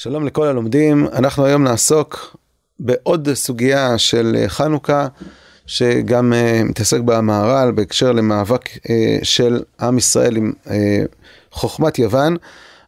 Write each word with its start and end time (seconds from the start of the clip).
שלום 0.00 0.26
לכל 0.26 0.46
הלומדים, 0.46 1.06
אנחנו 1.12 1.44
היום 1.44 1.64
נעסוק 1.64 2.36
בעוד 2.80 3.28
סוגיה 3.34 3.98
של 3.98 4.44
חנוכה, 4.48 5.06
שגם 5.66 6.32
uh, 6.32 6.64
מתעסק 6.64 7.00
במהר"ל 7.00 7.70
בהקשר 7.70 8.12
למאבק 8.12 8.68
uh, 8.68 8.80
של 9.22 9.62
עם 9.80 9.98
ישראל 9.98 10.36
עם 10.36 10.52
uh, 10.64 10.70
חוכמת 11.52 11.98
יוון, 11.98 12.36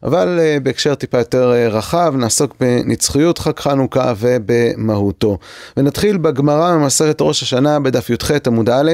אבל 0.03 0.39
uh, 0.39 0.63
בהקשר 0.63 0.95
טיפה 0.95 1.17
יותר 1.17 1.51
uh, 1.51 1.73
רחב, 1.73 2.13
נעסוק 2.17 2.55
בנצחיות 2.59 3.37
חג 3.37 3.59
חנוכה 3.59 4.13
ובמהותו. 4.17 5.37
ונתחיל 5.77 6.17
בגמרא 6.17 6.77
ממסכת 6.77 7.21
ראש 7.21 7.43
השנה 7.43 7.79
בדף 7.79 8.09
י"ח 8.09 8.31
עמוד 8.47 8.69
א', 8.69 8.91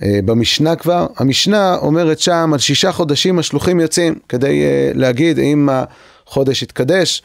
uh, 0.00 0.04
במשנה 0.24 0.76
כבר. 0.76 1.06
המשנה 1.16 1.76
אומרת 1.76 2.18
שם 2.18 2.50
על 2.52 2.58
שישה 2.58 2.92
חודשים 2.92 3.38
השלוחים 3.38 3.80
יוצאים, 3.80 4.14
כדי 4.28 4.62
uh, 4.62 4.98
להגיד 4.98 5.38
אם 5.38 5.68
החודש 6.28 6.62
יתקדש. 6.62 7.22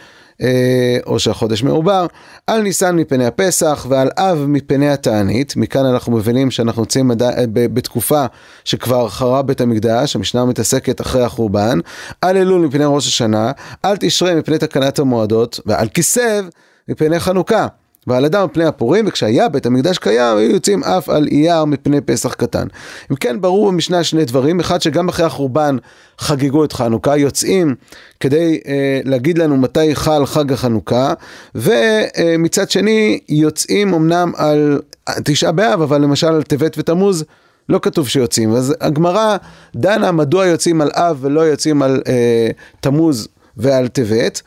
או 1.06 1.20
שהחודש 1.20 1.64
מעובר, 1.64 2.06
על 2.48 2.62
ניסן 2.62 2.96
מפני 2.96 3.26
הפסח 3.26 3.86
ועל 3.90 4.10
אב 4.18 4.46
מפני 4.48 4.90
התענית, 4.90 5.56
מכאן 5.56 5.86
אנחנו 5.86 6.12
מבינים 6.12 6.52
שאנחנו 6.52 6.82
נמצאים 6.82 7.12
בתקופה 7.54 8.26
שכבר 8.64 9.10
חרב 9.10 9.48
בית 9.48 9.62
המקדש, 9.62 10.16
המשנה 10.16 10.46
מתעסקת 10.46 11.02
אחרי 11.02 11.24
החורבן, 11.24 11.80
על 12.22 12.38
אלול 12.38 12.62
מפני 12.62 12.86
ראש 12.86 13.08
השנה, 13.08 13.52
על 13.84 13.98
תשרי 14.00 14.36
מפני 14.36 14.58
תקנת 14.58 15.00
המועדות, 15.00 15.60
ועל 15.66 15.88
כיסב 15.88 16.46
מפני 16.88 17.20
חנוכה. 17.20 17.68
ועל 18.08 18.26
אדם 18.26 18.46
מפני 18.46 18.66
הפורים, 18.66 19.06
וכשהיה 19.08 19.50
בית 19.50 19.66
המקדש 19.66 19.98
קיים, 19.98 20.38
היו 20.38 20.52
יוצאים 20.52 20.84
אף 20.84 21.10
על 21.10 21.28
אייר 21.32 21.66
מפני 21.66 22.02
פסח 22.02 22.34
קטן. 22.34 22.68
אם 23.12 23.16
כן, 23.16 23.42
ברור 23.42 23.72
במשנה 23.72 24.04
שני 24.04 24.26
דברים, 24.26 24.60
אחד 24.60 24.82
שגם 24.82 25.10
אחרי 25.10 25.26
החורבן 25.26 25.78
חגגו 26.20 26.64
את 26.64 26.74
חנוכה, 26.74 27.18
יוצאים 27.18 27.76
כדי 28.20 28.60
אה, 28.68 29.02
להגיד 29.04 29.38
לנו 29.38 29.58
מתי 29.58 29.96
חל 29.96 30.26
חג 30.26 30.54
החנוכה, 30.54 31.14
ומצד 31.56 32.70
שני, 32.70 33.20
יוצאים 33.30 33.94
אמנם 33.94 34.32
על 34.36 34.82
תשעה 35.24 35.52
באב, 35.52 35.82
אבל 35.82 36.02
למשל 36.02 36.28
על 36.28 36.44
טבת 36.44 36.76
ותמוז, 36.78 37.26
לא 37.70 37.80
כתוב 37.82 38.08
שיוצאים. 38.08 38.54
אז 38.54 38.76
הגמרא 38.82 39.38
דנה 39.76 40.12
מדוע 40.12 40.46
יוצאים 40.46 40.82
על 40.82 40.90
אב 40.94 41.18
ולא 41.22 41.42
יוצאים 41.42 41.82
על 41.82 42.02
אה, 42.08 42.50
תמוז 42.80 43.28
ועל 43.58 43.88
טבת, 43.88 44.42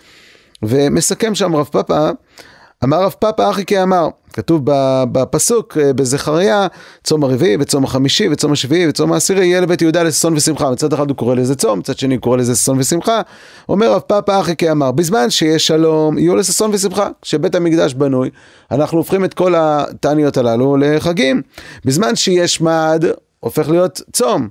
ומסכם 0.62 1.34
שם 1.34 1.56
רב 1.56 1.66
פאפא 1.66 2.10
אמר 2.84 3.02
רב 3.02 3.14
פאפא 3.18 3.50
אחי 3.50 3.64
כאמר, 3.64 4.08
כתוב 4.32 4.60
בפסוק 5.12 5.78
אה, 5.80 5.92
בזכריה, 5.92 6.66
צום 7.04 7.24
הרביעי 7.24 7.56
וצום 7.60 7.84
החמישי 7.84 8.28
וצום 8.28 8.52
השביעי 8.52 8.88
וצום 8.88 9.12
העשירי 9.12 9.46
יהיה 9.46 9.60
לבית 9.60 9.82
יהודה 9.82 10.02
לששון 10.02 10.34
ושמחה. 10.36 10.70
מצד 10.70 10.92
אחד 10.92 11.08
הוא 11.08 11.16
קורא 11.16 11.34
לזה 11.34 11.54
צום, 11.54 11.78
מצד 11.78 11.98
שני 11.98 12.14
הוא 12.14 12.22
קורא 12.22 12.36
לזה 12.36 12.54
ששון 12.54 12.78
ושמחה. 12.78 13.20
אומר 13.68 13.92
רב 13.92 14.00
פאפא 14.00 14.40
אחי 14.40 14.56
כאמר, 14.56 14.92
בזמן 14.92 15.30
שיש 15.30 15.66
שלום 15.66 16.18
יהיו 16.18 16.36
לששון 16.36 16.70
ושמחה. 16.72 17.08
כשבית 17.22 17.54
המקדש 17.54 17.94
בנוי, 17.94 18.30
אנחנו 18.70 18.98
הופכים 18.98 19.24
את 19.24 19.34
כל 19.34 19.54
התעניות 19.56 20.36
הללו 20.36 20.76
לחגים. 20.76 21.42
בזמן 21.84 22.16
שיש 22.16 22.60
מד, 22.60 23.04
הופך 23.40 23.68
להיות 23.68 24.00
צום. 24.12 24.48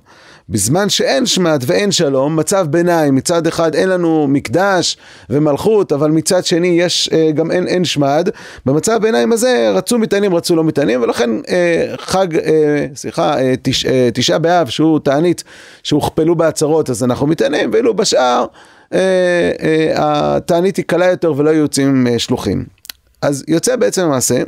בזמן 0.48 0.88
שאין 0.88 1.26
שמד 1.26 1.64
ואין 1.66 1.92
שלום, 1.92 2.36
מצב 2.36 2.66
ביניים, 2.70 3.14
מצד 3.14 3.46
אחד 3.46 3.74
אין 3.74 3.88
לנו 3.88 4.26
מקדש 4.28 4.96
ומלכות, 5.30 5.92
אבל 5.92 6.10
מצד 6.10 6.44
שני 6.44 6.68
יש, 6.80 7.10
אה, 7.12 7.30
גם 7.32 7.50
אין, 7.50 7.68
אין 7.68 7.84
שמד, 7.84 8.28
במצב 8.66 8.98
ביניים 9.02 9.32
הזה 9.32 9.70
רצו 9.74 9.98
מטענים, 9.98 10.34
רצו 10.34 10.56
לא 10.56 10.64
מטענים, 10.64 11.02
ולכן 11.02 11.30
אה, 11.48 11.94
חג, 11.98 12.36
אה, 12.36 12.86
סליחה, 12.94 13.40
אה, 13.40 13.54
תש, 13.62 13.86
אה, 13.86 14.08
תשעה 14.14 14.38
באב, 14.38 14.68
שהוא 14.68 14.98
תענית, 14.98 15.44
שהוכפלו 15.82 16.36
בהצהרות, 16.36 16.90
אז 16.90 17.04
אנחנו 17.04 17.26
מטענים, 17.26 17.70
ואילו 17.72 17.94
בשאר 17.94 18.46
אה, 18.94 19.52
אה, 19.62 19.92
התענית 20.36 20.76
היא 20.76 20.84
קלה 20.84 21.06
יותר 21.06 21.32
ולא 21.36 21.50
יוצאים 21.50 22.06
אה, 22.06 22.18
שלוחים. 22.18 22.64
אז 23.22 23.44
יוצא 23.48 23.76
בעצם 23.76 24.02
המעשה 24.02 24.42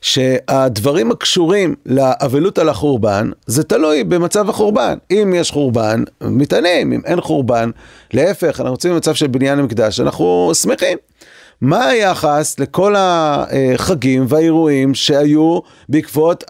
שהדברים 0.00 1.10
הקשורים 1.10 1.74
לאבלות 1.86 2.58
על 2.58 2.68
החורבן, 2.68 3.30
זה 3.46 3.64
תלוי 3.64 4.04
במצב 4.04 4.50
החורבן. 4.50 4.98
אם 5.10 5.34
יש 5.36 5.50
חורבן, 5.50 6.04
מתענים, 6.20 6.92
אם 6.92 7.00
אין 7.04 7.20
חורבן, 7.20 7.70
להפך, 8.12 8.60
אנחנו 8.60 8.70
רוצים 8.70 8.92
במצב 8.92 9.14
של 9.14 9.26
בניין 9.26 9.58
המקדש, 9.58 10.00
אנחנו 10.00 10.50
שמחים. 10.54 10.98
מה 11.60 11.86
היחס 11.86 12.58
לכל 12.58 12.94
החגים 12.98 14.24
והאירועים 14.28 14.94
שהיו 14.94 15.58
בעקבות 15.88 16.44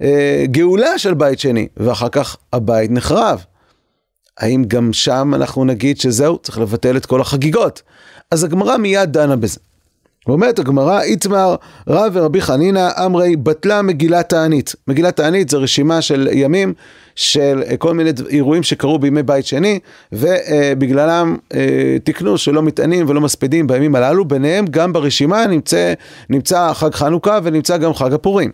הגאולה 0.00 0.98
של 0.98 1.14
בית 1.14 1.38
שני, 1.38 1.68
ואחר 1.76 2.08
כך 2.08 2.36
הבית 2.52 2.90
נחרב? 2.90 3.44
האם 4.38 4.64
גם 4.68 4.92
שם 4.92 5.32
אנחנו 5.34 5.64
נגיד 5.64 6.00
שזהו, 6.00 6.38
צריך 6.38 6.58
לבטל 6.58 6.96
את 6.96 7.06
כל 7.06 7.20
החגיגות? 7.20 7.82
אז 8.30 8.44
הגמרא 8.44 8.76
מיד 8.76 9.12
דנה 9.12 9.36
בזה. 9.36 9.60
ואומרת 10.26 10.58
הגמרא, 10.58 11.00
איתמר 11.00 11.56
רב 11.88 12.12
ורבי 12.14 12.40
חנינא 12.40 12.88
אמרי 13.06 13.36
בטלה 13.36 13.82
מגילת 13.82 14.28
תענית. 14.28 14.74
מגילת 14.88 15.16
תענית 15.16 15.48
זה 15.48 15.56
רשימה 15.56 16.02
של 16.02 16.28
ימים 16.32 16.74
של 17.14 17.62
כל 17.78 17.94
מיני 17.94 18.10
אירועים 18.28 18.62
שקרו 18.62 18.98
בימי 18.98 19.22
בית 19.22 19.46
שני, 19.46 19.78
ובגללם 20.12 21.36
אה, 21.54 21.96
תיקנו 22.04 22.38
שלא 22.38 22.62
מתענים 22.62 23.08
ולא 23.08 23.20
מספידים 23.20 23.66
בימים 23.66 23.94
הללו, 23.94 24.24
ביניהם 24.24 24.64
גם 24.70 24.92
ברשימה 24.92 25.46
נמצא, 25.46 25.92
נמצא 26.30 26.72
חג 26.72 26.94
חנוכה 26.94 27.38
ונמצא 27.42 27.76
גם 27.76 27.94
חג 27.94 28.12
הפורים. 28.12 28.50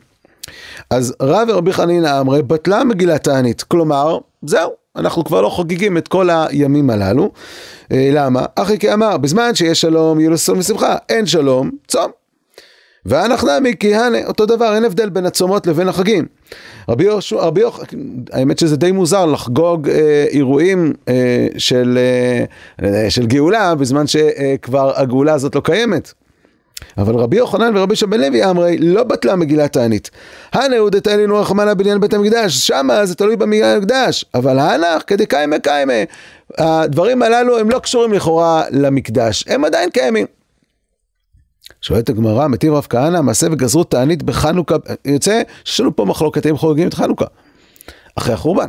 אז 0.91 1.15
רב 1.23 1.49
ורבי 1.51 1.73
חנינא 1.73 2.21
אמרי 2.21 2.43
בטלה 2.43 2.85
מגילת 2.85 3.25
תענית, 3.25 3.63
כלומר, 3.63 4.19
זהו, 4.43 4.71
אנחנו 4.99 5.25
כבר 5.25 5.41
לא 5.41 5.49
חוגגים 5.49 5.99
את 5.99 6.09
כל 6.09 6.29
הימים 6.31 6.91
הללו. 6.91 7.31
אה, 7.93 8.11
למה? 8.13 8.45
אחי 8.55 8.79
כאמר, 8.79 9.17
בזמן 9.17 9.55
שיש 9.55 9.81
שלום 9.81 10.21
יהיו 10.21 10.31
לו 10.31 10.39
ששון 10.39 10.59
ושמחה, 10.59 10.97
אין 11.09 11.27
שלום, 11.27 11.71
צום. 11.89 12.11
ואנחנו 13.07 13.49
נמי 13.59 13.75
כי 13.81 13.95
הנה, 13.95 14.27
אותו 14.27 14.47
דבר, 14.47 14.75
אין 14.75 14.85
הבדל 14.85 15.09
בין 15.09 15.27
הצומות 15.27 15.67
לבין 15.67 15.89
החגים. 15.89 16.27
רבי 16.89 17.05
יהושע, 17.05 17.37
רבי 17.37 17.61
יוחנן, 17.61 17.99
האמת 18.33 18.59
שזה 18.59 18.77
די 18.77 18.93
מוזר 18.93 19.27
לחגוג 19.27 19.89
אה, 19.89 20.27
אירועים 20.31 20.93
אה, 21.09 21.47
של, 21.59 21.99
אה, 22.83 23.11
של 23.11 23.27
גאולה 23.27 23.75
בזמן 23.75 24.07
שכבר 24.07 24.93
הגאולה 24.97 25.35
הזאת 25.35 25.55
לא 25.55 25.61
קיימת. 25.61 26.13
אבל 26.99 27.15
רבי 27.15 27.37
יוחנן 27.37 27.77
ורבי 27.77 27.97
שבן 27.97 28.21
לוי 28.21 28.45
אמרי 28.45 28.79
לא 28.79 29.05
בטלה 29.05 29.37
מגילת 29.37 29.73
תענית. 29.73 30.11
הנאו 30.53 30.91
דתאלינו 30.91 31.41
רחמנא 31.41 31.75
בניין 31.75 32.01
בית 32.01 32.15
המקדש, 32.15 32.67
שמה 32.67 33.07
זה 33.07 33.15
תלוי 33.15 33.37
במגילת 33.37 33.77
המקדש, 33.77 34.25
אבל 34.35 34.59
הנח 34.59 35.03
כדקיימה 35.07 35.59
קיימה. 35.59 35.93
הדברים 36.59 37.23
הללו 37.23 37.59
הם 37.59 37.71
לא 37.71 37.79
קשורים 37.79 38.13
לכאורה 38.13 38.65
למקדש, 38.71 39.45
הם 39.49 39.65
עדיין 39.65 39.91
קיימים. 39.91 40.27
שואלת 41.81 42.09
הגמרא, 42.09 42.47
מטיב 42.47 42.73
רב 42.73 42.87
כהנא, 42.91 43.21
מעשה 43.21 43.47
וגזרות 43.53 43.91
תענית 43.91 44.23
בחנוכה, 44.23 44.77
יוצא 45.05 45.43
שיש 45.65 45.81
לנו 45.81 45.97
פה 45.97 46.05
מחלוקת 46.05 46.47
אם 46.47 46.57
חוגגים 46.57 46.89
את 46.89 46.95
חנוכה, 46.95 47.27
אחרי 48.15 48.35
החורבן. 48.35 48.67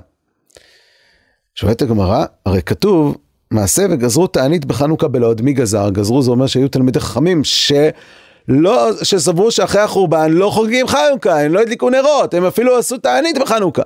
שואלת 1.56 1.82
הגמרא, 1.82 2.26
הרי 2.46 2.62
כתוב 2.62 3.18
מעשה 3.54 3.86
וגזרו 3.90 4.28
תענית 4.28 4.66
בחנוכה 4.66 5.08
בלוד, 5.08 5.42
מי 5.42 5.54
גזר? 5.54 5.90
גזרו 5.90 6.22
זה 6.22 6.32
אומר 6.32 6.48
שהיו 6.48 6.68
תלמידי 6.68 7.00
חכמים 7.00 7.42
שלא, 7.44 8.90
שסברו 9.04 9.52
שאחרי 9.52 9.82
החורבן 9.82 10.32
לא 10.32 10.50
חוגגים 10.50 10.88
חנוכה, 10.88 11.42
הם 11.42 11.54
לא 11.54 11.60
הדליקו 11.60 11.90
נרות, 11.90 12.34
הם 12.34 12.46
אפילו 12.46 12.78
עשו 12.78 12.98
תענית 12.98 13.38
בחנוכה. 13.38 13.82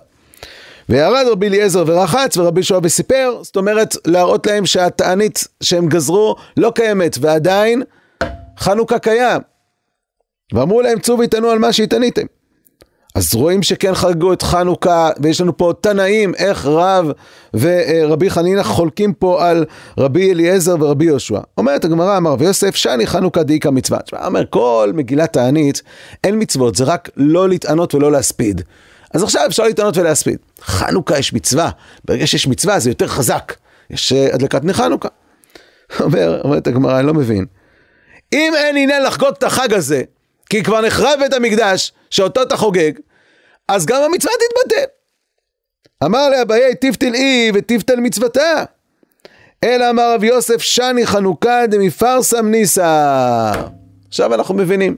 וירד 0.90 1.26
רבי 1.32 1.48
אליעזר 1.48 1.84
ורחץ 1.88 2.38
ורבי 2.38 2.64
שועה 2.64 2.80
וסיפר, 2.84 3.40
זאת 3.42 3.56
אומרת 3.56 3.96
להראות 4.08 4.48
להם 4.48 4.66
שהתענית 4.66 5.48
שהם 5.64 5.88
גזרו 5.88 6.36
לא 6.58 6.72
קיימת 6.76 7.18
ועדיין 7.22 7.84
חנוכה 8.58 9.00
קיים. 9.00 9.42
ואמרו 10.54 10.82
להם 10.82 11.00
צאו 11.00 11.20
ויתענו 11.20 11.50
על 11.50 11.60
מה 11.60 11.74
שהתעניתם. 11.74 12.26
אז 13.16 13.36
רואים 13.36 13.64
שכן 13.64 13.96
חגגו 13.96 14.34
את 14.34 14.42
חנוכה, 14.42 15.10
ויש 15.20 15.42
לנו 15.42 15.58
פה 15.58 15.74
תנאים, 15.82 16.36
איך 16.36 16.66
רב 16.66 17.12
ורבי 17.54 18.30
חנינא 18.30 18.64
חולקים 18.64 19.14
פה 19.14 19.50
על 19.50 19.66
רבי 19.98 20.32
אליעזר 20.32 20.76
ורבי 20.80 21.06
יהושע. 21.06 21.40
אומרת 21.58 21.86
הגמרא, 21.86 22.18
אמר 22.18 22.32
רבי 22.32 22.46
יוסף, 22.46 22.76
שני 22.76 23.08
חנוכה 23.08 23.44
דאיכא 23.44 23.70
מצווה. 23.70 24.00
תשמע, 24.00 24.26
אומר, 24.26 24.44
כל 24.50 24.92
מגילת 24.94 25.34
תענית, 25.34 25.82
אין 26.24 26.42
מצוות, 26.42 26.76
זה 26.76 26.84
רק 26.84 27.10
לא 27.18 27.50
להתענות 27.50 27.96
ולא 27.96 28.12
להספיד. 28.12 28.62
אז 29.14 29.24
עכשיו 29.24 29.44
אפשר 29.48 29.64
להתענות 29.64 29.98
ולהספיד. 29.98 30.38
חנוכה 30.62 31.18
יש 31.18 31.34
מצווה, 31.34 31.70
ברגע 32.06 32.28
שיש 32.28 32.48
מצווה 32.48 32.80
זה 32.80 32.90
יותר 32.90 33.08
חזק. 33.08 33.54
יש 33.90 34.14
אה, 34.14 34.34
הדלקת 34.34 34.64
נר 34.64 34.74
חנוכה. 34.74 35.10
אומר, 36.00 36.42
אומרת 36.44 36.68
הגמרא, 36.68 37.00
אני 37.00 37.08
לא 37.08 37.14
מבין. 37.14 37.46
אם 38.34 38.54
אין 38.56 38.78
עניין 38.78 39.04
לחגוג 39.04 39.34
את 39.38 39.44
החג 39.44 39.74
הזה, 39.74 40.02
כי 40.54 40.64
כבר 40.64 40.82
נחרב 40.82 41.20
בית 41.20 41.34
המקדש, 41.34 41.92
שאותו 42.10 42.42
אתה 42.42 42.58
חוגג, 42.58 42.92
אז 43.68 43.86
גם 43.86 44.02
המצווה 44.02 44.34
תתבטל. 44.34 44.86
אמר 46.04 46.30
לאביי 46.30 46.76
תפתל 46.76 47.14
אי 47.14 47.52
ותפתל 47.54 47.96
מצוותה. 47.96 48.64
אלא 49.64 49.90
אמר 49.90 50.14
רב 50.16 50.24
יוסף 50.24 50.62
שני 50.62 51.06
חנוכה 51.06 51.68
דמפרסם 51.68 52.48
ניסה. 52.48 53.52
עכשיו 54.08 54.34
אנחנו 54.34 54.56
מבינים. 54.56 54.96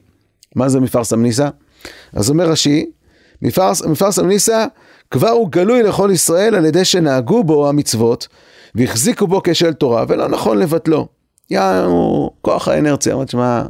מה 0.56 0.70
זה 0.70 0.80
מפרסם 0.80 1.22
ניסה? 1.22 1.50
אז 2.14 2.30
אומר 2.30 2.50
רש"י, 2.50 2.86
מפרס, 3.42 3.82
מפרסם 3.82 4.28
ניסה 4.28 4.66
כבר 5.12 5.30
הוא 5.30 5.50
גלוי 5.52 5.84
לכל 5.84 6.10
ישראל 6.14 6.56
על 6.56 6.66
ידי 6.66 6.86
שנהגו 6.86 7.44
בו 7.44 7.70
המצוות 7.70 8.28
והחזיקו 8.76 9.28
בו 9.28 9.42
כשל 9.44 9.74
תורה 9.74 10.06
ולא 10.08 10.28
נכון 10.28 10.58
לבטלו. 10.58 11.08
יענו, 11.50 12.32
כוח 12.42 12.68
האנרציה, 12.68 13.14
אמרת 13.14 13.30
שמע, 13.30 13.64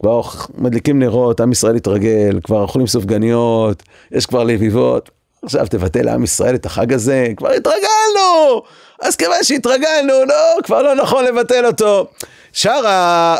כבר 0.00 0.20
מדליקים 0.58 0.98
נרות, 0.98 1.40
עם 1.40 1.52
ישראל 1.52 1.76
התרגל, 1.76 2.40
כבר 2.44 2.62
אוכלים 2.62 2.86
סופגניות, 2.86 3.82
יש 4.12 4.26
כבר 4.26 4.44
לביבות, 4.44 5.10
עכשיו 5.42 5.66
תבטל 5.70 6.02
לעם 6.02 6.24
ישראל 6.24 6.54
את 6.54 6.66
החג 6.66 6.92
הזה, 6.92 7.28
כבר 7.36 7.50
התרגלנו! 7.50 8.62
אז 9.02 9.16
כיוון 9.16 9.42
שהתרגלנו, 9.42 10.24
לא, 10.28 10.62
כבר 10.64 10.82
לא 10.82 10.94
נכון 10.94 11.24
לבטל 11.24 11.66
אותו. 11.66 12.06
שאר 12.52 12.86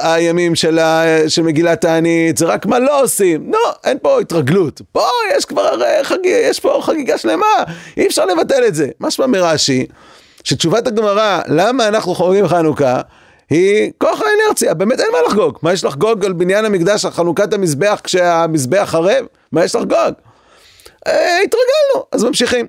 הימים 0.02 0.54
של, 0.54 0.78
של 1.28 1.42
מגילת 1.42 1.80
תענית, 1.80 2.36
זה 2.36 2.46
רק 2.46 2.66
מה 2.66 2.78
לא 2.78 3.02
עושים. 3.02 3.52
לא, 3.52 3.72
אין 3.84 3.98
פה 4.02 4.20
התרגלות. 4.20 4.80
פה 4.92 5.08
יש 5.36 5.44
כבר 5.44 5.80
חגיגה, 6.02 6.36
יש 6.36 6.60
פה 6.60 6.78
חגיגה 6.82 7.18
שלמה, 7.18 7.46
אי 7.96 8.06
אפשר 8.06 8.24
לבטל 8.24 8.64
את 8.66 8.74
זה. 8.74 8.88
משמע 9.00 9.26
מרש"י, 9.26 9.86
שתשובת 10.44 10.86
הגמרא, 10.86 11.40
למה 11.48 11.88
אנחנו 11.88 12.14
חוגגים 12.14 12.48
חנוכה, 12.48 13.00
היא 13.50 13.92
כוח 13.98 14.20
האנרציה, 14.20 14.74
באמת 14.74 15.00
אין 15.00 15.08
מה 15.12 15.18
לחגוג. 15.26 15.58
מה 15.62 15.72
יש 15.72 15.84
לחגוג 15.84 16.24
על 16.24 16.32
בניין 16.32 16.64
המקדש, 16.64 17.04
על 17.04 17.10
חנוכת 17.10 17.52
המזבח 17.52 18.00
כשהמזבח 18.04 18.88
חרב? 18.90 19.24
מה 19.52 19.64
יש 19.64 19.74
לחגוג? 19.74 20.14
אה, 21.06 21.38
התרגלנו, 21.44 22.06
אז 22.12 22.24
ממשיכים. 22.24 22.66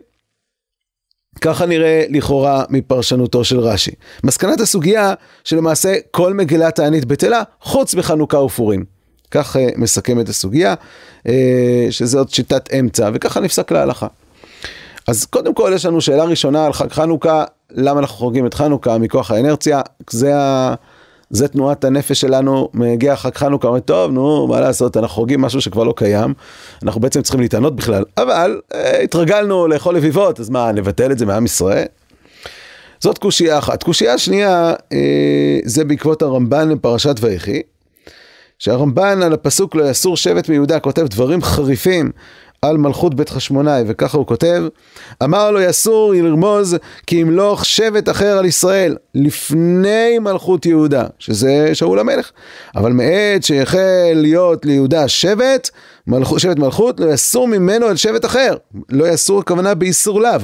ככה 1.41 1.65
נראה 1.65 2.05
לכאורה 2.09 2.63
מפרשנותו 2.69 3.43
של 3.43 3.59
רש"י. 3.59 3.91
מסקנת 4.23 4.59
הסוגיה 4.59 5.13
שלמעשה 5.43 5.95
כל 6.11 6.33
מגילת 6.33 6.75
תענית 6.75 7.05
בטלה 7.05 7.43
חוץ 7.61 7.95
מחנוכה 7.95 8.37
ופורים. 8.37 8.85
כך 9.31 9.55
uh, 9.55 9.59
מסכם 9.75 10.19
את 10.19 10.29
הסוגיה, 10.29 10.73
uh, 11.19 11.29
שזאת 11.89 12.29
שיטת 12.29 12.73
אמצע, 12.73 13.09
וככה 13.13 13.39
נפסק 13.39 13.71
להלכה. 13.71 14.07
אז 15.07 15.25
קודם 15.25 15.53
כל 15.53 15.71
יש 15.75 15.85
לנו 15.85 16.01
שאלה 16.01 16.23
ראשונה 16.23 16.65
על 16.65 16.73
חג 16.73 16.91
חנוכה, 16.91 17.43
למה 17.71 17.99
אנחנו 17.99 18.17
חוגגים 18.17 18.45
את 18.45 18.53
חנוכה 18.53 18.97
מכוח 18.97 19.31
האנרציה, 19.31 19.81
זה 20.09 20.37
ה... 20.37 20.73
זה 21.29 21.47
תנועת 21.47 21.83
הנפש 21.83 22.21
שלנו, 22.21 22.69
מגיע 22.73 23.15
חג 23.15 23.35
חנוכה, 23.35 23.67
אומרים, 23.67 23.83
טוב, 23.83 24.11
נו, 24.11 24.47
מה 24.47 24.59
לעשות, 24.59 24.97
אנחנו 24.97 25.15
חוגגים 25.15 25.41
משהו 25.41 25.61
שכבר 25.61 25.83
לא 25.83 25.93
קיים, 25.97 26.33
אנחנו 26.83 27.01
בעצם 27.01 27.21
צריכים 27.21 27.41
להתענות 27.41 27.75
בכלל, 27.75 28.03
אבל 28.17 28.61
אה, 28.73 28.99
התרגלנו 29.01 29.67
לאכול 29.67 29.95
לביבות, 29.95 30.39
אז 30.39 30.49
מה, 30.49 30.71
נבטל 30.71 31.11
את 31.11 31.17
זה 31.17 31.25
מעם 31.25 31.45
ישראל? 31.45 31.85
זאת 32.99 33.17
קושייה 33.17 33.57
אחת. 33.57 33.83
קושייה 33.83 34.17
שנייה, 34.17 34.73
אה, 34.93 35.59
זה 35.65 35.85
בעקבות 35.85 36.21
הרמב"ן 36.21 36.75
בפרשת 36.75 37.15
ויחי, 37.21 37.61
שהרמב"ן 38.59 39.23
על 39.23 39.33
הפסוק 39.33 39.75
לא 39.75 39.89
יסור 39.89 40.17
שבט 40.17 40.49
מיהודה 40.49 40.79
כותב 40.79 41.07
דברים 41.07 41.41
חריפים 41.41 42.11
על 42.61 42.77
מלכות 42.77 43.15
בית 43.15 43.29
חשמונאי, 43.29 43.83
וככה 43.87 44.17
הוא 44.17 44.27
כותב, 44.27 44.63
אמר 45.23 45.51
לו 45.51 45.61
יסור 45.61 46.13
לרמוז 46.13 46.77
כי 47.07 47.15
ימלוך 47.15 47.65
שבט 47.65 48.09
אחר 48.09 48.37
על 48.37 48.45
ישראל 48.45 48.95
לפני 49.15 50.19
מלכות 50.19 50.65
יהודה, 50.65 51.05
שזה 51.19 51.69
שאול 51.75 51.99
המלך. 51.99 52.31
אבל 52.75 52.91
מעת 52.91 53.43
שיחל 53.43 54.11
להיות 54.13 54.65
ליהודה 54.65 55.07
שבט, 55.07 55.69
מלכות, 56.07 56.39
שבט 56.39 56.59
מלכות, 56.59 56.99
לא 56.99 57.13
יסור 57.13 57.47
ממנו 57.47 57.85
על 57.85 57.95
שבט 57.95 58.25
אחר. 58.25 58.55
לא 58.89 59.07
יסור 59.07 59.39
הכוונה 59.39 59.73
באיסור 59.73 60.21
לאו. 60.21 60.39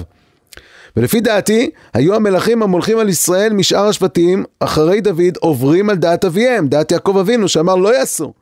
ולפי 0.98 1.20
דעתי, 1.20 1.70
היו 1.94 2.16
המלכים 2.16 2.64
המולכים 2.64 3.00
על 3.00 3.10
ישראל 3.10 3.54
משאר 3.54 3.88
השבטים, 3.88 4.44
אחרי 4.60 5.02
דוד, 5.02 5.38
עוברים 5.40 5.90
על 5.90 5.96
דעת 5.96 6.26
אביהם, 6.26 6.68
דעת 6.68 6.92
יעקב 6.92 7.18
אבינו, 7.18 7.48
שאמר 7.48 7.76
לא 7.76 7.96
יעשו, 7.96 8.34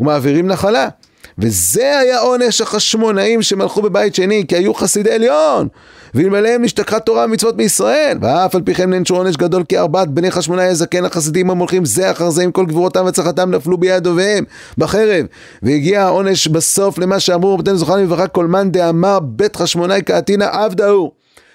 ומעבירים 0.00 0.46
נחלה. 0.46 0.88
וזה 1.38 1.98
היה 1.98 2.18
עונש 2.18 2.60
החשמונאים 2.60 3.42
שמלכו 3.42 3.82
בבית 3.82 4.14
שני, 4.14 4.44
כי 4.48 4.56
היו 4.56 4.74
חסידי 4.74 5.12
עליון. 5.12 5.68
ואלמלאם 6.14 6.62
נשתכחה 6.62 7.00
תורה 7.00 7.24
ומצוות 7.24 7.56
מישראל. 7.56 8.18
ואף 8.20 8.54
על 8.54 8.62
פי 8.62 8.74
כן 8.74 8.90
נענשו 8.90 9.16
עונש 9.16 9.36
גדול 9.36 9.64
כי 9.64 9.78
ארבעת 9.78 10.08
בני 10.08 10.30
חשמונאי 10.30 10.64
הזקן 10.64 11.04
החסידים 11.04 11.50
המולכים 11.50 11.84
זה 11.84 12.10
אחר 12.10 12.30
זה 12.30 12.42
עם 12.42 12.52
כל 12.52 12.66
גבורתם 12.66 13.04
והצלחתם 13.04 13.50
נפלו 13.50 13.78
ביד 13.78 14.06
אוהביהם 14.06 14.44
בחרב. 14.78 15.26
והגיע 15.62 16.02
העונש 16.02 16.48
בסוף 16.48 16.98
למה 16.98 17.20
שאמרו 17.20 17.54
רבותינו 17.54 17.76
זוכרנו 17.76 18.02
לברכה 18.02 18.26
כל 18.26 18.46
מאן 18.46 18.70
דאמר 18.70 19.18
בית 19.20 19.56
חשמונאי 19.56 20.02
קעתינא 20.02 20.44
עבדה 20.52 20.88
הוא. 20.88 21.10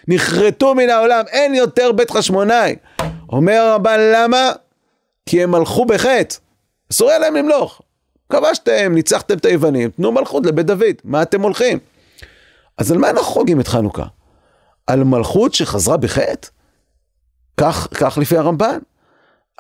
נכרתו 0.08 0.76
מן 0.76 0.90
העולם, 0.90 1.24
אין 1.32 1.56
יותר 1.56 1.92
בית 1.92 2.12
חשמונאי. 2.12 2.76
אומר 3.32 3.54
הרמב"ן 3.54 4.00
למה? 4.00 4.52
כי 5.26 5.44
הם 5.44 5.52
מלכו 5.52 5.86
בחטא. 5.86 6.36
אסור 6.92 7.10
היה 7.10 7.20
להם 7.20 7.36
למלוך. 7.36 7.82
כבשתם, 8.32 8.94
ניצחתם 8.96 9.38
את 9.38 9.46
היוונים, 9.46 9.90
תנו 9.90 10.12
מלכות 10.12 10.46
לבית 10.46 10.66
דוד, 10.66 10.96
מה 11.04 11.22
אתם 11.22 11.42
הולכים? 11.42 11.80
אז 12.78 12.92
על 12.92 12.98
מה 12.98 13.10
אנחנו 13.10 13.26
חוגגים 13.26 13.60
את 13.60 13.68
חנוכה? 13.68 14.06
על 14.88 15.04
מלכות 15.04 15.54
שחזרה 15.54 15.98
בחטא? 15.98 16.48
כך, 17.58 17.88
כך 17.94 18.18
לפי 18.18 18.38
הרמב"ן. 18.38 18.78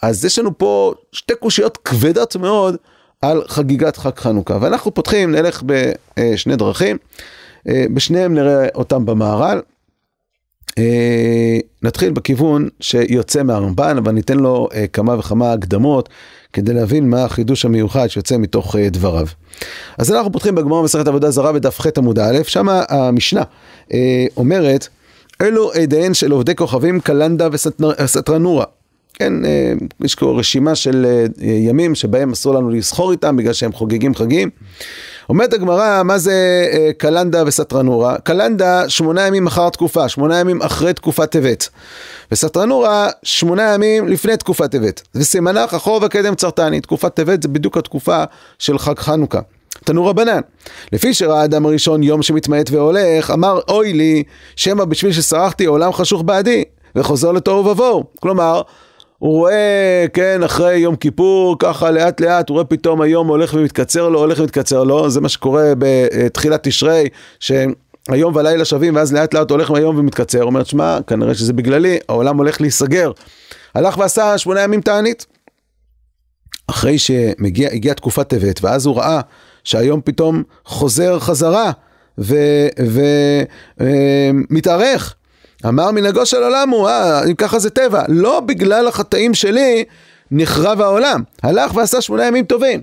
אז 0.03 0.25
יש 0.25 0.39
לנו 0.39 0.57
פה 0.57 0.94
שתי 1.12 1.33
קושיות 1.35 1.77
כבדות 1.77 2.35
מאוד 2.35 2.75
על 3.21 3.44
חגיגת 3.47 3.97
חג 3.97 4.15
חנוכה. 4.15 4.57
ואנחנו 4.62 4.94
פותחים, 4.94 5.31
נלך 5.31 5.63
בשני 5.65 6.56
דרכים, 6.56 6.97
בשניהם 7.68 8.33
נראה 8.33 8.68
אותם 8.75 9.06
במהר"ל. 9.06 9.62
נתחיל 11.83 12.12
בכיוון 12.12 12.69
שיוצא 12.79 13.44
מהרמב"ן, 13.44 13.97
אבל 13.97 14.12
ניתן 14.12 14.38
לו 14.38 14.69
כמה 14.94 15.19
וכמה 15.19 15.53
הקדמות 15.53 16.09
כדי 16.53 16.74
להבין 16.74 17.09
מה 17.09 17.24
החידוש 17.24 17.65
המיוחד 17.65 18.07
שיוצא 18.07 18.38
מתוך 18.38 18.75
uh, 18.75 18.80
דבריו. 18.92 19.27
אז 19.98 20.12
אנחנו 20.12 20.31
פותחים 20.31 20.56
בגמרא 20.56 20.81
מסכת 20.81 21.07
עבודה 21.07 21.31
זרה 21.31 21.53
בדף 21.53 21.80
ח' 21.81 21.86
עמוד 21.98 22.19
א', 22.19 22.38
שם 22.44 22.68
המשנה 22.89 23.42
uh, 23.42 23.94
אומרת, 24.38 24.88
אלו 25.42 25.71
עדיהן 25.74 26.13
של 26.13 26.31
עובדי 26.31 26.56
כוכבים 26.56 27.00
קלנדה 27.00 27.48
וסטרנורה. 27.51 28.65
כן, 29.13 29.33
uh, 29.43 30.05
יש 30.05 30.15
פה 30.15 30.39
רשימה 30.39 30.75
של 30.75 31.05
uh, 31.37 31.43
ימים 31.43 31.95
שבהם 31.95 32.31
אסור 32.31 32.53
לנו 32.53 32.69
לסחור 32.69 33.11
איתם 33.11 33.37
בגלל 33.37 33.53
שהם 33.53 33.73
חוגגים 33.73 34.15
חגים. 34.15 34.49
אומרת 35.29 35.53
הגמרא, 35.53 36.03
מה 36.03 36.17
זה 36.17 36.67
uh, 36.71 36.93
קלנדה 36.97 37.43
וסטרנורה? 37.45 38.17
קלנדה, 38.17 38.89
שמונה 38.89 39.27
ימים 39.27 39.47
אחר 39.47 39.69
תקופה, 39.69 40.09
שמונה 40.09 40.39
ימים 40.39 40.61
אחרי 40.61 40.93
תקופת 40.93 41.31
טבת. 41.31 41.69
וסטרנורה, 42.31 43.09
שמונה 43.23 43.73
ימים 43.73 44.07
לפני 44.07 44.37
תקופת 44.37 44.71
טבת. 44.71 45.01
וסימנך 45.15 45.73
אחור 45.73 45.99
וקדם 46.03 46.35
צרתני. 46.35 46.81
תקופת 46.81 47.13
טבת 47.13 47.43
זה 47.43 47.49
בדיוק 47.49 47.77
התקופה 47.77 48.23
של 48.59 48.77
חג 48.77 48.99
חנוכה. 48.99 49.39
תנו 49.85 50.05
רבנן, 50.05 50.41
לפי 50.91 51.13
שראה 51.13 51.41
האדם 51.41 51.65
הראשון 51.65 52.03
יום 52.03 52.21
שמתמעט 52.21 52.69
והולך, 52.71 53.31
אמר 53.31 53.59
אוי 53.68 53.94
לי, 53.94 54.23
שמא 54.56 54.85
בשביל 54.85 55.11
שסרחתי 55.11 55.65
עולם 55.65 55.94
חשוך 55.94 56.21
בעדי, 56.21 56.63
וחוזר 56.95 57.31
לתוהו 57.31 57.65
ובוהו. 57.65 58.03
כלומר, 58.19 58.61
הוא 59.21 59.37
רואה, 59.37 60.06
כן, 60.13 60.44
אחרי 60.44 60.78
יום 60.78 60.95
כיפור, 60.95 61.56
ככה 61.59 61.92
לאט 61.92 62.21
לאט, 62.21 62.49
הוא 62.49 62.56
רואה 62.56 62.66
פתאום 62.66 63.01
היום 63.01 63.28
הולך 63.28 63.54
ומתקצר 63.54 64.09
לו, 64.09 64.19
הולך 64.19 64.40
ומתקצר 64.40 64.83
לו, 64.83 65.09
זה 65.09 65.21
מה 65.21 65.30
שקורה 65.30 65.73
בתחילת 65.78 66.68
תשרי, 66.68 67.07
שהיום 67.40 68.35
והלילה 68.35 68.66
שווים, 68.66 68.95
ואז 68.95 69.13
לאט 69.13 69.33
לאט 69.33 69.51
הולך 69.51 69.71
מהיום 69.71 69.99
ומתקצר, 69.99 70.44
אומר, 70.44 70.63
שמע, 70.63 70.97
כנראה 71.07 71.35
שזה 71.35 71.54
בגללי, 71.54 71.97
העולם 72.09 72.37
הולך 72.37 72.61
להיסגר. 72.61 73.11
הלך 73.75 73.97
ועשה 73.97 74.37
שמונה 74.37 74.61
ימים 74.61 74.81
תענית. 74.81 75.25
אחרי 76.68 76.97
שהגיעה 76.97 77.95
תקופת 77.95 78.28
טבת, 78.28 78.63
ואז 78.63 78.85
הוא 78.85 78.97
ראה 78.97 79.21
שהיום 79.63 80.01
פתאום 80.04 80.44
חוזר 80.66 81.19
חזרה 81.19 81.71
ומתארך. 83.78 85.16
אמר 85.68 85.91
מנהגו 85.91 86.25
של 86.25 86.44
עולם 86.44 86.69
הוא, 86.69 86.87
אה, 86.87 87.21
אם 87.30 87.35
ככה 87.35 87.59
זה 87.59 87.69
טבע. 87.69 88.03
לא 88.07 88.39
בגלל 88.39 88.87
החטאים 88.87 89.33
שלי 89.33 89.83
נחרב 90.31 90.81
העולם. 90.81 91.23
הלך 91.44 91.75
ועשה 91.75 92.01
שמונה 92.01 92.25
ימים 92.25 92.45
טובים. 92.45 92.81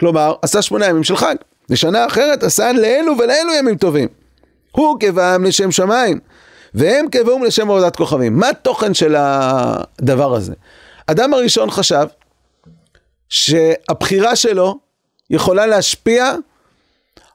כלומר, 0.00 0.34
עשה 0.42 0.62
שמונה 0.62 0.86
ימים 0.86 1.04
של 1.04 1.16
חג. 1.16 1.34
לשנה 1.70 2.06
אחרת 2.06 2.42
עשה 2.42 2.72
לאלו 2.72 3.18
ולאלו 3.18 3.54
ימים 3.54 3.76
טובים. 3.76 4.08
הוא 4.72 5.00
כבם 5.00 5.44
לשם 5.44 5.72
שמיים, 5.72 6.20
והם 6.74 7.06
כבום 7.12 7.44
לשם 7.44 7.70
עבודת 7.70 7.96
כוכבים. 7.96 8.38
מה 8.38 8.48
התוכן 8.48 8.94
של 8.94 9.14
הדבר 9.18 10.34
הזה? 10.34 10.52
אדם 11.06 11.34
הראשון 11.34 11.70
חשב 11.70 12.06
שהבחירה 13.28 14.36
שלו 14.36 14.78
יכולה 15.30 15.66
להשפיע 15.66 16.34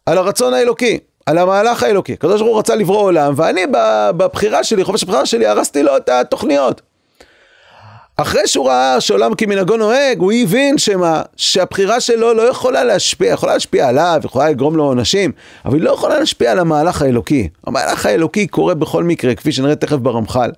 על 0.06 0.18
הרצון 0.18 0.54
האלוקי. 0.54 1.00
על 1.26 1.38
המהלך 1.38 1.84
האלוקי. 1.84 2.14
הקדוש 2.14 2.42
ברוך 2.42 2.54
הוא 2.54 2.60
רצה 2.60 2.76
לברוא 2.76 3.02
עולם, 3.02 3.34
ואני 3.36 3.62
בבחירה 4.18 4.64
שלי, 4.64 4.84
חופש 4.84 5.04
הבחירה 5.04 5.26
שלי, 5.26 5.48
הרסתי 5.48 5.84
לו 5.84 5.98
את 5.98 6.10
התוכניות. 6.10 6.82
אחרי 8.18 8.48
שהוא 8.48 8.68
ראה 8.68 9.02
שעולם 9.02 9.34
כמנהגו 9.36 9.78
נוהג, 9.78 10.20
הוא 10.20 10.32
הבין 10.32 10.78
שמה, 10.78 11.22
שהבחירה 11.36 12.00
שלו 12.00 12.34
לא 12.34 12.42
יכולה 12.42 12.84
להשפיע, 12.84 13.34
יכולה 13.34 13.54
להשפיע 13.54 13.88
עליו, 13.88 14.22
יכולה 14.24 14.50
לגרום 14.50 14.76
לו 14.76 14.84
עונשים, 14.84 15.32
אבל 15.66 15.76
היא 15.76 15.84
לא 15.84 15.92
יכולה 15.92 16.20
להשפיע 16.20 16.52
על 16.52 16.60
המהלך 16.60 17.02
האלוקי. 17.02 17.50
המהלך 17.68 18.06
האלוקי 18.06 18.48
קורה 18.48 18.74
בכל 18.74 19.04
מקרה, 19.04 19.36
כפי 19.36 19.52
שנראה 19.52 19.76
תכף 19.76 19.98
ברמח"ל. 19.98 20.52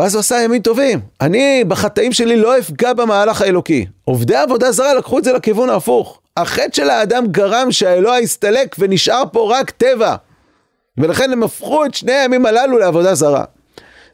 ואז 0.00 0.14
הוא 0.14 0.20
עשה 0.20 0.42
ימים 0.44 0.62
טובים. 0.62 1.00
אני 1.20 1.64
בחטאים 1.68 2.12
שלי 2.12 2.36
לא 2.36 2.58
אפגע 2.58 2.92
במהלך 2.92 3.42
האלוקי. 3.42 3.86
עובדי 4.04 4.36
עבודה 4.36 4.72
זרה 4.72 4.94
לקחו 4.94 5.18
את 5.18 5.24
זה 5.24 5.32
לכיוון 5.32 5.70
ההפוך. 5.70 6.20
החטא 6.36 6.68
של 6.72 6.90
האדם 6.90 7.26
גרם 7.26 7.72
שהאלוה 7.72 8.18
הסתלק 8.18 8.76
ונשאר 8.78 9.22
פה 9.32 9.58
רק 9.58 9.70
טבע. 9.70 10.16
ולכן 10.98 11.32
הם 11.32 11.42
הפכו 11.42 11.84
את 11.84 11.94
שני 11.94 12.12
הימים 12.12 12.46
הללו 12.46 12.78
לעבודה 12.78 13.14
זרה. 13.14 13.44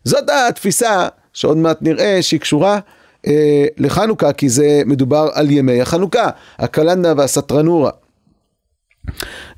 זאת 0.05 0.31
התפיסה 0.49 1.09
שעוד 1.33 1.57
מעט 1.57 1.79
נראה 1.81 2.19
שהיא 2.21 2.41
קשורה 2.41 2.79
אה, 3.27 3.67
לחנוכה, 3.77 4.33
כי 4.33 4.49
זה 4.49 4.83
מדובר 4.87 5.29
על 5.33 5.51
ימי 5.51 5.81
החנוכה, 5.81 6.29
הקלנדה 6.59 7.13
והסטרנורה. 7.17 7.91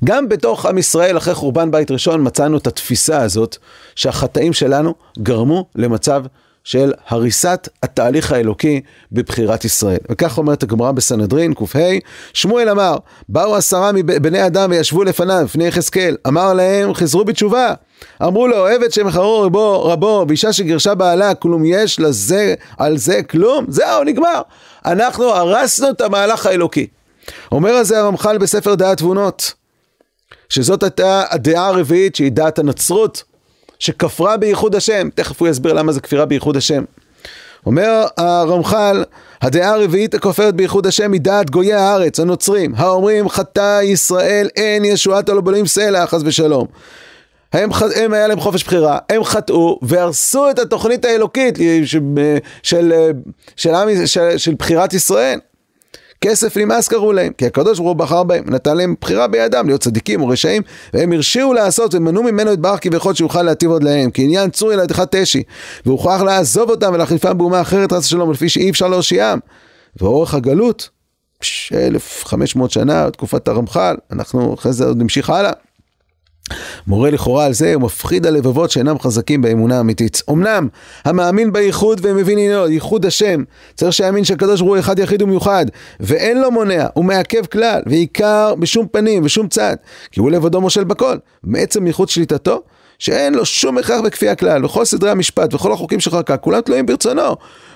גם 0.03 0.29
בתוך 0.29 0.65
עם 0.65 0.77
ישראל 0.77 1.17
אחרי 1.17 1.33
חורבן 1.33 1.71
בית 1.71 1.91
ראשון 1.91 2.27
מצאנו 2.27 2.57
את 2.57 2.67
התפיסה 2.67 3.21
הזאת 3.21 3.57
שהחטאים 3.95 4.53
שלנו 4.53 4.93
גרמו 5.19 5.65
למצב 5.75 6.23
של 6.63 6.93
הריסת 7.07 7.69
התהליך 7.83 8.31
האלוקי 8.31 8.81
בבחירת 9.11 9.65
ישראל. 9.65 9.97
וכך 10.11 10.37
אומרת 10.37 10.63
הגמרא 10.63 10.91
בסנהדרין, 10.91 11.53
קה, 11.53 11.79
שמואל 12.33 12.69
אמר, 12.69 12.97
באו 13.29 13.55
עשרה 13.55 13.91
מבני 13.91 14.45
אדם 14.45 14.71
וישבו 14.71 15.03
לפניו, 15.03 15.41
לפני 15.43 15.67
יחזקאל, 15.67 16.17
אמר 16.27 16.53
להם, 16.53 16.93
חזרו 16.93 17.25
בתשובה. 17.25 17.73
אמרו 18.23 18.47
לו, 18.47 18.67
עבד 18.67 18.91
שמחרו 18.91 19.41
רבו, 19.41 19.85
רבו, 19.85 20.25
ואישה 20.27 20.53
שגירשה 20.53 20.95
בעלה, 20.95 21.35
כלום 21.35 21.63
יש 21.65 21.99
לזה, 21.99 22.55
על 22.77 22.97
זה 22.97 23.23
כלום? 23.23 23.65
זהו, 23.67 24.03
נגמר. 24.03 24.41
אנחנו 24.85 25.25
הרסנו 25.25 25.89
את 25.89 26.01
המהלך 26.01 26.45
האלוקי. 26.45 26.87
אומר 27.51 27.69
על 27.69 27.83
זה 27.83 27.99
הרמח"ל 27.99 28.37
בספר 28.37 28.75
דעת 28.75 28.97
תבונות, 28.97 29.53
שזאת 30.49 30.83
הייתה 30.83 31.23
הדעה 31.29 31.67
הרביעית 31.67 32.15
שהיא 32.15 32.31
דעת 32.31 32.59
הנצרות, 32.59 33.23
שכפרה 33.79 34.37
בייחוד 34.37 34.75
השם, 34.75 35.09
תכף 35.15 35.41
הוא 35.41 35.47
יסביר 35.47 35.73
למה 35.73 35.91
זה 35.91 36.01
כפירה 36.01 36.25
בייחוד 36.25 36.57
השם. 36.57 36.83
אומר 37.65 38.05
הרמח"ל, 38.17 39.03
הדעה 39.41 39.73
הרביעית 39.73 40.13
הכופרת 40.13 40.55
בייחוד 40.55 40.87
השם 40.87 41.13
היא 41.13 41.21
דעת 41.21 41.49
גויי 41.49 41.73
הארץ, 41.73 42.19
הנוצרים, 42.19 42.73
האומרים 42.75 43.29
חטא 43.29 43.81
ישראל 43.83 44.49
אין 44.55 44.85
ישועת 44.85 45.29
הלא 45.29 45.41
בלויים 45.41 45.67
סלע, 45.67 46.07
חס 46.07 46.21
ושלום. 46.25 46.67
הם, 47.53 47.69
הם 47.95 48.13
היה 48.13 48.27
להם 48.27 48.39
חופש 48.39 48.63
בחירה, 48.63 48.97
הם 49.09 49.23
חטאו 49.23 49.79
והרסו 49.81 50.49
את 50.49 50.59
התוכנית 50.59 51.05
האלוקית 51.05 51.57
של, 51.85 51.99
של, 52.63 52.93
של, 53.55 54.05
של, 54.05 54.37
של 54.37 54.55
בחירת 54.59 54.93
ישראל. 54.93 55.39
כסף 56.21 56.57
נמאס 56.57 56.87
קראו 56.87 57.13
להם, 57.13 57.33
כי 57.37 57.45
הקדוש 57.45 57.79
ברוך 57.79 57.89
הוא 57.89 57.95
בחר 57.95 58.23
בהם, 58.23 58.43
נתן 58.47 58.77
להם 58.77 58.95
בחירה 59.01 59.27
בידם 59.27 59.67
להיות 59.67 59.81
צדיקים 59.81 60.21
או 60.21 60.27
רשעים, 60.27 60.61
והם 60.93 61.13
הרשיעו 61.13 61.53
לעשות 61.53 61.95
ומנעו 61.95 62.23
ממנו 62.23 62.53
את 62.53 62.59
ברך 62.59 62.79
כביכול 62.83 63.13
שיוכל 63.13 63.41
להטיב 63.41 63.71
עוד 63.71 63.83
להם, 63.83 64.11
כי 64.11 64.23
עניין 64.23 64.49
צור 64.49 64.73
ילדך 64.73 65.03
תשי, 65.11 65.43
והוכרח 65.85 66.21
לעזוב 66.21 66.69
אותם 66.69 66.91
ולהחליפם 66.93 67.37
באומה 67.37 67.61
אחרת 67.61 67.93
חס 67.93 68.05
ושלום, 68.05 68.31
לפי 68.31 68.49
שאי 68.49 68.69
אפשר 68.69 68.87
להושיעם. 68.87 69.39
ואורך 70.01 70.33
הגלות, 70.33 70.89
1500 71.41 72.71
שנה, 72.71 73.11
תקופת 73.11 73.47
הרמח"ל, 73.47 73.95
אנחנו 74.11 74.53
אחרי 74.53 74.73
זה 74.73 74.85
עוד 74.85 74.97
נמשיך 74.97 75.29
הלאה. 75.29 75.51
מורה 76.87 77.09
לכאורה 77.11 77.45
על 77.45 77.53
זה, 77.53 77.73
הוא 77.73 77.83
מפחיד 77.83 78.25
הלבבות 78.25 78.71
שאינם 78.71 78.99
חזקים 78.99 79.41
באמונה 79.41 79.77
האמיתית. 79.77 80.21
אמנם, 80.29 80.67
המאמין 81.05 81.53
בייחוד 81.53 81.99
ומבין 82.03 82.37
עניינו, 82.37 82.67
ייחוד 82.67 83.05
השם, 83.05 83.43
צריך 83.75 83.93
שיאמין 83.93 84.23
שהקדוש 84.23 84.61
ברוך 84.61 84.73
הוא 84.73 84.79
אחד 84.79 84.99
יחיד 84.99 85.21
ומיוחד, 85.21 85.65
ואין 85.99 86.41
לו 86.41 86.51
מונע, 86.51 86.85
הוא 86.93 87.05
מעכב 87.05 87.45
כלל, 87.45 87.81
ועיקר 87.85 88.55
בשום 88.59 88.87
פנים 88.91 89.25
ושום 89.25 89.47
צד, 89.47 89.75
כי 90.11 90.19
הוא 90.19 90.31
לבדו 90.31 90.61
מושל 90.61 90.83
בכל, 90.83 91.17
מעצם 91.43 91.87
ייחוד 91.87 92.09
שליטתו, 92.09 92.61
שאין 92.99 93.33
לו 93.33 93.45
שום 93.45 93.77
הכרח 93.77 94.01
בכפייה 94.01 94.35
כלל, 94.35 94.65
וכל 94.65 94.85
סדרי 94.85 95.09
המשפט 95.09 95.53
וכל 95.53 95.71
החוקים 95.71 95.99
של 95.99 96.11
חלקה, 96.11 96.37
כולם 96.37 96.61
תלויים 96.61 96.85
ברצונו. 96.85 97.35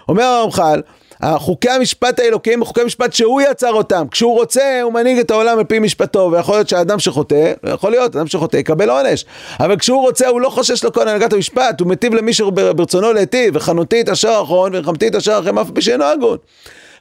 אומר 0.09 0.23
הרמח"ל, 0.23 0.81
חוקי 1.22 1.70
המשפט 1.70 2.20
האלוקיים 2.20 2.60
הם 2.60 2.65
חוקי 2.65 2.84
משפט 2.84 3.13
שהוא 3.13 3.41
יצר 3.41 3.74
אותם. 3.74 4.05
כשהוא 4.12 4.34
רוצה, 4.34 4.82
הוא 4.82 4.93
מנהיג 4.93 5.20
את 5.20 5.32
העולם 5.32 5.58
על 5.58 5.63
פי 5.63 5.79
משפטו, 5.79 6.29
ויכול 6.32 6.55
להיות 6.55 6.70
שהאדם 6.70 7.00
שחוטא, 7.00 7.53
יכול 7.74 7.91
להיות, 7.91 8.15
אדם 8.15 8.27
שחוטא 8.27 8.58
יקבל 8.58 8.89
עונש. 8.89 9.25
אבל 9.60 9.77
כשהוא 9.77 10.01
רוצה, 10.01 10.27
הוא 10.27 10.41
לא 10.41 10.50
חושש 10.50 10.84
לכל 10.84 11.08
הנהגת 11.08 11.34
המשפט, 11.34 11.79
הוא 11.79 11.88
מטיב 11.88 12.13
למי 12.13 12.34
שברצונו 12.34 13.13
להיטיב, 13.13 13.55
וחנותי 13.55 14.01
את 14.01 14.10
אשר 14.10 14.29
האחרון, 14.29 14.75
ורחמתי 14.75 15.08
את 15.08 15.15
אשר 15.15 15.39
אחריהם 15.39 15.60
אף 15.60 15.70
פי 15.74 15.82
שאינו 15.82 16.03
הגון. 16.03 16.38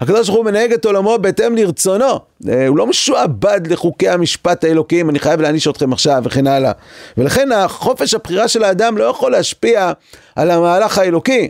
הקדוש 0.01 0.29
ברוך 0.29 0.39
הוא 0.39 0.45
מנהג 0.45 0.73
את 0.73 0.85
עולמו 0.85 1.19
בהתאם 1.19 1.57
לרצונו, 1.57 2.21
אה, 2.49 2.67
הוא 2.67 2.77
לא 2.77 2.87
משועבד 2.87 3.61
לחוקי 3.67 4.09
המשפט 4.09 4.65
האלוקיים, 4.65 5.11
אני 5.11 5.19
חייב 5.19 5.41
להעניש 5.41 5.69
אתכם 5.69 5.93
עכשיו 5.93 6.23
וכן 6.25 6.47
הלאה. 6.47 6.73
ולכן 7.17 7.53
החופש 7.53 8.15
הבחירה 8.15 8.49
של 8.49 8.65
האדם 8.65 8.99
לא 8.99 9.05
יכול 9.05 9.33
להשפיע 9.33 9.93
על 10.37 10.51
המהלך 10.51 10.99
האלוקי. 10.99 11.49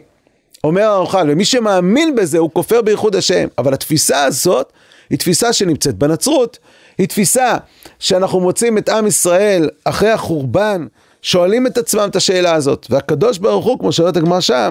אומר 0.65 0.83
הרמח"ל, 0.83 1.31
ומי 1.31 1.45
שמאמין 1.45 2.15
בזה 2.15 2.39
הוא 2.39 2.51
כופר 2.53 2.83
בייחוד 2.83 3.17
השם. 3.17 3.49
אבל 3.59 3.75
התפיסה 3.75 4.25
הזאת 4.25 4.73
היא 5.11 5.19
תפיסה 5.19 5.53
שנמצאת 5.53 5.95
בנצרות, 5.95 6.59
היא 6.99 7.09
תפיסה 7.09 7.57
שאנחנו 7.99 8.41
מוצאים 8.41 8.79
את 8.79 8.89
עם 8.89 9.07
ישראל 9.07 9.69
אחרי 9.85 10.11
החורבן, 10.11 10.87
שואלים 11.23 11.67
את 11.67 11.79
עצמם 11.79 12.09
את 12.11 12.17
השאלה 12.17 12.55
הזאת, 12.55 12.87
והקדוש 12.91 13.39
ברוך 13.39 13.65
הוא, 13.65 13.79
כמו 13.79 13.93
שואלת 13.93 14.17
הגמרא 14.17 14.41
שם, 14.41 14.71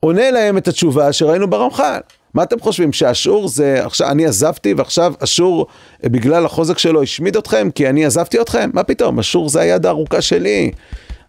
עונה 0.00 0.30
להם 0.30 0.58
את 0.58 0.68
התשובה 0.68 1.12
שראינו 1.12 1.50
ברמח"ל. 1.50 2.00
מה 2.34 2.42
אתם 2.42 2.60
חושבים, 2.60 2.92
שאשור 2.92 3.48
זה, 3.48 3.84
עכשיו 3.84 4.08
אני 4.08 4.26
עזבתי 4.26 4.74
ועכשיו 4.74 5.14
אשור 5.18 5.66
בגלל 6.02 6.46
החוזק 6.46 6.78
שלו 6.78 7.02
השמיד 7.02 7.36
אתכם 7.36 7.68
כי 7.74 7.88
אני 7.88 8.06
עזבתי 8.06 8.40
אתכם? 8.40 8.70
מה 8.72 8.82
פתאום, 8.82 9.18
אשור 9.18 9.48
זה 9.48 9.60
היד 9.60 9.86
הארוכה 9.86 10.22
שלי, 10.22 10.70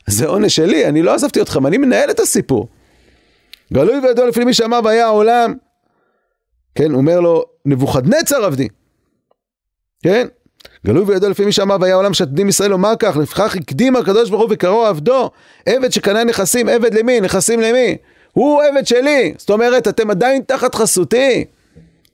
זה 0.07 0.27
עונש 0.27 0.55
שלי, 0.55 0.85
אני 0.85 1.01
לא 1.01 1.13
עזבתי 1.13 1.41
אתכם, 1.41 1.67
אני 1.67 1.77
מנהל 1.77 2.09
את 2.09 2.19
הסיפור. 2.19 2.67
גלוי 3.73 3.99
וידוע 3.99 4.27
לפי 4.27 4.43
מי 4.43 4.53
שאמר 4.53 4.79
והיה 4.83 5.05
העולם, 5.05 5.53
כן, 6.75 6.93
אומר 6.93 7.19
לו, 7.19 7.45
נבוכדנצר 7.65 8.45
עבדי, 8.45 8.67
כן, 10.03 10.27
גלוי 10.85 11.03
וידוע 11.03 11.29
לפי 11.29 11.45
מי 11.45 11.51
שאמר 11.51 11.77
והיה 11.81 11.93
העולם 11.93 12.13
שתדים 12.13 12.49
ישראל 12.49 12.69
לומר 12.69 12.93
כך, 12.99 13.17
לפיכך 13.17 13.55
הקדים 13.55 13.95
הקדוש 13.95 14.29
ברוך 14.29 14.41
הוא 14.41 14.49
וקראו 14.53 14.85
עבדו, 14.85 15.31
עבד 15.65 15.91
שקנה 15.91 16.23
נכסים, 16.23 16.69
עבד 16.69 16.93
למי, 16.93 17.21
נכסים 17.21 17.59
למי, 17.61 17.97
הוא 18.31 18.63
עבד 18.63 18.87
שלי, 18.87 19.33
זאת 19.37 19.49
אומרת, 19.49 19.87
אתם 19.87 20.11
עדיין 20.11 20.41
תחת 20.41 20.75
חסותי. 20.75 21.45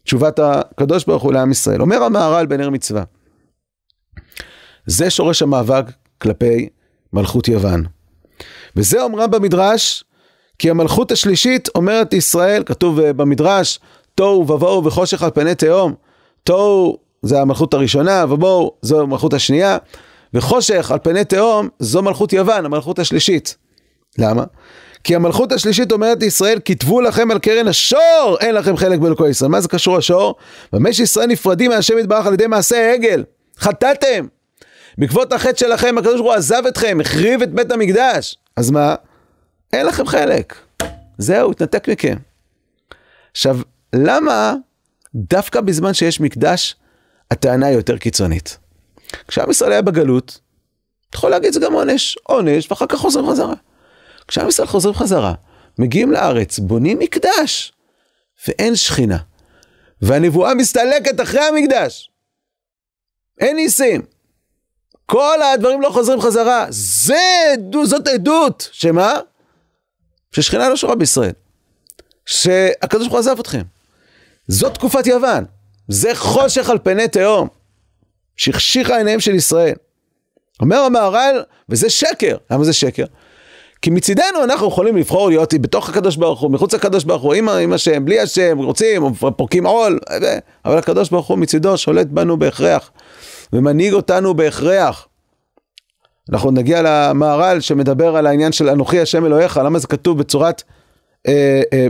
תשובת 0.03 0.39
הקדוש 0.39 1.05
ברוך 1.05 1.24
הוא 1.24 1.34
לעם 1.34 1.51
ישראל. 1.51 1.81
אומר 1.81 2.03
המהר"ל 2.03 2.46
בנר 2.46 2.70
מצווה, 2.70 3.03
זה 4.86 5.10
שורש 5.10 5.41
המאבק 5.41 5.86
כלפי 6.17 6.70
מלכות 7.13 7.48
יוון. 7.48 7.84
וזה 8.75 9.01
אומרה 9.01 9.27
במדרש 9.27 10.03
כי 10.62 10.70
המלכות 10.70 11.12
השלישית 11.12 11.70
אומרת 11.75 12.13
ישראל, 12.13 12.63
כתוב 12.65 13.00
אה, 13.00 13.13
במדרש, 13.13 13.80
תוהו 14.15 14.39
ובוהו 14.41 14.86
וחושך 14.86 15.24
על 15.24 15.30
פני 15.34 15.56
תהום. 15.56 15.94
תוהו 16.44 16.98
זה 17.22 17.41
המלכות 17.41 17.74
הראשונה, 17.74 18.25
ובואו 18.30 18.74
זו 18.82 19.01
המלכות 19.01 19.34
השנייה, 19.34 19.77
וחושך 20.34 20.91
על 20.91 21.00
פני 21.03 21.25
תהום 21.25 21.70
זו 21.80 22.01
מלכות 22.01 22.34
יוון, 22.34 22.65
המלכות 22.65 23.00
השלישית. 23.00 23.58
למה? 24.18 24.44
כי 25.03 25.15
המלכות 25.15 25.51
השלישית 25.51 25.91
אומרת 25.91 26.22
לישראל, 26.22 26.60
כתבו 26.65 27.01
לכם 27.01 27.32
על 27.32 27.39
קרן 27.39 27.68
השור, 27.68 28.38
אין 28.39 28.56
לכם 28.56 28.77
חלק 28.77 29.00
באלוקי 29.00 29.30
ישראל. 29.30 29.51
מה 29.51 29.62
זה 29.62 29.68
קשור 29.68 29.98
השור? 29.98 30.36
במה 30.74 30.94
שישראל 30.94 31.27
נפרדים 31.27 31.72
מהשם 31.72 31.98
יתברך 31.98 32.25
על 32.25 32.34
ידי 32.34 32.48
מעשה 32.48 32.89
העגל. 32.91 33.24
חטאתם. 33.60 34.27
בעקבות 34.98 35.34
החטא 35.34 35.58
שלכם, 35.58 35.98
הקדוש 35.98 36.15
ברוך 36.15 36.27
הוא 36.27 36.34
עזב 36.34 36.62
אתכם, 36.68 36.98
החריב 37.01 37.41
את 37.41 37.53
בית 37.53 37.72
המקדש. 37.72 38.38
אז 38.58 38.72
מה? 38.72 38.96
אין 39.73 39.85
לכם 39.85 40.05
חלק. 40.05 40.55
זהו, 41.17 41.51
התנתק 41.51 41.89
מכם. 41.89 42.17
עכשיו, 43.31 43.57
למה 43.95 44.55
דווקא 45.15 45.61
בזמן 45.61 45.93
שיש 45.93 46.19
מקדש, 46.19 46.75
הטענה 47.31 47.65
היא 47.65 47.75
יותר 47.75 47.97
קיצונית? 47.97 48.57
כשעם 49.27 49.49
ישראל 49.51 49.71
היה 49.71 49.81
בגלות, 49.81 50.39
אתה 51.09 51.17
יכול 51.17 51.29
להגיד 51.29 51.53
זה 51.53 51.59
גם 51.59 51.73
עונש, 51.73 52.17
עונש, 52.23 52.71
ואחר 52.71 52.85
כך 52.89 52.97
חוזרים 52.97 53.29
חזרה. 53.29 53.53
כשעם 54.27 54.47
ישראל 54.47 54.67
חוזרים 54.67 54.95
חזרה, 54.95 55.33
מגיעים 55.79 56.11
לארץ, 56.11 56.59
בונים 56.59 56.99
מקדש, 56.99 57.73
ואין 58.47 58.75
שכינה. 58.75 59.17
והנבואה 60.01 60.53
מסתלקת 60.53 61.21
אחרי 61.21 61.41
המקדש. 61.41 62.11
אין 63.39 63.55
ניסים. 63.55 64.01
כל 65.05 65.41
הדברים 65.41 65.81
לא 65.81 65.89
חוזרים 65.89 66.21
חזרה. 66.21 66.65
זה, 66.69 67.53
זאת 67.83 68.07
עדות, 68.07 68.69
שמה? 68.71 69.13
ששכינה 70.31 70.69
לא 70.69 70.75
שורה 70.75 70.95
בישראל. 70.95 71.33
שהקדוש 72.25 73.07
ברוך 73.07 73.11
הוא 73.11 73.19
עזב 73.19 73.39
אתכם. 73.39 73.61
זאת 74.47 74.73
תקופת 74.73 75.07
יוון. 75.07 75.45
זה 75.88 76.15
חושך 76.15 76.69
על 76.69 76.77
פני 76.83 77.07
תהום. 77.07 77.47
שהחשיכה 78.38 78.97
עיניהם 78.97 79.19
של 79.19 79.35
ישראל. 79.35 79.75
אומר 80.61 80.77
המהר"ל, 80.77 81.43
וזה 81.69 81.89
שקר. 81.89 82.38
למה 82.51 82.63
זה 82.63 82.73
שקר? 82.73 83.05
כי 83.81 83.89
מצידנו 83.89 84.43
אנחנו 84.43 84.67
יכולים 84.67 84.97
לבחור 84.97 85.29
להיות 85.29 85.53
בתוך 85.53 85.89
הקדוש 85.89 86.15
ברוך 86.15 86.39
הוא, 86.39 86.51
מחוץ 86.51 86.73
לקדוש 86.73 87.03
ברוך 87.03 87.21
הוא, 87.21 87.33
עם, 87.33 87.50
עם 87.50 87.73
השם, 87.73 88.05
בלי 88.05 88.19
השם, 88.19 88.57
רוצים, 88.57 89.13
פורקים 89.13 89.65
עול, 89.65 90.00
אבל 90.65 90.77
הקדוש 90.77 91.09
ברוך 91.09 91.27
הוא 91.27 91.38
מצידו 91.38 91.77
שולט 91.77 92.07
בנו 92.07 92.38
בהכרח, 92.38 92.91
ומנהיג 93.53 93.93
אותנו 93.93 94.33
בהכרח. 94.33 95.07
אנחנו 96.31 96.51
נגיע 96.51 96.81
למהר"ל 96.83 97.59
שמדבר 97.59 98.15
על 98.15 98.27
העניין 98.27 98.51
של 98.51 98.69
אנוכי 98.69 99.00
השם 99.00 99.25
אלוהיך, 99.25 99.57
למה 99.57 99.79
זה 99.79 99.88
כתוב 99.88 100.17
בצורת, 100.17 100.63
אה, 101.27 101.61
אה, 101.73 101.88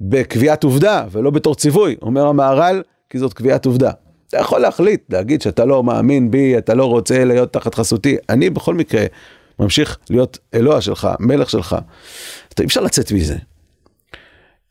בקביעת 0.00 0.64
עובדה 0.64 1.04
ולא 1.12 1.30
בתור 1.30 1.54
ציווי, 1.54 1.96
אומר 2.02 2.26
המהר"ל, 2.26 2.82
כי 3.10 3.18
זאת 3.18 3.32
קביעת 3.32 3.66
עובדה. 3.66 3.90
אתה 4.28 4.36
יכול 4.36 4.60
להחליט, 4.60 5.00
להגיד 5.12 5.42
שאתה 5.42 5.64
לא 5.64 5.84
מאמין 5.84 6.30
בי, 6.30 6.58
אתה 6.58 6.74
לא 6.74 6.84
רוצה 6.84 7.24
להיות 7.24 7.52
תחת 7.52 7.74
חסותי, 7.74 8.16
אני 8.28 8.50
בכל 8.50 8.74
מקרה 8.74 9.04
ממשיך 9.58 9.98
להיות 10.10 10.38
אלוה 10.54 10.80
שלך, 10.80 11.08
מלך 11.20 11.50
שלך. 11.50 11.76
אתה 12.48 12.62
אי 12.62 12.66
אפשר 12.66 12.80
לצאת 12.80 13.12
מזה. 13.12 13.36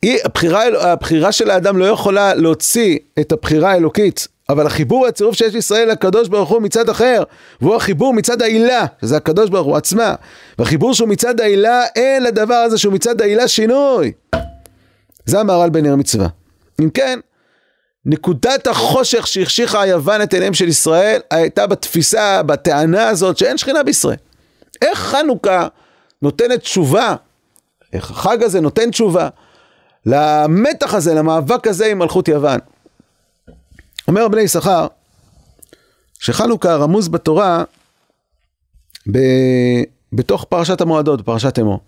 היא, 0.02 0.18
הבחירה, 0.24 0.92
הבחירה 0.92 1.32
של 1.32 1.50
האדם 1.50 1.76
לא 1.76 1.84
יכולה 1.84 2.34
להוציא 2.34 2.98
את 3.20 3.32
הבחירה 3.32 3.72
האלוקית, 3.72 4.28
אבל 4.48 4.66
החיבור 4.66 5.00
והצירוף 5.00 5.36
שיש 5.36 5.54
לישראל 5.54 5.88
לקדוש 5.90 6.28
ברוך 6.28 6.50
הוא 6.50 6.62
מצד 6.62 6.88
אחר, 6.88 7.22
והוא 7.60 7.74
החיבור 7.74 8.14
מצד 8.14 8.42
העילה, 8.42 8.84
שזה 9.00 9.16
הקדוש 9.16 9.50
ברוך 9.50 9.66
הוא 9.66 9.76
עצמה, 9.76 10.14
והחיבור 10.58 10.94
שהוא 10.94 11.08
מצד 11.08 11.40
העילה, 11.40 11.84
אין 11.96 12.22
לדבר 12.22 12.54
הזה 12.54 12.78
שהוא 12.78 12.92
מצד 12.94 13.20
העילה 13.20 13.48
שינוי. 13.48 14.12
זה 15.26 15.40
המהר"ל 15.40 15.70
בנר 15.70 15.96
מצווה. 15.96 16.26
אם 16.80 16.90
כן, 16.90 17.18
נקודת 18.06 18.66
החושך 18.66 19.26
שהחשיכה 19.26 19.82
היוון 19.82 20.22
את 20.22 20.34
עיניהם 20.34 20.54
של 20.54 20.68
ישראל, 20.68 21.20
הייתה 21.30 21.66
בתפיסה, 21.66 22.42
בטענה 22.42 23.08
הזאת 23.08 23.38
שאין 23.38 23.58
שכינה 23.58 23.82
בישראל. 23.82 24.16
איך 24.82 24.98
חנוכה 24.98 25.68
נותנת 26.22 26.60
תשובה, 26.60 27.14
איך 27.92 28.10
החג 28.10 28.42
הזה 28.42 28.60
נותן 28.60 28.90
תשובה 28.90 29.28
למתח 30.06 30.94
הזה, 30.94 31.14
למאבק 31.14 31.66
הזה 31.66 31.86
עם 31.86 31.98
מלכות 31.98 32.28
יוון. 32.28 32.58
אומר 34.08 34.28
בני 34.28 34.40
יששכר, 34.40 34.86
שחנוכה 36.18 36.76
רמוז 36.76 37.08
בתורה 37.08 37.64
ב... 39.12 39.18
בתוך 40.12 40.44
פרשת 40.44 40.80
המועדות, 40.80 41.20
פרשת 41.20 41.58
אמור. 41.58 41.80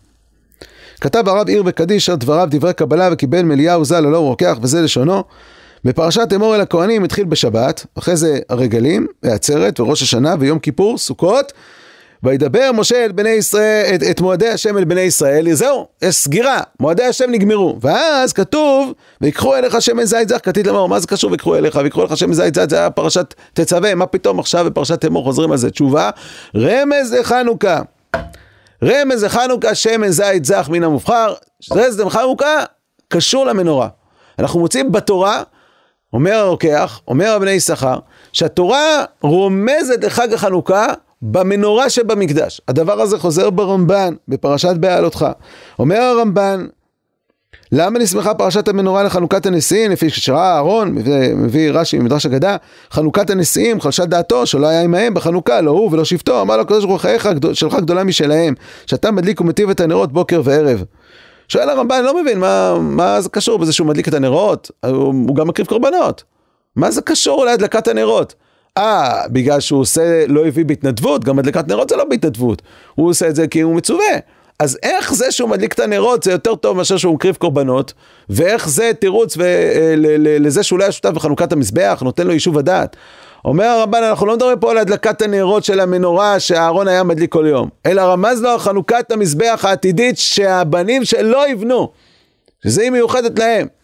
כתב 1.00 1.28
הרב 1.28 1.48
עיר 1.48 1.62
וקדיש 1.66 2.10
דבריו 2.10 2.48
דברי 2.50 2.72
קבלה 2.72 3.08
וקיבל 3.12 3.42
מליהו 3.42 3.84
ז"ל 3.84 3.94
הלא 3.94 4.16
הוא 4.16 4.28
רוקח 4.28 4.58
וזה 4.62 4.82
לשונו. 4.82 5.24
בפרשת 5.84 6.32
אמור 6.34 6.54
אל 6.54 6.60
הכהנים 6.60 7.04
התחיל 7.04 7.24
בשבת, 7.24 7.86
אחרי 7.98 8.16
זה 8.16 8.38
הרגלים, 8.48 9.06
העצרת 9.22 9.80
וראש 9.80 10.02
השנה 10.02 10.34
ויום 10.40 10.58
כיפור, 10.58 10.98
סוכות. 10.98 11.52
וידבר 12.22 12.70
משה 12.74 13.06
את 13.06 13.12
בני 13.12 13.28
ישראל, 13.28 13.94
את, 13.94 14.02
את 14.10 14.20
מועדי 14.20 14.48
השם 14.48 14.78
אל 14.78 14.84
בני 14.84 15.00
ישראל, 15.00 15.52
זהו, 15.52 15.86
יש 16.02 16.14
סגירה, 16.14 16.60
מועדי 16.80 17.04
השם 17.04 17.30
נגמרו. 17.30 17.78
ואז 17.80 18.32
כתוב, 18.32 18.92
ויקחו 19.20 19.56
אליך 19.56 19.82
שמן 19.82 20.04
זית 20.04 20.28
זך, 20.28 20.38
כתית 20.42 20.66
לאמור, 20.66 20.88
מה 20.88 21.00
זה 21.00 21.06
קשור 21.06 21.30
ויקחו 21.30 21.56
אליך, 21.56 21.78
ויקחו 21.82 22.00
אליך 22.00 22.16
שמן 22.16 22.32
זית 22.32 22.54
זך, 22.54 22.64
זה 22.68 22.78
היה 22.78 22.90
פרשת 22.90 23.34
תצווה, 23.52 23.94
מה 23.94 24.06
פתאום 24.06 24.38
עכשיו 24.38 24.64
בפרשת 24.64 25.04
אמור 25.04 25.24
חוזרים 25.24 25.52
על 25.52 25.58
זה? 25.58 25.70
תשובה, 25.70 26.10
רמז 26.56 27.14
לחנוכה. 27.14 27.80
רמז 28.84 29.24
לחנוכה, 29.24 29.74
שמן 29.74 30.08
זית 30.08 30.44
זך 30.44 30.68
מן 30.72 30.84
המובחר, 30.84 31.34
רמז 31.72 32.00
לחנוכה, 32.00 32.64
קשור 33.08 33.46
למנורה. 33.46 33.88
אנחנו 34.38 34.60
מוצאים 34.60 34.92
בתורה, 34.92 35.42
אומר 36.12 36.34
הרוקח, 36.34 37.00
אומר 37.08 37.30
הבני 37.30 37.50
יששכר, 37.50 37.98
שהתורה 38.32 39.04
רומזת 39.22 40.04
לחג 40.04 40.32
החנוכה 40.32 40.86
במנורה 41.22 41.90
שבמקדש. 41.90 42.60
הדבר 42.68 43.00
הזה 43.00 43.18
חוזר 43.18 43.50
ברמב"ן, 43.50 44.14
בפרשת 44.28 44.74
בעלותך. 44.76 45.26
אומר 45.78 46.00
הרמב"ן, 46.00 46.66
למה 47.72 47.98
נסמכה 47.98 48.34
פרשת 48.34 48.68
המנורה 48.68 49.02
לחנוכת 49.02 49.46
הנשיאים, 49.46 49.90
לפי 49.90 50.10
שראה 50.10 50.54
אהרון, 50.54 50.94
מביא, 51.34 51.70
רש"י 51.70 51.98
ממדרש 51.98 52.26
אגדה, 52.26 52.56
חנוכת 52.90 53.30
הנשיאים, 53.30 53.80
חלשה 53.80 54.04
דעתו, 54.04 54.46
שלא 54.46 54.66
היה 54.66 54.82
עמהם 54.82 55.14
בחנוכה, 55.14 55.60
לא 55.60 55.70
הוא 55.70 55.92
ולא 55.92 56.04
שבטו, 56.04 56.40
אמר 56.40 56.56
לו 56.56 56.62
הקדוש 56.62 56.84
ברוך 56.84 57.04
הוא 57.04 57.54
שלך 57.54 57.74
גדולה 57.74 58.04
משלהם, 58.04 58.54
שאתה 58.86 59.10
מדליק 59.10 59.40
ומטיב 59.40 59.70
את 59.70 59.80
הנרות 59.80 60.12
בוקר 60.12 60.40
וערב. 60.44 60.84
שואל 61.48 61.68
הרמב"ן, 61.68 62.04
לא 62.04 62.22
מבין, 62.22 62.38
מה, 62.38 62.78
מה 62.80 63.20
זה 63.20 63.28
קשור 63.28 63.58
בזה 63.58 63.72
שהוא 63.72 63.86
מדליק 63.86 64.08
את 64.08 64.14
הנרות? 64.14 64.70
הוא, 64.86 64.92
הוא 65.28 65.36
גם 65.36 65.48
מקריב 65.48 65.68
קורבנות. 65.68 66.24
מה 66.76 66.90
זה 66.90 67.02
קשור 67.02 67.44
להדלקת 67.44 67.88
הנרות? 67.88 68.34
אה, 68.78 69.28
בגלל 69.28 69.60
שהוא 69.60 69.80
עושה, 69.80 70.26
לא 70.26 70.46
הביא 70.46 70.64
בהתנדבות, 70.64 71.24
גם 71.24 71.36
מדלקת 71.36 71.68
נרות 71.68 71.88
זה 71.88 71.96
לא 71.96 72.04
בהתנדבות. 72.04 72.62
הוא 72.94 73.10
עושה 73.10 73.28
את 73.28 73.36
זה 73.36 73.48
כי 73.48 73.60
הוא 73.60 73.74
מצווה. 73.74 74.18
אז 74.58 74.78
איך 74.82 75.14
זה 75.14 75.32
שהוא 75.32 75.48
מדליק 75.50 75.72
את 75.72 75.80
הנרות 75.80 76.22
זה 76.22 76.32
יותר 76.32 76.54
טוב 76.54 76.76
מאשר 76.76 76.96
שהוא 76.96 77.14
מקריב 77.14 77.36
קורבנות, 77.36 77.92
ואיך 78.28 78.68
זה 78.68 78.90
תירוץ 79.00 79.38
אה, 79.38 79.94
לזה 80.18 80.62
שהוא 80.62 80.78
לא 80.78 80.84
היה 80.84 80.92
שותף 80.92 81.10
בחנוכת 81.10 81.52
המזבח, 81.52 82.02
נותן 82.04 82.26
לו 82.26 82.32
יישוב 82.32 82.58
הדעת. 82.58 82.96
אומר 83.44 83.64
הרמב"ן, 83.64 84.02
אנחנו 84.02 84.26
לא 84.26 84.34
מדברים 84.36 84.58
פה 84.58 84.70
על 84.70 84.78
הדלקת 84.78 85.22
הנרות 85.22 85.64
של 85.64 85.80
המנורה 85.80 86.40
שאהרון 86.40 86.88
היה 86.88 87.02
מדליק 87.02 87.32
כל 87.32 87.46
יום, 87.48 87.68
אלא 87.86 88.02
רמז 88.02 88.42
לו 88.42 88.48
על 88.48 88.58
חנוכת 88.58 89.12
המזבח 89.12 89.64
העתידית 89.68 90.18
שהבנים 90.18 91.04
שלו 91.04 91.40
יבנו, 91.50 91.88
שזה 92.64 92.82
היא 92.82 92.90
מיוחדת 92.90 93.38
להם. 93.38 93.77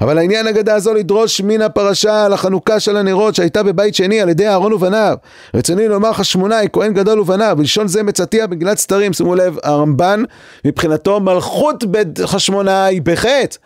אבל 0.00 0.18
העניין 0.18 0.46
אגדה 0.46 0.74
הזו 0.74 0.94
לדרוש 0.94 1.40
מן 1.40 1.62
הפרשה 1.62 2.24
על 2.24 2.32
החנוכה 2.32 2.80
של 2.80 2.96
הנרות 2.96 3.34
שהייתה 3.34 3.62
בבית 3.62 3.94
שני 3.94 4.20
על 4.20 4.28
ידי 4.28 4.48
אהרון 4.48 4.72
ובניו. 4.72 5.16
רצוני 5.54 5.88
לומר 5.88 6.12
חשמונאי, 6.12 6.68
כהן 6.72 6.94
גדול 6.94 7.20
ובניו, 7.20 7.54
בלשון 7.58 7.88
זה 7.88 8.02
מצאתיה 8.02 8.46
בגלת 8.46 8.78
סתרים, 8.78 9.12
שימו 9.12 9.34
לב, 9.34 9.56
הרמב"ן 9.62 10.22
מבחינתו 10.64 11.20
מלכות 11.20 11.84
בית 11.84 12.08
חשמונאי 12.24 13.00
בחטא. 13.00 13.56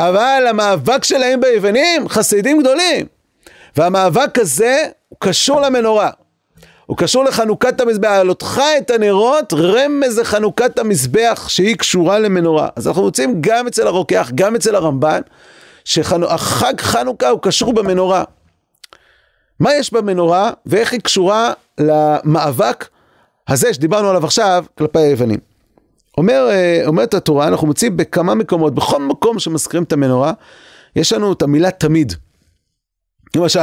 אבל 0.00 0.46
המאבק 0.48 1.04
שלהם 1.04 1.40
ביוונים, 1.40 2.08
חסידים 2.08 2.60
גדולים. 2.60 3.06
והמאבק 3.76 4.38
הזה 4.38 4.76
הוא 5.08 5.16
קשור 5.20 5.60
למנורה. 5.60 6.10
הוא 6.90 6.96
קשור 6.96 7.24
לחנוכת 7.24 7.80
המזבח, 7.80 8.08
העלותך 8.08 8.60
את 8.78 8.90
הנרות, 8.90 9.52
רמז 9.52 10.18
לחנוכת 10.18 10.78
המזבח 10.78 11.48
שהיא 11.48 11.76
קשורה 11.76 12.18
למנורה. 12.18 12.68
אז 12.76 12.88
אנחנו 12.88 13.02
מוצאים 13.02 13.36
גם 13.40 13.66
אצל 13.66 13.86
הרוקח, 13.86 14.30
גם 14.34 14.54
אצל 14.54 14.74
הרמב"ן, 14.74 15.20
שהחג 15.84 16.80
חנוכה 16.80 17.28
הוא 17.28 17.40
קשור 17.42 17.72
במנורה. 17.72 18.24
מה 19.60 19.74
יש 19.74 19.92
במנורה 19.92 20.50
ואיך 20.66 20.92
היא 20.92 21.00
קשורה 21.00 21.52
למאבק 21.78 22.88
הזה 23.48 23.74
שדיברנו 23.74 24.08
עליו 24.08 24.24
עכשיו 24.24 24.64
כלפי 24.78 24.98
היוונים. 24.98 25.38
אומר, 26.18 26.48
אה, 26.50 26.82
אומרת 26.86 27.14
התורה, 27.14 27.48
אנחנו 27.48 27.66
מוצאים 27.66 27.96
בכמה 27.96 28.34
מקומות, 28.34 28.74
בכל 28.74 29.02
מקום 29.02 29.38
שמזכירים 29.38 29.84
את 29.84 29.92
המנורה, 29.92 30.32
יש 30.96 31.12
לנו 31.12 31.32
את 31.32 31.42
המילה 31.42 31.70
תמיד. 31.70 32.12
למשל, 33.36 33.60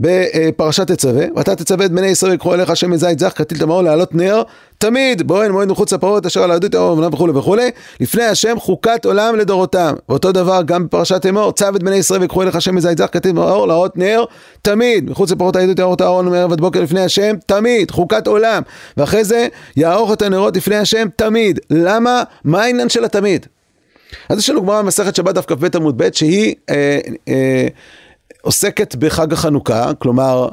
בפרשת 0.00 0.90
תצווה, 0.90 1.24
ואתה 1.36 1.56
תצווה 1.56 1.86
את 1.86 1.92
בני 1.92 2.06
ישראל 2.06 2.32
יקחו 2.32 2.54
אליך 2.54 2.76
שם 2.76 2.90
מזית 2.90 3.18
זך, 3.18 3.32
כתיל 3.36 3.58
תמרו 3.58 3.82
לעלות 3.82 4.14
נר, 4.14 4.42
תמיד 4.78 5.26
בואן 5.26 5.50
מועד 5.50 5.68
מחוץ 5.68 5.92
לפרות 5.92 6.26
אשר 6.26 6.42
על 6.42 6.50
העדות 6.50 6.74
יאמר 6.74 6.92
אמנם 6.92 7.14
וכולי 7.14 7.32
וכולי, 7.32 7.70
לפני 8.00 8.24
השם 8.24 8.58
חוקת 8.58 9.04
עולם 9.04 9.36
לדורותם. 9.36 9.94
ואותו 10.08 10.32
דבר 10.32 10.62
גם 10.66 10.86
בפרשת 10.86 11.26
אמור, 11.26 11.52
צו 11.52 11.68
את 11.76 11.82
בני 11.82 11.96
ישראל 11.96 12.20
ויקחו 12.20 12.42
אליך 12.42 12.60
שם 12.60 12.74
מזית 12.74 12.98
זך, 12.98 13.08
כתיל 13.12 13.32
תמרו 13.32 13.66
לעלות 13.66 13.96
נר, 13.96 14.24
תמיד, 14.62 15.10
מחוץ 15.10 15.30
לפרות 15.30 15.56
העדות 15.56 15.78
יאמר 15.78 15.94
אהרון 16.00 16.28
מערב 16.28 16.52
עד 16.52 16.60
בוקר 16.60 16.80
לפני 16.80 17.00
השם, 17.00 17.34
תמיד, 17.46 17.90
חוקת 17.90 18.26
עולם. 18.26 18.62
ואחרי 18.96 19.24
זה, 19.24 19.46
יערוך 19.76 20.12
את 20.12 20.22
הנרות 20.22 20.56
לפני 20.56 20.76
השם, 20.76 21.08
תמיד. 21.16 21.60
למה? 21.70 22.22
מה 22.44 22.62
העניין 22.62 22.88
של 22.88 23.04
התמיד? 23.04 23.46
אז 24.28 24.38
יש 24.38 24.50
לנו 24.50 24.62
גמרא 24.62 24.82
במסכת 24.82 25.16
שבת 25.16 25.34
דף 25.34 25.44
כ"ב 25.46 25.76
עמוד 25.76 25.98
ב' 25.98 26.12
שהיא 26.12 26.54
אה, 26.70 26.98
אה, 27.28 27.68
עוסקת 28.48 28.94
בחג 28.94 29.32
החנוכה, 29.32 29.94
כלומר, 29.98 30.48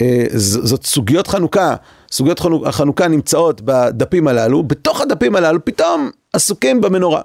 אה, 0.00 0.24
זאת 0.32 0.86
סוגיות 0.86 1.26
חנוכה, 1.26 1.74
סוגיות 2.12 2.40
החנוכה 2.66 3.08
נמצאות 3.08 3.60
בדפים 3.60 4.28
הללו, 4.28 4.62
בתוך 4.62 5.00
הדפים 5.00 5.36
הללו 5.36 5.64
פתאום 5.64 6.10
עסוקים 6.32 6.80
במנורה. 6.80 7.20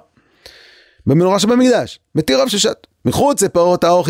במנורה 1.06 1.38
שבמקדש, 1.38 1.98
מתיר 2.14 2.42
רב 2.42 2.48
ששת. 2.48 2.86
מחוץ 3.04 3.42
לפרות 3.42 3.84
הארוך 3.84 4.08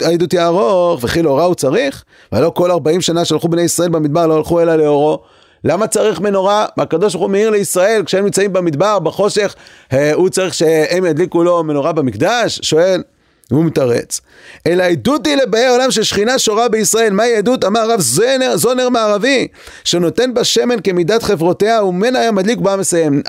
העדות 0.00 0.32
יערוך, 0.32 1.04
וכי 1.04 1.22
לאורה 1.22 1.44
הוא 1.44 1.54
צריך, 1.54 2.04
ולא 2.32 2.50
כל 2.54 2.70
40 2.70 3.00
שנה 3.00 3.24
שהלכו 3.24 3.48
בני 3.48 3.62
ישראל 3.62 3.88
במדבר 3.88 4.26
לא 4.26 4.36
הלכו 4.36 4.60
אלא 4.60 4.76
לאורו. 4.76 5.22
למה 5.64 5.86
צריך 5.86 6.20
מנורה? 6.20 6.66
והקדוש 6.76 7.12
ברוך 7.12 7.24
הוא 7.24 7.30
מאיר 7.30 7.50
לישראל 7.50 8.02
כשהם 8.06 8.24
נמצאים 8.24 8.52
במדבר, 8.52 8.98
בחושך, 8.98 9.54
אה, 9.92 10.12
הוא 10.12 10.28
צריך 10.28 10.54
שהם 10.54 11.04
ידליקו 11.04 11.42
לו 11.42 11.64
מנורה 11.64 11.92
במקדש? 11.92 12.60
שואל. 12.62 13.02
והוא 13.50 13.64
מתרץ. 13.64 14.20
אלא 14.66 14.82
עדות 14.82 15.26
היא 15.26 15.36
לבאי 15.36 15.64
העולם 15.64 15.90
ששכינה 15.90 16.38
שורה 16.38 16.68
בישראל. 16.68 17.12
מהי 17.12 17.36
עדות? 17.36 17.64
אמר 17.64 17.80
הרב 17.80 18.00
זונר, 18.00 18.56
זונר 18.56 18.88
מערבי, 18.88 19.48
שנותן 19.84 20.34
בה 20.34 20.44
שמן 20.44 20.76
כמידת 20.84 21.22
חברותיה, 21.22 21.84
וממנה 21.84 22.18
היה 22.18 22.32
מדליק 22.32 22.58
ובה 22.58 22.76
מסיים. 22.76 23.22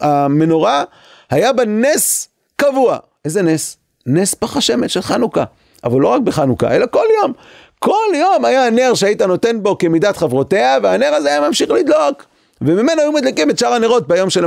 המנורה 0.00 0.84
היה 1.30 1.52
בה 1.52 1.64
נס 1.64 2.28
קבוע. 2.56 2.98
איזה 3.24 3.42
נס? 3.42 3.76
נס 4.06 4.34
פח 4.34 4.56
השמן 4.56 4.88
של 4.88 5.02
חנוכה. 5.02 5.44
אבל 5.84 6.00
לא 6.00 6.08
רק 6.08 6.20
בחנוכה, 6.20 6.76
אלא 6.76 6.86
כל 6.90 7.04
יום. 7.22 7.32
כל 7.78 8.14
יום 8.14 8.44
היה 8.44 8.70
נר 8.70 8.94
שהיית 8.94 9.22
נותן 9.22 9.62
בו 9.62 9.78
כמידת 9.78 10.16
חברותיה, 10.16 10.78
והנר 10.82 11.14
הזה 11.14 11.28
היה 11.28 11.40
ממשיך 11.40 11.70
לדלוק. 11.70 12.24
וממנו 12.60 13.02
היו 13.02 13.12
מדליקים 13.12 13.50
את 13.50 13.58
שאר 13.58 13.72
הנרות 13.72 14.08
ביום 14.08 14.30
של, 14.30 14.46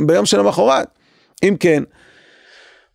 ביום. 0.00 0.24
אם 1.42 1.56
כן, 1.60 1.82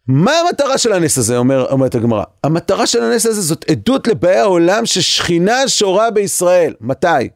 מה 0.08 0.32
המטרה 0.40 0.78
של 0.78 0.94
הנס 0.94 1.18
הזה, 1.18 1.38
אומר, 1.38 1.66
אומרת 1.72 1.96
הגמרא? 1.96 2.24
המטרה 2.44 2.88
של 2.88 3.04
הנס 3.04 3.26
הזה 3.26 3.42
זאת 3.42 3.66
עדות 3.70 4.08
לבאי 4.08 4.36
העולם 4.38 4.86
ששכינה 4.86 5.68
שורה 5.68 6.12
בישראל. 6.12 6.74
מתי? 6.82 7.30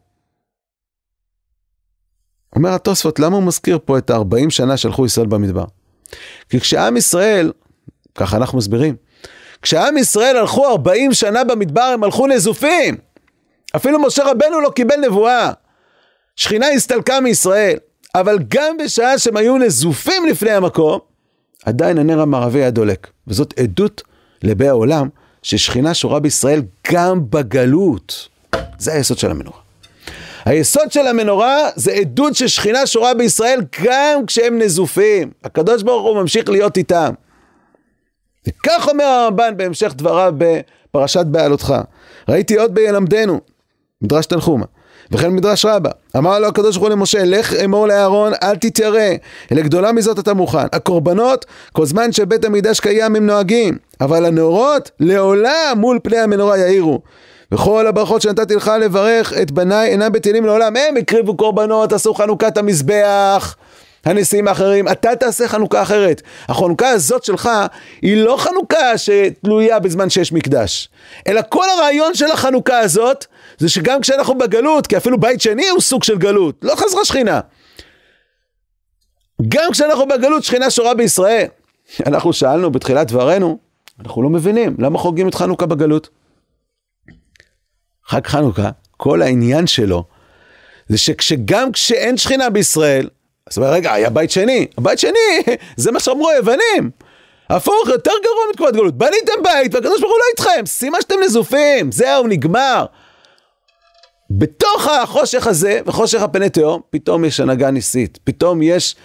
אומר 2.56 2.73
התוספות, 2.73 3.19
למה 3.19 3.36
הוא 3.36 3.43
מזכיר 3.43 3.80
פה 3.86 3.97
את 3.97 4.10
ה-40 4.10 4.49
שנה 4.49 4.77
שהלכו 4.77 5.06
ישראל 5.06 5.27
במדבר? 5.27 5.65
כי 6.49 6.60
כשעם 6.60 6.97
ישראל, 6.97 7.51
ככה 8.15 8.38
אנחנו 8.38 8.58
מסבירים, 8.58 8.95
כשעם 9.62 9.97
ישראל 9.97 10.38
הלכו 10.38 10.67
40 10.67 11.13
שנה 11.13 11.43
במדבר, 11.43 11.82
הם 11.82 12.03
הלכו 12.03 12.27
נזופים. 12.27 12.97
אפילו 13.75 13.99
משה 13.99 14.23
רבנו 14.23 14.62
לא 14.62 14.69
קיבל 14.69 14.95
נבואה. 14.95 15.51
שכינה 16.36 16.67
הסתלקה 16.67 17.19
מישראל. 17.19 17.77
אבל 18.15 18.38
גם 18.47 18.77
בשעה 18.77 19.19
שהם 19.19 19.38
היו 19.38 19.58
נזופים 19.58 20.25
לפני 20.25 20.51
המקום, 20.51 20.99
עדיין 21.67 21.97
הנר 21.97 22.21
המערבי 22.21 22.60
היה 22.60 22.71
דולק. 22.71 23.08
וזאת 23.27 23.60
עדות 23.60 24.01
לבאי 24.43 24.67
העולם 24.67 25.10
ששכינה 25.43 25.93
שורה 25.93 26.19
בישראל 26.19 26.62
גם 26.91 27.30
בגלות. 27.30 28.27
זה 28.77 28.93
היסוד 28.93 29.17
של 29.17 29.32
המנורה. 29.32 29.58
היסוד 30.45 30.91
של 30.91 31.08
המנורה 31.08 31.69
זה 31.75 31.91
עדות 31.91 32.36
ששכינה 32.36 32.86
שורה 32.86 33.13
בישראל 33.13 33.60
גם 33.84 34.25
כשהם 34.27 34.60
נזופים. 34.60 35.32
הקדוש 35.43 35.84
ברוך 35.84 36.03
הוא 36.03 36.21
ממשיך 36.21 36.49
להיות 36.49 36.77
איתם. 36.77 37.13
וכך 38.47 38.88
אומר 38.88 39.06
הרמב"ן 39.06 39.58
בהמשך 39.58 39.93
דבריו 39.95 40.34
בפרשת 40.38 41.25
בעלותך. 41.25 41.73
ראיתי 42.30 42.58
עוד 42.58 42.73
בילמדנו, 42.73 43.39
מדרש 44.01 44.25
תנחומה. 44.25 44.65
וכן 45.12 45.34
מדרש 45.34 45.65
רבה, 45.65 45.89
אמר 46.17 46.39
לו 46.39 46.48
הקדוש 46.48 46.78
ברוך 46.78 46.88
הוא 46.88 46.96
למשה, 46.96 47.24
לך 47.26 47.54
אמור 47.54 47.88
לאהרון, 47.88 48.34
אל 48.43 48.56
תתיירא, 48.56 49.10
אלא 49.52 49.62
גדולה 49.62 49.91
מזאת 49.91 50.20
אתה 50.20 50.34
מוכן. 50.34 50.65
הקורבנות, 50.74 51.46
כל 51.74 51.86
זמן 51.86 52.12
שבית 52.12 52.46
המקדש 52.46 52.80
קיים 52.80 53.15
הם 53.15 53.26
נוהגים, 53.26 53.78
אבל 54.02 54.26
הנאורות 54.26 54.91
לעולם 55.00 55.78
מול 55.78 56.00
פני 56.04 56.17
המנורה 56.17 56.58
יאירו. 56.58 57.02
וכל 57.52 57.88
הברכות 57.88 58.22
שנתתי 58.22 58.56
לך 58.56 58.72
לברך 58.82 59.34
את 59.41 59.52
בניי 59.52 59.89
אינם 59.89 60.12
בטלים 60.12 60.46
לעולם, 60.46 60.76
הם 60.76 60.98
הקריבו 60.98 61.38
קורבנות, 61.38 61.93
עשו 61.93 62.13
חנוכת 62.13 62.58
המזבח. 62.58 63.56
הנשיאים 64.06 64.48
האחרים, 64.48 64.88
אתה 64.88 65.15
תעשה 65.15 65.48
חנוכה 65.48 65.82
אחרת. 65.82 66.22
החנוכה 66.50 66.89
הזאת 66.89 67.24
שלך 67.24 67.50
היא 68.02 68.24
לא 68.24 68.38
חנוכה 68.38 68.98
שתלויה 68.98 69.80
בזמן 69.80 70.10
שיש 70.10 70.34
מקדש, 70.34 70.89
אלא 71.28 71.41
כל 71.50 71.65
הרעיון 71.78 72.13
של 72.13 72.32
החנוכה 72.32 72.80
הזאת 72.80 73.26
זה 73.58 73.70
שגם 73.70 74.02
כשאנחנו 74.02 74.38
בגלות, 74.38 74.88
כי 74.88 74.98
אפילו 74.98 75.20
בית 75.20 75.41
שני 75.41 75.70
הוא 75.70 75.82
סוג 75.82 76.04
של 76.04 76.17
גלות, 76.17 76.56
לא 76.62 76.76
חזרה 76.76 77.06
שכינה. 77.06 77.39
גם 79.48 79.72
כשאנחנו 79.72 80.08
בגלות, 80.08 80.43
שכינה 80.43 80.70
שורה 80.70 80.93
בישראל. 80.93 81.48
אנחנו 82.08 82.34
שאלנו 82.34 82.72
בתחילת 82.72 83.08
דברינו, 83.08 83.58
אנחנו 84.00 84.24
לא 84.24 84.30
מבינים, 84.30 84.76
למה 84.80 85.00
חוגגים 85.00 85.28
את 85.28 85.36
חנוכה 85.36 85.65
בגלות? 85.65 86.10
חג 88.08 88.28
חנוכה, 88.28 88.70
כל 88.98 89.22
העניין 89.22 89.67
שלו, 89.67 90.04
זה 90.89 90.98
שגם 90.98 91.72
כשאין 91.72 92.17
שכינה 92.17 92.50
בישראל, 92.50 93.10
אז 93.50 93.58
הוא 93.58 93.65
אומר, 93.65 93.76
רגע, 93.76 93.93
היה 93.93 94.10
בית 94.10 94.32
שני. 94.32 94.67
הבית 94.78 95.00
שני, 95.00 95.43
זה 95.78 95.91
מה 95.91 96.00
שאמרו 96.00 96.30
היוונים. 96.30 96.89
הפוך, 97.50 97.88
יותר 97.88 98.12
גרוע 98.24 98.43
מתקופת 98.52 98.74
גלות. 98.74 98.98
בניתם 98.98 99.43
בית, 99.43 99.74
והקדוש 99.74 100.02
ברוך 100.02 100.12
הוא 100.12 100.20
לא 100.20 100.26
איתכם. 100.32 100.65
שאתם 101.02 101.15
נזופים, 101.26 101.91
זהו, 101.91 102.28
נגמר. 102.28 102.86
בתוך 104.31 104.87
החושך 104.87 105.47
הזה, 105.47 105.79
וחושך 105.85 106.21
הפני 106.21 106.49
תהום, 106.49 106.81
פתאום 106.89 107.25
יש 107.25 107.39
הנהגה 107.39 107.71
ניסית. 107.71 108.19
פתאום 108.23 108.61
יש 108.61 108.95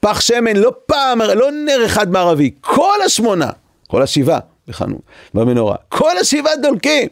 פח 0.00 0.20
שמן, 0.20 0.56
לא 0.56 0.72
פעם, 0.86 1.20
לא 1.22 1.50
נר 1.50 1.86
אחד 1.86 2.10
מערבי. 2.10 2.50
כל 2.60 3.02
השמונה, 3.06 3.50
כל 3.88 4.02
השבעה, 4.02 4.38
בכנו, 4.68 4.98
במנורה. 5.34 5.76
כל 5.88 6.18
השבעה 6.18 6.56
דולקים. 6.56 7.08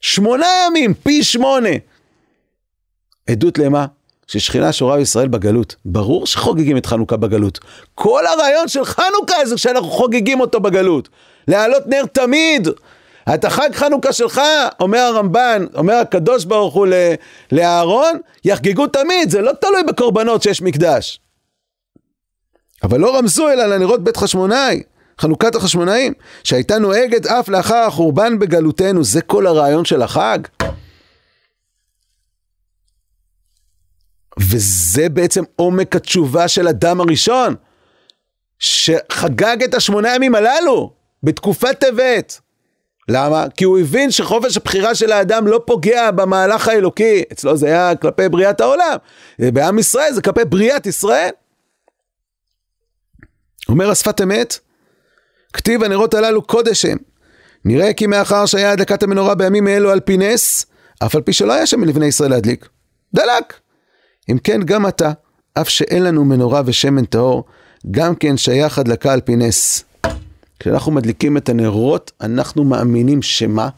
שמונה 0.00 0.46
ימים, 0.66 0.94
פי 0.94 1.24
שמונה. 1.24 1.68
עדות 3.30 3.58
למה? 3.58 3.86
ששכינה 4.26 4.72
שורה 4.72 4.96
בישראל 4.96 5.28
בגלות. 5.28 5.76
ברור 5.84 6.26
שחוגגים 6.26 6.76
את 6.76 6.86
חנוכה 6.86 7.16
בגלות. 7.16 7.58
כל 7.94 8.26
הרעיון 8.26 8.68
של 8.68 8.84
חנוכה 8.84 9.46
זה 9.46 9.58
שאנחנו 9.58 9.88
חוגגים 9.88 10.40
אותו 10.40 10.60
בגלות. 10.60 11.08
להעלות 11.48 11.86
נר 11.86 12.04
תמיד. 12.12 12.68
את 13.34 13.44
החג 13.44 13.70
חנוכה 13.74 14.12
שלך, 14.12 14.40
אומר 14.80 14.98
הרמב"ן, 14.98 15.64
אומר 15.74 15.94
הקדוש 15.94 16.44
ברוך 16.44 16.74
הוא 16.74 16.86
לאהרון, 17.52 18.18
יחגגו 18.44 18.86
תמיד, 18.86 19.30
זה 19.30 19.40
לא 19.40 19.52
תלוי 19.60 19.82
בקורבנות 19.88 20.42
שיש 20.42 20.62
מקדש. 20.62 21.20
אבל 22.82 23.00
לא 23.00 23.18
רמזו 23.18 23.48
אלא 23.48 23.66
לנרות 23.66 24.04
בית 24.04 24.16
חשמונאי, 24.16 24.82
חנוכת 25.20 25.54
החשמונאים, 25.54 26.12
שהייתה 26.44 26.78
נוהגת 26.78 27.26
אף 27.26 27.48
לאחר 27.48 27.76
החורבן 27.76 28.38
בגלותנו, 28.38 29.04
זה 29.04 29.20
כל 29.20 29.46
הרעיון 29.46 29.84
של 29.84 30.02
החג. 30.02 30.38
וזה 34.40 35.08
בעצם 35.08 35.44
עומק 35.56 35.96
התשובה 35.96 36.48
של 36.48 36.68
אדם 36.68 37.00
הראשון, 37.00 37.54
שחגג 38.58 39.62
את 39.64 39.74
השמונה 39.74 40.14
ימים 40.14 40.34
הללו 40.34 40.92
בתקופת 41.22 41.80
טבת. 41.80 42.40
למה? 43.08 43.46
כי 43.56 43.64
הוא 43.64 43.78
הבין 43.78 44.10
שחופש 44.10 44.56
הבחירה 44.56 44.94
של 44.94 45.12
האדם 45.12 45.46
לא 45.46 45.60
פוגע 45.66 46.10
במהלך 46.10 46.68
האלוקי. 46.68 47.22
אצלו 47.32 47.56
זה 47.56 47.66
היה 47.66 47.96
כלפי 47.96 48.28
בריאת 48.28 48.60
העולם. 48.60 48.96
בעם 49.38 49.78
ישראל 49.78 50.12
זה 50.12 50.22
כלפי 50.22 50.44
בריאת 50.44 50.86
ישראל. 50.86 51.30
אומר 53.68 53.90
השפת 53.90 54.20
אמת, 54.20 54.58
כתיב 55.52 55.82
הנרות 55.82 56.14
הללו 56.14 56.42
קודש 56.42 56.84
הם. 56.84 56.98
נראה 57.64 57.92
כי 57.92 58.06
מאחר 58.06 58.46
שהיה 58.46 58.72
הדלקת 58.72 59.02
המנורה 59.02 59.34
בימים 59.34 59.68
אלו 59.68 59.90
על 59.90 60.00
פי 60.00 60.16
נס, 60.16 60.66
אף 61.04 61.14
על 61.14 61.22
פי 61.22 61.32
שלא 61.32 61.52
היה 61.52 61.66
שם 61.66 61.84
לבני 61.84 62.06
ישראל 62.06 62.30
להדליק. 62.30 62.68
דלק. 63.14 63.54
אם 64.30 64.38
כן, 64.38 64.62
גם 64.62 64.86
אתה, 64.86 65.12
אף 65.54 65.68
שאין 65.68 66.02
לנו 66.02 66.24
מנורה 66.24 66.62
ושמן 66.66 67.04
טהור, 67.04 67.44
גם 67.90 68.14
כן 68.14 68.36
שייך 68.36 68.78
הדלקה 68.78 69.12
על 69.12 69.20
פי 69.20 69.36
נס. 69.36 69.84
כשאנחנו 70.64 70.92
מדליקים 70.92 71.36
את 71.36 71.48
הנרות, 71.48 72.12
אנחנו 72.20 72.64
מאמינים 72.64 73.22
שמה? 73.22 73.68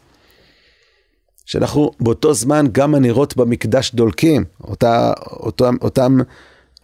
שאנחנו 1.46 1.90
באותו 2.01 2.35
זמן 2.35 2.66
גם 2.72 2.94
הנרות 2.94 3.37
במקדש 3.37 3.94
דולקים, 3.94 4.44
אותה, 4.64 5.12
אותם, 5.31 5.77
אותם, 5.83 6.18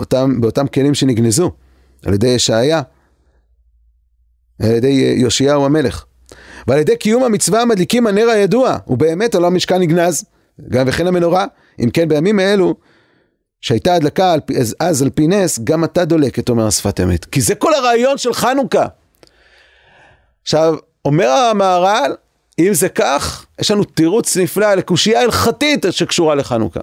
אותם, 0.01 0.41
באותם 0.41 0.67
כלים 0.67 0.95
שנגנזו 0.95 1.51
על 2.07 2.15
ידי 2.15 2.29
ישעיה, 2.29 2.83
על 4.63 4.71
ידי 4.71 5.15
יאשיהו 5.17 5.65
המלך. 5.65 6.05
ועל 6.67 6.79
ידי 6.79 6.97
קיום 6.97 7.25
המצווה 7.25 7.65
מדליקים 7.65 8.07
הנר 8.07 8.29
הידוע, 8.29 8.77
ובאמת 8.87 9.35
עולם 9.35 9.55
משכן 9.55 9.81
נגנז, 9.81 10.25
גם 10.69 10.85
וכן 10.89 11.07
המנורה. 11.07 11.47
אם 11.81 11.91
כן 11.91 12.09
בימים 12.09 12.39
האלו 12.39 12.75
שהייתה 13.61 13.95
הדלקה 13.95 14.35
אז, 14.61 14.77
אז 14.81 15.03
על 15.03 15.11
פי 15.11 15.27
נס, 15.27 15.59
גם 15.65 15.85
אתה 15.85 16.05
דולקת, 16.05 16.49
אומר 16.49 16.67
השפת 16.67 17.01
אמת. 17.01 17.25
כי 17.25 17.41
זה 17.41 17.55
כל 17.55 17.75
הרעיון 17.75 18.19
של 18.19 18.33
חנוכה. 18.33 18.87
עכשיו, 20.43 20.75
אומר 21.05 21.29
המהר"ל, 21.29 22.15
אם 22.59 22.75
זה 22.75 22.89
כך, 22.89 23.47
יש 23.61 23.71
לנו 23.71 23.85
תירוץ 23.85 24.37
נפלא 24.37 24.75
לקושייה 24.75 25.21
הלכתית 25.21 25.87
שקשורה 25.91 26.35
לחנוכה. 26.35 26.81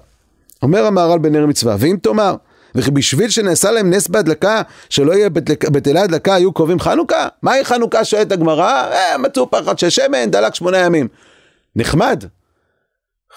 אומר 0.62 0.86
המהר"ל 0.86 1.18
בנר 1.18 1.46
מצווה, 1.46 1.76
ואם 1.78 1.96
תאמר, 2.02 2.34
וכי 2.74 2.90
בשביל 2.90 3.30
שנעשה 3.30 3.70
להם 3.70 3.90
נס 3.90 4.08
בהדלקה, 4.08 4.62
שלא 4.90 5.12
יהיה 5.12 5.30
בטלי 5.72 6.00
הדלקה, 6.00 6.34
היו 6.34 6.52
קובעים 6.52 6.80
חנוכה? 6.80 7.28
מהי 7.42 7.64
חנוכה? 7.64 8.04
שואלת 8.04 8.32
הגמרא, 8.32 8.92
אה, 8.92 9.18
מצאו 9.18 9.50
פחד 9.50 9.78
של 9.78 9.90
שמן, 9.90 10.30
דלק 10.30 10.54
שמונה 10.54 10.78
ימים. 10.78 11.08
נחמד. 11.76 12.24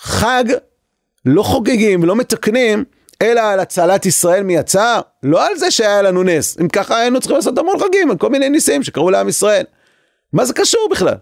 חג, 0.01 0.43
לא 1.25 1.43
חוגגים, 1.43 2.03
לא 2.03 2.15
מתקנים, 2.15 2.83
אלא 3.21 3.41
על 3.41 3.59
הצלת 3.59 4.05
ישראל 4.05 4.43
מיצר, 4.43 5.01
לא 5.23 5.47
על 5.47 5.57
זה 5.57 5.71
שהיה 5.71 6.01
לנו 6.01 6.23
נס. 6.23 6.57
אם 6.61 6.67
ככה 6.67 6.97
היינו 6.99 7.19
צריכים 7.19 7.35
לעשות 7.35 7.57
המון 7.57 7.79
חגים, 7.79 8.11
על 8.11 8.17
כל 8.17 8.29
מיני 8.29 8.49
ניסים 8.49 8.83
שקרו 8.83 9.11
לעם 9.11 9.29
ישראל. 9.29 9.65
מה 10.33 10.45
זה 10.45 10.53
קשור 10.53 10.87
בכלל? 10.91 11.15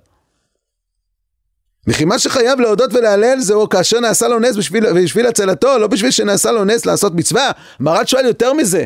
וכי 1.88 2.06
מה 2.06 2.20
שחייב 2.20 2.60
להודות 2.60 2.94
ולהלל 2.94 3.40
זהו 3.40 3.70
כאשר 3.70 4.00
נעשה 4.00 4.28
לו 4.28 4.40
נס 4.40 4.56
בשביל, 4.56 4.94
בשביל 4.94 5.28
הצלתו, 5.28 5.78
לא 5.78 5.88
בשביל 5.88 6.12
שנעשה 6.12 6.52
לו 6.52 6.66
נס 6.66 6.86
לעשות 6.86 7.16
מצווה. 7.16 7.52
מרד 7.80 8.08
שואל 8.08 8.26
יותר 8.26 8.54
מזה. 8.54 8.86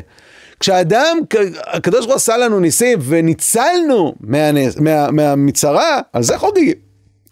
כשאדם, 0.60 1.18
הקדוש 1.68 2.00
ברוך 2.00 2.12
הוא 2.12 2.16
עשה 2.16 2.38
לנו 2.38 2.60
ניסים 2.60 3.00
וניצלנו 3.02 4.16
מהנס, 4.20 4.78
מה, 4.78 5.12
מהמצרה, 5.12 6.00
על 6.14 6.24
זה 6.24 6.38
חוגגים. 6.38 6.76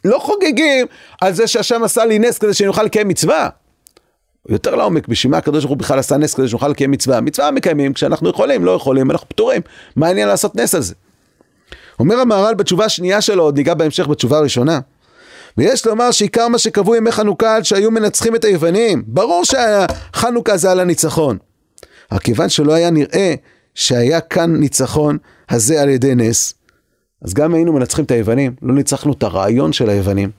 לא 0.05 0.19
חוגגים 0.19 0.85
על 1.21 1.33
זה 1.33 1.47
שהשם 1.47 1.83
עשה 1.83 2.05
לי 2.05 2.19
נס 2.19 2.37
כדי 2.37 2.53
שאני 2.53 2.67
אוכל 2.67 2.83
לקיים 2.83 3.07
מצווה. 3.07 3.49
יותר 4.49 4.75
לעומק, 4.75 5.07
בשביל 5.07 5.31
מה 5.31 5.37
הקדוש 5.37 5.63
ברוך 5.63 5.69
הוא 5.69 5.77
בכלל 5.77 5.99
עשה 5.99 6.17
נס 6.17 6.33
כדי 6.33 6.47
שנוכל 6.47 6.67
לקיים 6.67 6.91
מצווה? 6.91 7.21
מצווה 7.21 7.51
מקיימים 7.51 7.93
כשאנחנו 7.93 8.29
יכולים, 8.29 8.65
לא 8.65 8.71
יכולים, 8.71 9.11
אנחנו 9.11 9.29
פטורים. 9.29 9.61
מה 9.95 10.07
העניין 10.07 10.27
לעשות 10.27 10.55
נס 10.55 10.75
על 10.75 10.81
זה? 10.81 10.93
אומר 12.03 12.19
המהר"ל 12.19 12.53
בתשובה 12.53 12.85
השנייה 12.85 13.21
שלו, 13.21 13.43
עוד 13.43 13.57
ניגע 13.57 13.73
בהמשך 13.73 14.07
בתשובה 14.07 14.37
הראשונה. 14.37 14.79
ויש 15.57 15.85
לומר 15.85 16.11
שעיקר 16.11 16.47
מה 16.47 16.57
שקבעו 16.57 16.95
ימי 16.95 17.11
חנוכה 17.11 17.55
עד 17.55 17.65
שהיו 17.65 17.91
מנצחים 17.91 18.35
את 18.35 18.43
היוונים. 18.43 19.03
ברור 19.07 19.45
שהחנוכה 19.45 20.57
זה 20.57 20.71
על 20.71 20.79
הניצחון. 20.79 21.37
אבל 22.11 22.19
כיוון 22.19 22.49
שלא 22.49 22.73
היה 22.73 22.89
נראה 22.89 23.35
שהיה 23.75 24.21
כאן 24.21 24.55
ניצחון 24.55 25.17
הזה 25.49 25.81
על 25.81 25.89
ידי 25.89 26.15
נס, 26.15 26.53
אז 27.21 27.33
גם 27.33 27.53
היינו 27.53 27.73
מנצחים 27.73 28.05
את 28.05 28.11
היוונים, 28.11 28.55
לא 28.61 28.73
ניצחנו 28.73 29.13
את 29.13 29.23
הרעיון 29.23 29.73
של 29.73 29.89
היוונים. 29.89 30.31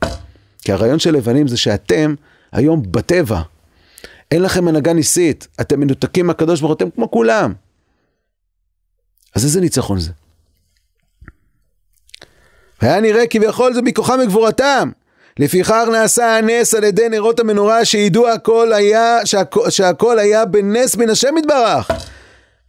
כי 0.63 0.73
הרעיון 0.73 0.99
של 0.99 1.15
היוונים 1.15 1.49
זה 1.49 1.57
שאתם 1.57 2.15
היום 2.53 2.83
בטבע, 2.91 3.41
אין 4.31 4.43
לכם 4.43 4.69
הנהגה 4.69 4.93
ניסית, 4.93 5.49
אתם 5.61 5.81
מנותקים 5.81 6.27
מהקדוש 6.27 6.61
ברוך 6.61 6.71
הוא, 6.71 6.77
אתם 6.77 6.91
כמו 6.91 7.11
כולם. 7.11 7.53
אז 9.35 9.45
איזה 9.45 9.61
ניצחון 9.61 10.01
זה? 10.01 10.11
היה 12.85 13.01
נראה 13.01 13.27
כביכול 13.27 13.75
זה 13.75 13.83
מכוחם 13.83 14.19
וגבורתם. 14.23 14.91
לפיכך 15.39 15.85
נעשה 15.93 16.39
הנס 16.39 16.75
על 16.75 16.85
ידי 16.85 17.09
נרות 17.09 17.41
המנורה 17.41 17.85
שידעו 17.85 18.29
הכל 18.29 18.73
היה, 18.73 19.19
שהכל, 19.25 19.71
שהכל 19.71 20.19
היה 20.19 20.45
בנס 20.45 20.97
מן 20.97 21.11
השם 21.11 21.35
יתברך. 21.39 21.91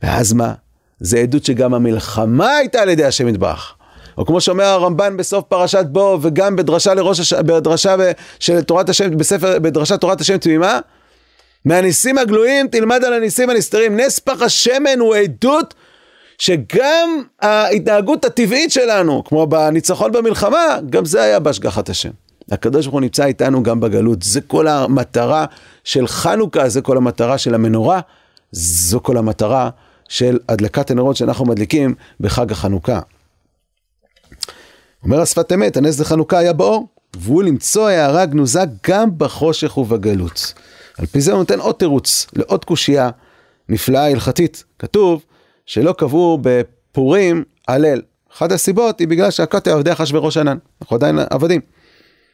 ואז 0.04 0.34
מה? 0.34 0.54
זה 0.99 1.17
עדות 1.17 1.45
שגם 1.45 1.73
המלחמה 1.73 2.56
הייתה 2.56 2.82
על 2.82 2.89
ידי 2.89 3.06
השם 3.06 3.28
יתברך. 3.28 3.73
או 4.17 4.25
כמו 4.25 4.41
שאומר 4.41 4.63
הרמב"ן 4.63 5.17
בסוף 5.17 5.43
פרשת 5.47 5.86
בו, 5.86 6.19
וגם 6.21 6.56
בדרשה 6.56 6.93
לראש 6.93 7.19
הש... 7.19 7.34
בדרשה 7.34 7.95
של 8.39 8.62
תורת 8.62 8.89
השם, 8.89 9.17
בספר, 9.17 9.60
בדרשת 9.60 10.01
תורת 10.01 10.21
השם 10.21 10.38
תמימה, 10.38 10.80
מהניסים 11.65 12.17
הגלויים 12.17 12.67
תלמד 12.67 13.04
על 13.04 13.13
הניסים 13.13 13.49
הנסתרים. 13.49 13.99
נס 13.99 14.19
פח 14.19 14.41
השמן 14.41 14.99
הוא 14.99 15.15
עדות 15.15 15.73
שגם 16.38 17.24
ההתנהגות 17.41 18.26
הטבעית 18.26 18.71
שלנו, 18.71 19.24
כמו 19.24 19.48
בניצחון 19.48 20.12
במלחמה, 20.12 20.80
גם 20.89 21.06
זה 21.06 21.24
היה 21.24 21.39
בהשגחת 21.39 21.89
השם. 21.89 22.12
הקדוש 22.52 22.86
ברוך 22.86 22.93
הוא 22.93 23.02
נמצא 23.02 23.26
איתנו 23.26 23.63
גם 23.63 23.80
בגלות, 23.80 24.24
זה 24.24 24.41
כל 24.41 24.67
המטרה 24.67 25.45
של 25.84 26.08
חנוכה, 26.08 26.69
זה 26.69 26.82
כל 26.82 26.98
המטרה 26.98 27.38
של 27.38 27.56
המנורה, 27.56 28.00
זו 28.52 29.04
כל 29.04 29.17
המטרה 29.17 29.69
של 30.10 30.39
הדלקת 30.50 30.91
הנרות 30.91 31.15
שאנחנו 31.15 31.45
מדליקים 31.45 31.95
בחג 32.19 32.52
החנוכה. 32.52 33.00
אומר 35.04 35.21
השפת 35.21 35.52
אמת, 35.52 35.78
הנס 35.78 36.00
לחנוכה 36.00 36.38
היה 36.38 36.54
באור, 36.54 36.88
והוא 37.17 37.43
למצוא 37.43 37.89
הערה 37.89 38.26
גנוזה 38.26 38.62
גם 38.88 39.17
בחושך 39.17 39.78
ובגלות. 39.78 40.54
על 40.98 41.06
פי 41.06 41.21
זה 41.21 41.32
הוא 41.32 41.39
נותן 41.39 41.60
עוד 41.60 41.76
תירוץ, 41.76 42.28
לעוד 42.36 42.65
קושייה 42.65 43.10
נפלאה 43.69 44.12
הלכתית. 44.12 44.63
כתוב 44.80 45.24
שלא 45.65 45.93
קבעו 45.93 46.38
בפורים 46.41 47.43
הלל. 47.67 48.01
אחת 48.34 48.51
הסיבות 48.51 48.99
היא 48.99 49.08
בגלל 49.08 49.32
שהכת 49.32 49.67
עבדי 49.67 49.91
אחשוורוש 49.91 50.38
ענן, 50.38 50.58
אנחנו 50.82 50.95
עדיין 50.95 51.19
עבדים. 51.30 51.62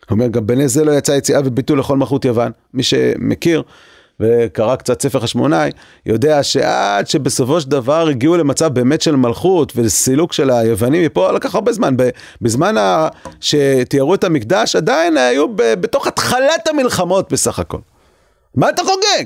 הוא 0.10 0.16
אומר, 0.16 0.28
גם 0.28 0.48
בני 0.48 0.68
זה 0.68 0.86
לא 0.86 0.92
יצא 0.92 1.12
יציאה 1.12 1.40
וביטול 1.46 1.80
לכל 1.80 1.98
מלכות 1.98 2.26
יוון. 2.26 2.52
מי 2.74 2.84
שמכיר 2.84 3.64
וקרא 4.20 4.76
קצת 4.76 5.02
ספר 5.02 5.20
חשמונאי, 5.20 5.72
יודע 6.06 6.44
שעד 6.44 7.08
שבסופו 7.08 7.62
של 7.62 7.70
דבר 7.70 8.08
הגיעו 8.08 8.38
למצב 8.38 8.74
באמת 8.74 9.02
של 9.02 9.16
מלכות 9.16 9.74
וסילוק 9.76 10.34
של 10.34 10.50
היוונים 10.50 11.06
מפה, 11.06 11.32
לקח 11.32 11.56
הרבה 11.56 11.72
זמן. 11.72 11.96
בזמן. 12.42 12.76
שתיארו 13.40 14.16
את 14.16 14.24
המקדש, 14.24 14.76
עדיין 14.76 15.18
היו. 15.18 15.56
בתוך 15.56 16.08
התחלת 16.08 16.68
המלחמות 16.68 17.32
בסך 17.32 17.60
הכל. 17.60 17.78
מה 18.56 18.70
אתה 18.70 18.82
חוגג? 18.84 19.26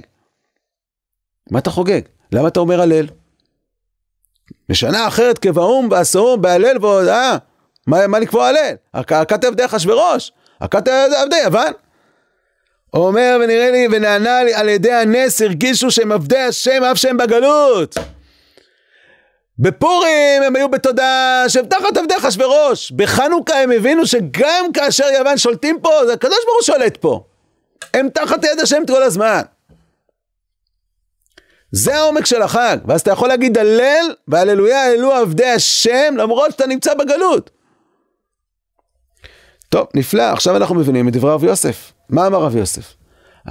מה 1.51 1.59
אתה 1.59 1.69
חוגג? 1.69 2.01
למה 2.31 2.47
אתה 2.47 2.59
אומר 2.59 2.81
הלל? 2.81 3.05
בשנה 4.69 5.07
אחרת 5.07 5.39
כבאום 5.39 5.89
בעשור 5.89 6.37
בהלל 6.37 6.77
ועוד, 6.81 7.07
אה, 7.07 7.37
מה, 7.87 8.07
מה 8.07 8.19
לקבוע 8.19 8.47
הלל? 8.47 8.73
הכת 8.93 9.43
עבדי 9.43 9.65
אחשוורוש, 9.65 10.31
הכת 10.61 10.87
עבדי 11.21 11.37
יוון. 11.43 11.73
אומר, 12.93 13.37
ונראה 13.41 13.71
לי, 13.71 13.87
ונענה 13.91 14.43
לי 14.43 14.53
על 14.53 14.69
ידי 14.69 14.91
הנס, 14.91 15.41
הרגישו 15.41 15.91
שהם 15.91 16.11
עבדי 16.11 16.39
השם, 16.39 16.83
אף 16.83 16.97
שהם 16.97 17.17
בגלות. 17.17 17.95
בפורים 19.59 20.43
הם 20.45 20.55
היו 20.55 20.69
בתודעה 20.69 21.45
שהם 21.47 21.65
תחת 21.65 21.97
עבדי 21.97 22.15
אחשוורוש. 22.17 22.91
בחנוכה 22.91 23.59
הם 23.59 23.71
הבינו 23.71 24.05
שגם 24.05 24.65
כאשר 24.73 25.05
יוון 25.19 25.37
שולטים 25.37 25.79
פה, 25.81 25.91
זה 26.05 26.13
הקדוש 26.13 26.37
ברוך 26.45 26.55
הוא 26.55 26.63
שולט 26.63 26.97
פה. 26.97 27.23
הם 27.93 28.09
תחת 28.09 28.43
יד 28.43 28.59
השם 28.59 28.81
כל 28.87 29.03
הזמן. 29.03 29.41
זה 31.75 31.95
העומק 31.95 32.25
של 32.25 32.41
החג, 32.41 32.77
ואז 32.85 33.01
אתה 33.01 33.11
יכול 33.11 33.27
להגיד 33.27 33.57
הלל 33.57 34.13
והללויה 34.27 34.85
הללו 34.85 35.11
עבדי 35.11 35.45
השם 35.45 36.13
למרות 36.17 36.51
שאתה 36.51 36.67
נמצא 36.67 36.93
בגלות. 36.93 37.49
טוב, 39.69 39.87
נפלא, 39.93 40.23
עכשיו 40.23 40.57
אנחנו 40.57 40.75
מבינים 40.75 41.07
את 41.07 41.13
דברי 41.13 41.31
רב 41.31 41.43
יוסף. 41.43 41.91
מה 42.09 42.27
אמר 42.27 42.41
רב 42.41 42.55
יוסף? 42.55 42.93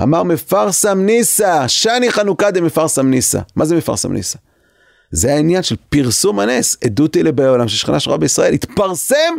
אמר 0.02 0.22
מפרסם 0.22 1.06
ניסה, 1.06 1.68
שני 1.68 2.10
חנוכה 2.10 2.50
דמפרסם 2.50 3.10
ניסה. 3.10 3.40
מה 3.56 3.64
זה 3.64 3.76
מפרסם 3.76 4.12
ניסה? 4.12 4.38
זה 5.10 5.34
העניין 5.34 5.62
של 5.62 5.76
פרסום 5.88 6.40
הנס, 6.40 6.76
עדות 6.84 7.14
היא 7.14 7.24
לבאי 7.24 7.46
עולם 7.46 7.68
ששכנה 7.68 8.00
שורה 8.00 8.16
בישראל, 8.16 8.52
התפרסם 8.54 9.34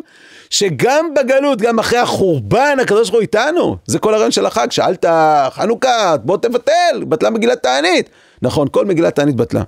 שגם 0.49 1.13
בגלות, 1.15 1.61
גם 1.61 1.79
אחרי 1.79 1.99
החורבן, 1.99 2.77
הקדוש 2.81 3.09
ברוך 3.09 3.13
הוא 3.13 3.21
איתנו. 3.21 3.77
זה 3.85 3.99
כל 3.99 4.13
הרעיון 4.13 4.31
של 4.31 4.45
החג, 4.45 4.71
שאלת 4.71 5.05
חנוכה, 5.49 6.17
בוא 6.17 6.37
תבטל, 6.37 7.03
בטלה 7.09 7.29
מגילת 7.29 7.63
תענית. 7.63 8.09
נכון, 8.41 8.67
כל 8.71 8.85
מגילת 8.85 9.15
תענית 9.15 9.35
בטלה. 9.35 9.63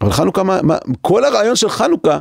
אבל 0.00 0.12
חנוכה, 0.12 0.42
מה, 0.42 0.62
מה, 0.62 0.78
כל 1.00 1.24
הרעיון 1.24 1.56
של 1.56 1.68
חנוכה, 1.68 2.18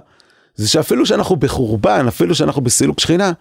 זה 0.56 0.70
שאפילו 0.70 1.06
שאנחנו 1.06 1.36
בחורבן, 1.36 2.08
אפילו 2.08 2.36
שאנחנו 2.36 2.62
בסילוק 2.62 3.00
שכינה, 3.00 3.32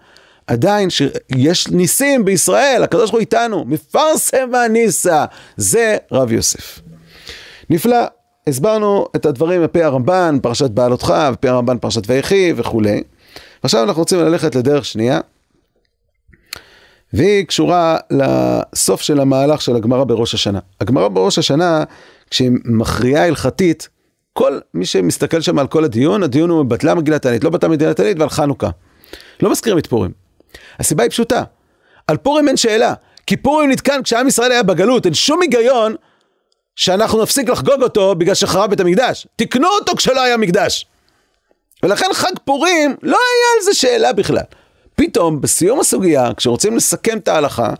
עדיין 0.47 0.89
שיש 0.89 1.67
ניסים 1.67 2.25
בישראל, 2.25 2.83
הקדוש 2.83 3.01
ברוך 3.01 3.11
הוא 3.11 3.19
איתנו, 3.19 3.65
מפרסם 3.67 4.55
הניסה, 4.55 5.25
זה 5.57 5.97
רב 6.11 6.31
יוסף. 6.31 6.79
נפלא, 7.69 7.97
הסברנו 8.47 9.07
את 9.15 9.25
הדברים 9.25 9.63
מפי 9.63 9.83
הרמב"ן, 9.83 10.37
פרשת 10.41 10.69
בעלותך, 10.69 11.13
ופי 11.33 11.47
הרמב"ן 11.47 11.77
פרשת 11.77 12.01
ויחי 12.07 12.53
וכולי. 12.55 13.03
עכשיו 13.63 13.83
אנחנו 13.83 14.01
רוצים 14.01 14.19
ללכת 14.19 14.55
לדרך 14.55 14.85
שנייה, 14.85 15.19
והיא 17.13 17.45
קשורה 17.45 17.97
לסוף 18.11 19.01
של 19.01 19.19
המהלך 19.19 19.61
של 19.61 19.75
הגמרא 19.75 20.03
בראש 20.03 20.33
השנה. 20.33 20.59
הגמרא 20.81 21.07
בראש 21.07 21.37
השנה, 21.37 21.83
כשהיא 22.29 22.51
מכריעה 22.65 23.27
הלכתית, 23.27 23.89
כל 24.33 24.59
מי 24.73 24.85
שמסתכל 24.85 25.41
שם 25.41 25.59
על 25.59 25.67
כל 25.67 25.83
הדיון, 25.83 26.23
הדיון 26.23 26.49
הוא 26.49 26.65
בטלה 26.65 26.95
מגילת 26.95 27.21
תענית, 27.21 27.43
לא 27.43 27.49
בטלה 27.49 27.69
מגילת 27.69 27.97
תענית 27.97 28.19
ועל 28.19 28.29
חנוכה. 28.29 28.69
לא 29.41 29.51
מזכירים 29.51 29.79
את 29.79 29.87
פורים. 29.87 30.11
הסיבה 30.79 31.03
היא 31.03 31.09
פשוטה, 31.09 31.43
על 32.07 32.17
פורים 32.17 32.47
אין 32.47 32.57
שאלה, 32.57 32.93
כי 33.27 33.37
פורים 33.37 33.71
נתקן 33.71 34.03
כשעם 34.03 34.27
ישראל 34.27 34.51
היה 34.51 34.63
בגלות, 34.63 35.05
אין 35.05 35.13
שום 35.13 35.41
היגיון 35.41 35.95
שאנחנו 36.75 37.23
נפסיק 37.23 37.49
לחגוג 37.49 37.83
אותו 37.83 38.15
בגלל 38.15 38.35
שחרב 38.35 38.69
בית 38.69 38.79
המקדש. 38.79 39.27
תקנו 39.35 39.67
אותו 39.67 39.95
כשלא 39.95 40.21
היה 40.21 40.37
מקדש. 40.37 40.85
ולכן 41.83 42.05
חג 42.13 42.31
פורים 42.45 42.95
לא 43.03 43.17
היה 43.17 43.57
על 43.57 43.63
זה 43.63 43.73
שאלה 43.73 44.13
בכלל. 44.13 44.43
פתאום 44.95 45.41
בסיום 45.41 45.79
הסוגיה, 45.79 46.29
כשרוצים 46.37 46.75
לסכם 46.75 47.17
את 47.17 47.27
ההלכה, 47.27 47.73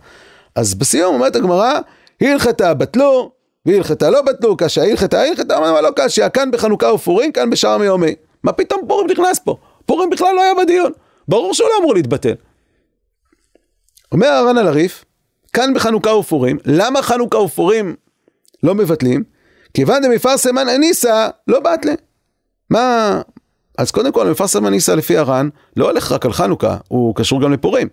אז 0.54 0.74
בסיום 0.74 1.14
אומרת 1.14 1.36
הגמרא, 1.36 1.72
הלכתה 2.20 2.74
בטלו, 2.74 3.32
והלכתה 3.66 4.10
לא 4.10 4.22
בטלו, 4.22 4.56
קשה 4.56 4.82
הלכתה 4.82 5.22
הלכתה, 5.22 5.56
אומרים 5.56 5.84
לא 5.84 5.90
קשה, 5.96 6.28
כאן 6.28 6.50
בחנוכה 6.50 6.92
ופורים, 6.92 7.32
כאן 7.32 7.50
בשאר 7.50 7.78
מיומי. 7.78 8.14
מה 8.42 8.52
פתאום 8.52 8.80
פורים 8.88 9.06
נכנס 9.10 9.38
פה? 9.38 9.56
פורים 9.86 10.10
בכלל 10.10 10.34
לא 10.34 10.42
היה 10.42 10.54
בדיון. 10.54 10.92
ברור 11.28 11.54
שהוא 11.54 11.68
לא 11.68 11.78
אמור 11.80 11.94
להתבטל. 11.94 12.34
אומר 14.12 14.28
הר"ן 14.28 14.58
על 14.58 14.68
הריף, 14.68 15.04
כאן 15.52 15.74
בחנוכה 15.74 16.10
ופורים, 16.10 16.58
למה 16.64 17.02
חנוכה 17.02 17.38
ופורים 17.38 17.94
לא 18.62 18.74
מבטלים? 18.74 19.24
כיוון 19.74 20.02
דמפרסם 20.02 20.58
אניסא 20.58 21.28
לא 21.48 21.60
בטלה. 21.60 21.92
מה... 22.70 23.20
אז 23.78 23.90
קודם 23.90 24.12
כל 24.12 24.30
מפרסם 24.30 24.66
אניסא 24.66 24.90
לפי 24.90 25.16
הר"ן 25.16 25.48
לא 25.76 25.90
הולך 25.90 26.12
רק 26.12 26.26
על 26.26 26.32
חנוכה, 26.32 26.76
הוא 26.88 27.14
קשור 27.14 27.40
גם 27.40 27.52
לפורים. 27.52 27.88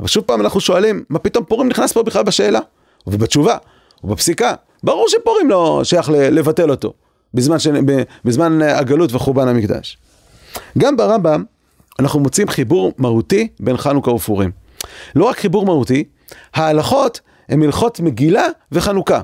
אבל 0.00 0.08
שוב 0.08 0.24
פעם 0.24 0.40
אנחנו 0.40 0.60
שואלים, 0.60 1.04
מה 1.08 1.18
פתאום 1.18 1.44
פורים 1.44 1.68
נכנס 1.68 1.92
פה 1.92 2.02
בכלל 2.02 2.22
בשאלה? 2.22 2.60
ובתשובה, 3.06 3.56
ובפסיקה. 4.04 4.54
ברור 4.82 5.06
שפורים 5.08 5.50
לא 5.50 5.80
שייך 5.84 6.10
לבטל 6.12 6.70
אותו, 6.70 6.92
בזמן, 7.34 7.58
ש... 7.58 7.66
בזמן 8.24 8.62
הגלות 8.62 9.12
וחורבן 9.12 9.48
המקדש. 9.48 9.98
גם 10.78 10.96
ברמב"ם 10.96 11.44
אנחנו 11.98 12.20
מוצאים 12.20 12.48
חיבור 12.48 12.92
מהותי 12.98 13.48
בין 13.60 13.76
חנוכה 13.76 14.10
ופורים. 14.10 14.50
לא 15.14 15.24
רק 15.24 15.38
חיבור 15.38 15.66
מהותי, 15.66 16.04
ההלכות 16.54 17.20
הן 17.48 17.62
הלכות 17.62 18.00
מגילה 18.00 18.46
וחנוכה. 18.72 19.20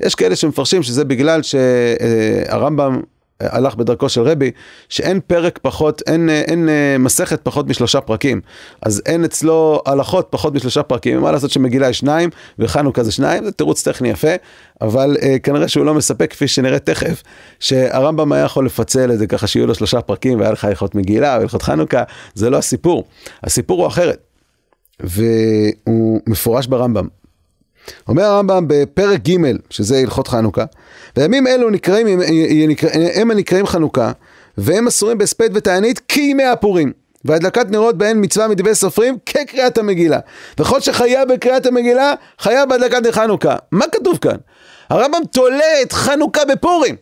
יש 0.00 0.14
כאלה 0.14 0.36
שמפרשים 0.36 0.82
שזה 0.82 1.04
בגלל 1.04 1.40
שהרמב"ם 1.42 3.00
הלך 3.40 3.74
בדרכו 3.74 4.08
של 4.08 4.20
רבי, 4.20 4.50
שאין 4.88 5.20
פרק 5.26 5.58
פחות, 5.62 6.02
אין, 6.06 6.28
אין 6.30 6.68
מסכת 6.98 7.40
פחות 7.42 7.68
משלושה 7.68 8.00
פרקים. 8.00 8.40
אז 8.82 9.02
אין 9.06 9.24
אצלו 9.24 9.82
הלכות 9.86 10.26
פחות 10.30 10.54
משלושה 10.54 10.82
פרקים. 10.82 11.20
מה 11.20 11.32
לעשות 11.32 11.50
שמגילה 11.50 11.88
יש 11.88 11.98
שניים, 11.98 12.30
וחנוכה 12.58 13.02
זה 13.02 13.12
שניים, 13.12 13.44
זה 13.44 13.52
תירוץ 13.52 13.88
טכני 13.88 14.08
יפה, 14.08 14.34
אבל 14.80 15.16
אה, 15.22 15.38
כנראה 15.38 15.68
שהוא 15.68 15.84
לא 15.84 15.94
מספק 15.94 16.30
כפי 16.30 16.48
שנראה 16.48 16.78
תכף, 16.78 17.22
שהרמב"ם 17.60 18.32
היה 18.32 18.44
יכול 18.44 18.66
לפצל 18.66 19.12
את 19.12 19.18
זה 19.18 19.26
ככה 19.26 19.46
שיהיו 19.46 19.66
לו 19.66 19.74
שלושה 19.74 20.00
פרקים, 20.00 20.40
והיה 20.40 20.52
לך 20.52 20.64
הלכות 20.64 20.94
מגילה 20.94 21.36
והלכות 21.38 21.62
חנוכה, 21.62 22.02
זה 22.34 22.50
לא 22.50 22.56
הסיפור. 22.56 23.04
הסיפור 23.44 23.80
הוא 23.80 23.86
אחרת. 23.86 24.18
והוא 25.00 26.20
מפורש 26.26 26.66
ברמב"ם. 26.66 27.08
אומר 28.08 28.24
הרמב"ם 28.24 28.64
בפרק 28.68 29.20
ג', 29.28 29.36
שזה 29.70 29.98
הלכות 29.98 30.28
חנוכה, 30.28 30.64
וימים 31.16 31.46
אלו 31.46 31.70
נקראים, 31.70 32.06
הם 33.14 33.30
הנקראים 33.30 33.66
חנוכה, 33.66 34.12
והם 34.58 34.86
אסורים 34.86 35.18
בהספד 35.18 35.50
ותענית 35.54 36.00
כימי 36.08 36.44
הפורים. 36.44 36.92
והדלקת 37.24 37.70
נרות 37.70 37.98
בהן 37.98 38.24
מצווה 38.24 38.48
מדברי 38.48 38.74
סופרים 38.74 39.16
כקריאת 39.26 39.78
המגילה. 39.78 40.18
וכל 40.58 40.80
שחיה 40.80 41.24
בקריאת 41.24 41.66
המגילה, 41.66 42.14
חיה 42.38 42.66
בהדלקת 42.66 43.02
נר 43.02 43.12
חנוכה. 43.12 43.56
מה 43.72 43.84
כתוב 43.92 44.18
כאן? 44.18 44.36
הרמב"ם 44.90 45.20
תולה 45.32 45.82
את 45.82 45.92
חנוכה 45.92 46.44
בפורים. 46.44 46.96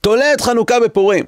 תולה 0.00 0.32
את 0.32 0.40
חנוכה 0.40 0.80
בפורים. 0.80 1.24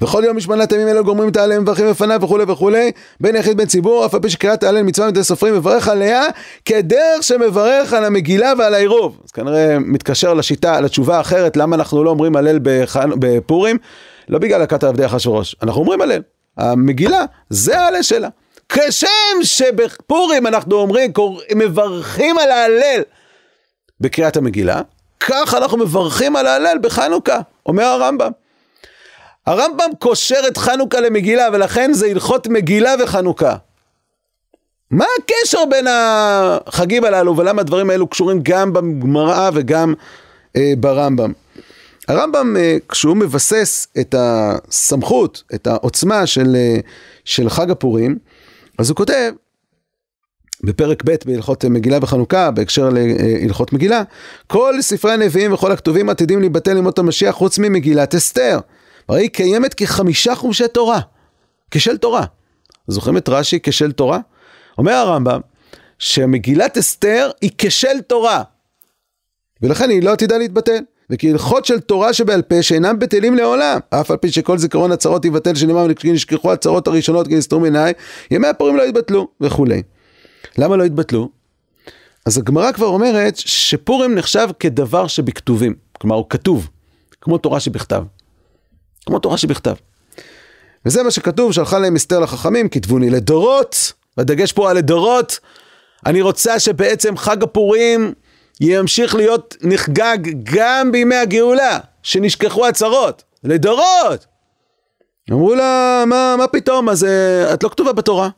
וכל 0.00 0.22
יום 0.26 0.36
משמנת 0.36 0.72
הימים 0.72 0.88
האלה 0.88 1.02
גומרים 1.02 1.28
את 1.28 1.36
ההלל 1.36 1.58
מברכים 1.58 1.90
בפניו 1.90 2.18
וכולי 2.22 2.44
וכולי 2.48 2.92
בין 3.20 3.36
יחיד 3.36 3.56
בין 3.56 3.66
ציבור 3.66 4.06
אף 4.06 4.14
על 4.14 4.20
פי 4.20 4.30
שקריאת 4.30 4.62
ההלל 4.62 4.82
מצווה 4.82 5.08
מדי 5.08 5.24
סופרים 5.24 5.54
מברך 5.54 5.88
עליה 5.88 6.22
כדרך 6.64 7.22
שמברך 7.22 7.92
על 7.92 8.04
המגילה 8.04 8.52
ועל 8.58 8.74
העירוב. 8.74 9.20
אז 9.24 9.30
כנראה 9.30 9.78
מתקשר 9.78 10.34
לשיטה 10.34 10.80
לתשובה 10.80 11.16
האחרת 11.16 11.56
למה 11.56 11.76
אנחנו 11.76 12.04
לא 12.04 12.10
אומרים 12.10 12.36
הלל 12.36 12.58
בחנ... 12.62 13.10
בפורים? 13.18 13.78
לא 14.28 14.38
בגלל 14.38 14.62
הכת 14.62 14.84
עבדי 14.84 15.06
אחשורוש 15.06 15.56
אנחנו 15.62 15.80
אומרים 15.80 16.00
הלל. 16.00 16.22
המגילה 16.58 17.24
זה 17.50 17.80
ההלל 17.80 18.02
שלה. 18.02 18.28
כשם 18.68 19.42
שבפורים 19.42 20.46
אנחנו 20.46 20.76
אומרים 20.76 21.12
קור... 21.12 21.40
מברכים 21.54 22.38
על 22.38 22.50
ההלל 22.50 23.02
בקריאת 24.00 24.36
המגילה 24.36 24.80
כך 25.20 25.54
אנחנו 25.54 25.78
מברכים 25.78 26.36
על 26.36 26.46
ההלל 26.46 26.78
בחנוכה 26.82 27.38
אומר 27.66 27.84
הרמב"ם 27.84 28.30
הרמב"ם 29.46 29.90
קושר 29.98 30.40
את 30.48 30.56
חנוכה 30.56 31.00
למגילה, 31.00 31.48
ולכן 31.52 31.92
זה 31.92 32.06
הלכות 32.06 32.46
מגילה 32.46 32.94
וחנוכה. 33.02 33.56
מה 34.90 35.04
הקשר 35.18 35.64
בין 35.70 35.86
החגים 35.88 37.04
הללו, 37.04 37.36
ולמה 37.36 37.60
הדברים 37.60 37.90
האלו 37.90 38.06
קשורים 38.06 38.40
גם 38.42 38.72
בגמרא 38.72 39.50
וגם 39.54 39.94
אה, 40.56 40.72
ברמב"ם? 40.78 41.32
הרמב"ם, 42.08 42.56
אה, 42.56 42.76
כשהוא 42.88 43.16
מבסס 43.16 43.86
את 44.00 44.14
הסמכות, 44.18 45.42
את 45.54 45.66
העוצמה 45.66 46.26
של, 46.26 46.56
אה, 46.56 46.76
של 47.24 47.50
חג 47.50 47.70
הפורים, 47.70 48.18
אז 48.78 48.90
הוא 48.90 48.96
כותב, 48.96 49.32
בפרק 50.64 51.02
ב' 51.04 51.14
בהלכות 51.24 51.64
מגילה 51.64 51.98
וחנוכה, 52.02 52.50
בהקשר 52.50 52.88
להלכות 52.92 53.72
מגילה, 53.72 54.02
כל 54.46 54.74
ספרי 54.80 55.12
הנביאים 55.12 55.52
וכל 55.52 55.72
הכתובים 55.72 56.08
עתידים 56.08 56.40
להיבטל 56.40 56.72
לימות 56.72 56.98
המשיח 56.98 57.34
חוץ 57.34 57.58
ממגילת 57.58 58.14
אסתר. 58.14 58.58
הרי 59.08 59.20
היא 59.20 59.30
קיימת 59.30 59.74
כחמישה 59.74 60.34
חומשי 60.34 60.68
תורה, 60.68 61.00
כשל 61.70 61.96
תורה. 61.96 62.24
זוכרים 62.88 63.16
את 63.16 63.28
רש"י 63.28 63.58
כשל 63.62 63.92
תורה? 63.92 64.18
אומר 64.78 64.92
הרמב"ם, 64.92 65.40
שמגילת 65.98 66.78
אסתר 66.78 67.30
היא 67.40 67.50
כשל 67.58 68.00
תורה, 68.00 68.42
ולכן 69.62 69.90
היא 69.90 70.02
לא 70.02 70.12
עתידה 70.12 70.38
להתבטל. 70.38 70.78
וכי 71.10 71.30
הלכות 71.30 71.64
של 71.64 71.80
תורה 71.80 72.12
שבעל 72.12 72.42
פה 72.42 72.62
שאינם 72.62 72.98
בטלים 72.98 73.34
לעולם, 73.34 73.78
אף 73.90 74.10
על 74.10 74.16
פי 74.16 74.30
שכל 74.30 74.58
זיכרון 74.58 74.92
הצהרות 74.92 75.24
יבטל 75.24 75.54
שנאמר 75.54 75.86
נשכחו 76.04 76.52
הצהרות 76.52 76.86
הראשונות 76.86 77.28
כי 77.28 77.34
נסתרו 77.34 77.60
מעיניי, 77.60 77.92
ימי 78.30 78.46
הפורים 78.46 78.76
לא 78.76 78.82
יתבטלו 78.82 79.28
וכולי. 79.40 79.82
למה 80.58 80.76
לא 80.76 80.84
יתבטלו? 80.84 81.28
אז 82.26 82.38
הגמרא 82.38 82.72
כבר 82.72 82.86
אומרת 82.86 83.36
שפורים 83.36 84.14
נחשב 84.14 84.48
כדבר 84.60 85.06
שבכתובים, 85.06 85.74
כלומר 86.00 86.16
הוא 86.16 86.26
כתוב, 86.28 86.70
כמו 87.20 87.38
תורה 87.38 87.60
שבכתב. 87.60 88.02
כמו 89.06 89.18
תורה 89.18 89.38
שבכתב. 89.38 89.74
וזה 90.86 91.02
מה 91.02 91.10
שכתוב, 91.10 91.52
שלחה 91.52 91.78
להם 91.78 91.96
אסתר 91.96 92.20
לחכמים, 92.20 92.68
כתבוני 92.68 93.10
לדורות, 93.10 93.92
והדגש 94.16 94.52
פה 94.52 94.70
על 94.70 94.76
לדורות. 94.76 95.38
אני 96.06 96.22
רוצה 96.22 96.60
שבעצם 96.60 97.16
חג 97.16 97.42
הפורים 97.42 98.12
ימשיך 98.60 99.14
להיות 99.14 99.56
נחגג 99.62 100.18
גם 100.42 100.92
בימי 100.92 101.16
הגאולה, 101.16 101.78
שנשכחו 102.02 102.66
הצרות, 102.66 103.22
לדורות. 103.44 104.26
אמרו 105.30 105.54
לה, 105.54 106.04
מה, 106.06 106.34
מה 106.38 106.46
פתאום, 106.46 106.88
אז 106.88 107.06
את 107.54 107.62
לא 107.62 107.68
כתובה 107.68 107.92
בתורה. 107.92 108.28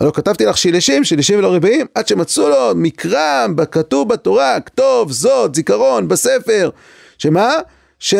הלוא 0.00 0.12
כתבתי 0.12 0.46
לך 0.46 0.58
שילשים, 0.58 1.04
שילשים 1.04 1.38
ולא 1.38 1.54
רבעים, 1.54 1.86
עד 1.94 2.08
שמצאו 2.08 2.48
לו 2.48 2.72
מקרא, 2.74 3.46
כתוב 3.70 4.08
בתורה, 4.08 4.60
כתוב, 4.60 5.12
זאת, 5.12 5.54
זיכרון, 5.54 6.08
בספר, 6.08 6.70
שמה? 7.18 7.54
ש... 7.98 8.14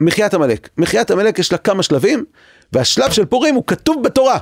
מחיית 0.00 0.34
עמלק. 0.34 0.68
מחיית 0.78 1.10
עמלק 1.10 1.38
יש 1.38 1.52
לה 1.52 1.58
כמה 1.58 1.82
שלבים, 1.82 2.24
והשלב 2.72 3.10
של 3.10 3.24
פורים 3.24 3.54
הוא 3.54 3.64
כתוב 3.66 4.02
בתורה. 4.02 4.38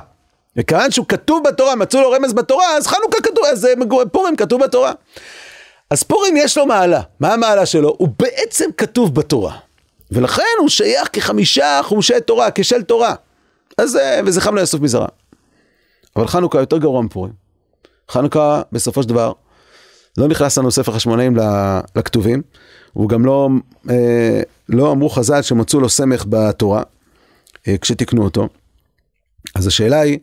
וכיוון 0.55 0.91
שהוא 0.91 1.05
כתוב 1.07 1.43
בתורה, 1.47 1.75
מצאו 1.75 2.01
לו 2.01 2.11
רמז 2.11 2.33
בתורה, 2.33 2.77
אז 2.77 2.87
חנוכה 2.87 3.21
כתוב, 3.23 3.45
אז 3.45 3.65
אה, 3.65 3.73
פורים 4.11 4.35
כתוב 4.35 4.63
בתורה. 4.63 4.91
אז 5.89 6.03
פורים 6.03 6.37
יש 6.37 6.57
לו 6.57 6.65
מעלה. 6.65 7.01
מה 7.19 7.33
המעלה 7.33 7.65
שלו? 7.65 7.95
הוא 7.97 8.09
בעצם 8.19 8.69
כתוב 8.77 9.15
בתורה. 9.15 9.55
ולכן 10.11 10.43
הוא 10.59 10.69
שייך 10.69 11.09
כחמישה 11.13 11.79
חומשי 11.83 12.21
תורה, 12.25 12.49
כשל 12.55 12.81
תורה. 12.81 13.13
אז 13.77 13.95
אה, 13.95 14.19
וזה 14.25 14.41
חם 14.41 14.55
לאסוף 14.55 14.81
מזרע. 14.81 15.07
אבל 16.15 16.27
חנוכה 16.27 16.59
יותר 16.59 16.77
גרוע 16.77 17.01
מפורים. 17.01 17.33
חנוכה 18.11 18.61
בסופו 18.71 19.03
של 19.03 19.09
דבר 19.09 19.31
לא 20.17 20.27
נכנס 20.27 20.57
לנו 20.57 20.71
ספר 20.71 20.91
חשמונאים 20.91 21.37
לכתובים, 21.95 22.41
הוא 22.99 23.09
גם 23.09 23.25
לא, 23.25 23.49
אה, 23.89 24.41
לא 24.69 24.91
אמרו 24.91 25.09
חז"ל 25.09 25.41
שמצאו 25.41 25.79
לו 25.79 25.89
סמך 25.89 26.25
בתורה, 26.29 26.83
אה, 27.67 27.77
כשתיקנו 27.77 28.23
אותו. 28.23 28.47
אז 29.55 29.67
השאלה 29.67 29.99
היא, 29.99 30.19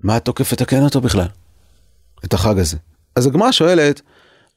מה 0.00 0.16
התוקף 0.16 0.52
לתקן 0.52 0.82
אותו 0.84 1.00
בכלל? 1.00 1.26
את 2.24 2.34
החג 2.34 2.58
הזה. 2.58 2.76
אז 3.16 3.26
הגמרא 3.26 3.52
שואלת 3.52 4.00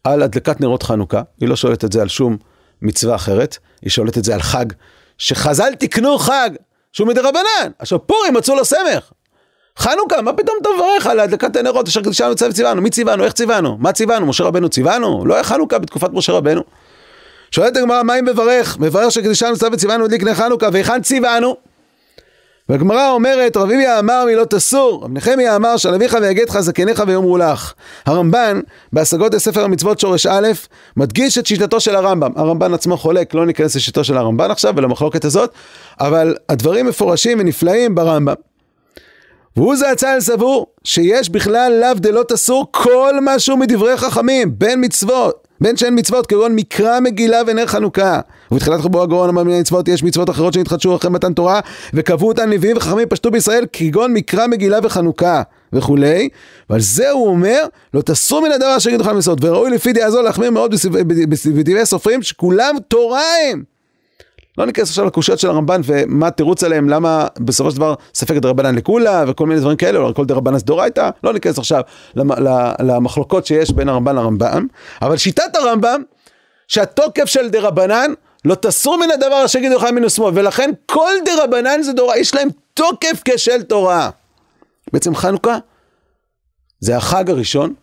על 0.04 0.22
הדלקת 0.22 0.62
נרות 0.62 0.84
חנוכה, 0.84 1.22
היא 1.40 1.50
לא 1.50 1.56
שואלת 1.56 1.86
את 1.86 1.92
זה 1.92 2.02
על 2.02 2.08
שום 2.08 2.38
מצווה 2.82 3.16
אחרת, 3.16 3.58
היא 3.82 3.90
שואלת 3.90 4.18
את 4.18 4.24
זה 4.24 4.34
על 4.34 4.42
חג 4.42 4.66
שחז"ל 5.18 5.76
תיקנו 5.76 6.18
חג 6.18 6.50
שהוא 6.94 7.08
מדרבנן. 7.08 7.72
עכשיו 7.80 8.08
פורים 8.08 8.34
מצאו 8.34 8.56
לו 8.56 8.66
סמך, 8.66 9.12
חנוכה, 9.78 10.22
מה 10.22 10.34
פתאום 10.34 10.58
אתה 10.62 10.70
מברך 10.76 11.08
על 11.08 11.20
הדלקת 11.20 11.56
הנרות 11.56 11.88
אשר 11.88 12.02
קדושה 12.02 12.30
מצב 12.30 12.52
ציוונו? 12.52 12.82
מי 12.82 12.90
ציוונו? 12.90 13.24
איך 13.24 13.34
ציוונו? 13.34 13.78
מה 13.80 13.92
ציוונו? 13.92 14.26
משה 14.26 14.44
רבנו 14.44 14.70
ציוונו? 14.70 15.26
לא 15.26 15.34
היה 15.34 15.44
חנוכה 15.44 15.80
בתקופת 15.80 16.10
משה 16.14 16.34
רבנו. 16.34 16.62
שואלת 17.52 17.78
הגמרא, 17.78 18.04
מה 18.04 18.20
אם 18.20 18.26
מברך? 18.26 18.78
מברך 18.80 19.12
שקדושה 19.12 19.52
מצב 19.52 19.70
וציוונו 19.74 20.06
הדליק 20.06 20.24
נר 20.24 20.34
חנוכה, 20.34 20.70
והיכן 20.74 21.02
ציוונו? 21.02 21.56
והגמרא 22.70 23.10
אומרת, 23.10 23.58
רבי 23.58 23.76
מיה 23.76 24.00
אמר 24.00 24.24
מילות 24.26 24.54
אסור, 24.54 25.04
רב 25.04 25.12
נחמיה 25.14 25.56
אמר 25.56 25.78
שעל 25.78 25.94
אביך 25.94 26.18
ויגד 26.22 26.50
לך 26.50 26.60
זקניך 26.60 27.04
ויאמרו 27.08 27.38
לך. 27.38 27.74
הרמב"ן, 28.06 28.60
בהשגות 28.94 29.34
לספר 29.34 29.64
המצוות 29.64 30.00
שורש 30.00 30.26
א', 30.26 30.48
מדגיש 30.98 31.38
את 31.38 31.46
שיטתו 31.46 31.80
של 31.80 31.96
הרמב"ם. 31.96 32.32
הרמב"ן 32.36 32.74
עצמו 32.74 32.98
חולק, 32.98 33.34
לא 33.34 33.46
ניכנס 33.46 33.76
לשיטתו 33.76 34.04
של 34.04 34.18
הרמב"ן 34.18 34.52
עכשיו 34.52 34.74
ולמחלוקת 34.78 35.26
הזאת, 35.26 35.52
אבל 36.00 36.36
הדברים 36.50 36.86
מפורשים 36.86 37.40
ונפלאים 37.40 37.96
ברמב"ם. 37.96 38.36
והוא 39.58 39.76
זה 39.76 39.92
הצל 39.92 40.20
סבור 40.20 40.68
שיש 40.84 41.30
בכלל 41.30 41.78
לאו 41.82 41.94
דלות 41.94 42.32
אסור 42.32 42.68
כל 42.72 43.14
משהו 43.22 43.58
מדברי 43.58 43.98
חכמים, 43.98 44.60
בין 44.60 44.86
מצוות, 44.86 45.47
בין 45.62 45.78
שאין 45.78 46.00
מצוות 46.00 46.26
כגון 46.26 46.56
מקרא 46.56 47.00
מגילה 47.00 47.42
ונר 47.48 47.66
חנוכה. 47.66 48.20
ובתחילת 48.52 48.82
חיבור 48.82 49.02
הגאון 49.02 49.30
אמר 49.30 49.44
מיני 49.44 49.60
מצוות 49.60 49.88
יש 49.88 50.04
מצוות 50.04 50.30
אחרות 50.30 50.54
שנתחדשו 50.54 50.96
אחרי 50.96 51.12
מתן 51.12 51.34
תורה 51.34 51.60
וקבעו 51.94 52.28
אותן 52.28 52.50
נביאים 52.50 52.78
וחכמים 52.78 53.08
פשטו 53.10 53.32
בישראל 53.32 53.66
כגון 53.74 54.14
מקרא 54.14 54.48
מגילה 54.48 54.80
וחנוכה 54.84 55.42
וכולי. 55.74 56.30
ועל 56.70 56.82
זה 56.82 57.10
הוא 57.12 57.28
אומר 57.28 57.66
לא 57.94 58.02
תסור 58.02 58.42
מן 58.42 58.52
הדבר 58.52 58.78
אשר 58.78 58.90
יגידו 58.90 59.04
לך 59.04 59.10
לעשות 59.16 59.38
וראוי 59.42 59.70
לפי 59.70 59.94
דעה 59.94 60.12
זו 60.12 60.22
להחמיר 60.22 60.52
מאוד 60.52 60.76
בדברי 61.56 61.86
סופרים 61.86 62.24
שכולם 62.24 62.76
תורה 62.88 63.24
הם. 63.52 63.77
לא 64.58 64.66
ניכנס 64.66 64.90
עכשיו 64.90 65.06
לקושיות 65.06 65.40
של 65.40 65.50
הרמב"ן 65.50 65.82
ומה 65.84 66.28
התירוץ 66.28 66.64
עליהם, 66.64 66.90
למה 66.90 67.28
בסופו 67.40 67.72
של 67.72 67.78
דבר 67.78 67.96
ספק 68.14 68.36
דרבנן 68.36 68.76
לקולה 68.76 69.24
וכל 69.28 69.46
מיני 69.46 69.60
דברים 69.60 69.78
כאלה, 69.78 70.00
או 70.00 70.14
כל 70.14 70.26
דרבנן 70.26 70.60
סדורייתא, 70.60 71.10
לא 71.24 71.34
ניכנס 71.34 71.58
עכשיו 71.58 71.82
למחלוקות 72.80 73.46
שיש 73.46 73.72
בין 73.72 73.90
הרמב"ן 73.90 74.16
לרמב"ם, 74.16 74.68
אבל 75.02 75.18
שיטת 75.18 75.56
הרמב"ם, 75.56 76.02
שהתוקף 76.68 77.26
של 77.26 77.50
דרבנן 77.50 78.12
לא 78.46 78.56
תסור 78.56 78.98
מן 78.98 79.12
הדבר 79.12 79.46
אשר 79.46 79.60
יגידו 79.60 79.76
לך 79.76 79.84
מן 79.84 80.06
ושמאל, 80.06 80.32
ולכן 80.36 80.72
כל 80.86 81.14
דרבנן 81.26 81.82
זה 81.82 81.94
דורה, 81.94 82.18
יש 82.18 82.36
להם 82.36 82.50
תוקף 82.74 83.22
כשל 83.26 83.64
תורה. 83.64 84.10
בעצם 84.94 85.16
חנוכה 85.16 85.58
זה 86.80 86.98
החג 86.98 87.30
הראשון 87.30 87.74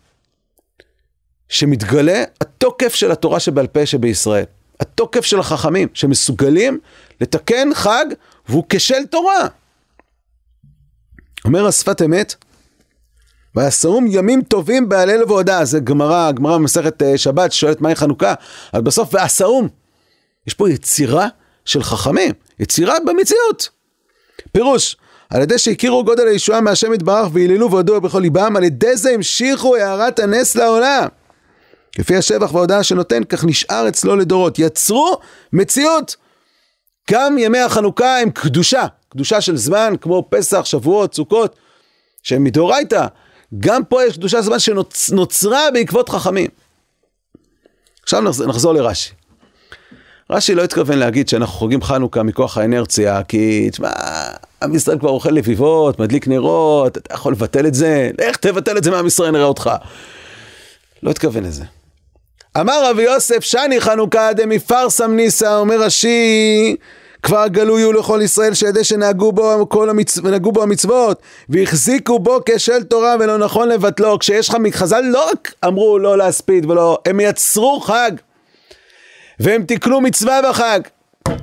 שמתגלה 1.48 2.24
התוקף 2.40 2.94
של 2.94 3.12
התורה 3.12 3.40
שבעל 3.40 3.66
פה 3.66 3.86
שבישראל. 3.86 4.44
התוקף 4.80 5.24
של 5.24 5.40
החכמים, 5.40 5.88
שמסוגלים 5.94 6.78
לתקן 7.20 7.68
חג 7.74 8.06
והוא 8.48 8.64
כשל 8.68 9.06
תורה. 9.10 9.48
אומר 11.44 11.66
השפת 11.66 12.02
אמת, 12.02 12.34
ויסעום 13.56 14.06
ימים 14.08 14.42
טובים 14.42 14.88
בהלל 14.88 15.22
ובהודעה, 15.22 15.64
זה 15.64 15.80
גמרא, 15.80 16.32
גמרא 16.32 16.58
במסכת 16.58 17.02
אה, 17.02 17.18
שבת 17.18 17.52
שואלת 17.52 17.80
מהי 17.80 17.94
חנוכה, 17.94 18.34
אז 18.72 18.82
בסוף 18.82 19.14
ועשאום, 19.14 19.68
יש 20.46 20.54
פה 20.54 20.70
יצירה 20.70 21.28
של 21.64 21.82
חכמים, 21.82 22.32
יצירה 22.58 22.94
במציאות. 23.06 23.68
פירוש, 24.52 24.96
על 25.30 25.42
ידי 25.42 25.58
שהכירו 25.58 26.04
גודל 26.04 26.28
הישועה 26.28 26.60
מהשם 26.60 26.94
יתברך 26.94 27.28
והיללו 27.32 27.70
והודו 27.70 28.00
בכל 28.00 28.18
ליבם, 28.18 28.56
על 28.56 28.64
ידי 28.64 28.96
זה 28.96 29.10
המשיכו 29.10 29.76
הערת 29.76 30.18
הנס 30.18 30.54
לעולם. 30.56 31.08
כפי 31.94 32.16
השבח 32.16 32.54
וההודעה 32.54 32.82
שנותן, 32.82 33.24
כך 33.24 33.44
נשאר 33.44 33.88
אצלו 33.88 34.16
לדורות. 34.16 34.58
יצרו 34.58 35.18
מציאות. 35.52 36.16
גם 37.10 37.38
ימי 37.38 37.58
החנוכה 37.58 38.18
הם 38.18 38.30
קדושה, 38.30 38.86
קדושה 39.08 39.40
של 39.40 39.56
זמן, 39.56 39.94
כמו 40.00 40.26
פסח, 40.30 40.64
שבועות, 40.64 41.14
סוכות, 41.14 41.56
שהם 42.22 42.44
מדאורייתא. 42.44 43.06
גם 43.58 43.84
פה 43.84 44.04
יש 44.04 44.16
קדושה 44.16 44.42
זמן 44.42 44.58
שנוצרה 44.58 45.70
בעקבות 45.74 46.08
חכמים. 46.08 46.50
עכשיו 48.02 48.20
נחזור 48.20 48.72
לרש"י. 48.72 49.12
רש"י 50.30 50.54
לא 50.54 50.64
התכוון 50.64 50.98
להגיד 50.98 51.28
שאנחנו 51.28 51.54
חוגגים 51.54 51.82
חנוכה 51.82 52.22
מכוח 52.22 52.58
האנרציה, 52.58 53.22
כי 53.22 53.70
תשמע, 53.70 53.90
עם 54.62 54.74
ישראל 54.74 54.98
כבר 54.98 55.10
אוכל 55.10 55.30
לביבות, 55.30 55.98
מדליק 55.98 56.28
נרות, 56.28 56.96
אתה 56.96 57.14
יכול 57.14 57.32
לבטל 57.32 57.66
את 57.66 57.74
זה, 57.74 58.10
לך 58.28 58.36
תבטל 58.36 58.78
את 58.78 58.84
זה 58.84 58.90
מעם 58.90 59.06
ישראל 59.06 59.30
נראה 59.30 59.44
אותך. 59.44 59.70
לא 61.02 61.10
התכוון 61.10 61.44
לזה. 61.44 61.64
אמר 62.60 62.90
רבי 62.90 63.02
יוסף 63.02 63.40
שני 63.40 63.80
חנוכה 63.80 64.32
דמפרסם 64.32 65.16
ניסא, 65.16 65.56
אומר 65.56 65.80
רש"י, 65.80 66.76
כבר 67.22 67.46
גלוי 67.48 67.82
הוא 67.82 67.94
לכל 67.94 68.20
ישראל 68.22 68.54
שידי 68.54 68.84
שנהגו 68.84 69.32
בו, 69.32 69.68
כל 69.68 69.90
המצ... 69.90 70.18
בו 70.42 70.62
המצוות 70.62 71.22
והחזיקו 71.48 72.18
בו 72.18 72.38
כשל 72.46 72.82
תורה 72.82 73.16
ולא 73.20 73.38
נכון 73.38 73.68
לבטלו. 73.68 74.18
כשיש 74.18 74.48
לך 74.48 74.56
חז"ל 74.70 75.00
לא 75.00 75.30
רק 75.30 75.54
אמרו 75.64 75.98
לא 75.98 76.18
להספיד 76.18 76.70
ולא, 76.70 76.98
הם 77.06 77.20
יצרו 77.20 77.80
חג 77.80 78.10
והם 79.40 79.62
תיקנו 79.62 80.00
מצווה 80.00 80.40
בחג. 80.48 80.80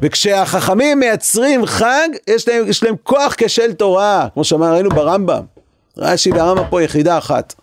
וכשהחכמים 0.01 0.99
מייצרים 0.99 1.65
חג, 1.65 2.09
יש 2.27 2.47
להם, 2.47 2.69
יש 2.69 2.83
להם 2.83 2.95
כוח 3.03 3.35
כשל 3.37 3.73
תורה, 3.73 4.27
כמו 4.33 4.43
שאמר, 4.43 4.73
ראינו 4.73 4.89
ברמב"ם. 4.89 5.41
רש"י 5.97 6.31
והרמב"ם 6.31 6.63
פה 6.69 6.81
יחידה 6.83 7.17
אחת. 7.17 7.53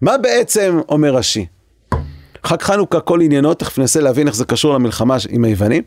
מה 0.00 0.18
בעצם 0.18 0.80
אומר 0.88 1.14
רש"י? 1.14 1.46
חג 2.46 2.62
חנוכה 2.62 3.00
כל 3.00 3.20
עניינו, 3.20 3.54
תכף 3.54 3.78
ננסה 3.78 4.00
להבין 4.00 4.26
איך 4.26 4.36
זה 4.36 4.44
קשור 4.44 4.74
למלחמה 4.74 5.16
עם 5.28 5.44
היוונים. 5.44 5.82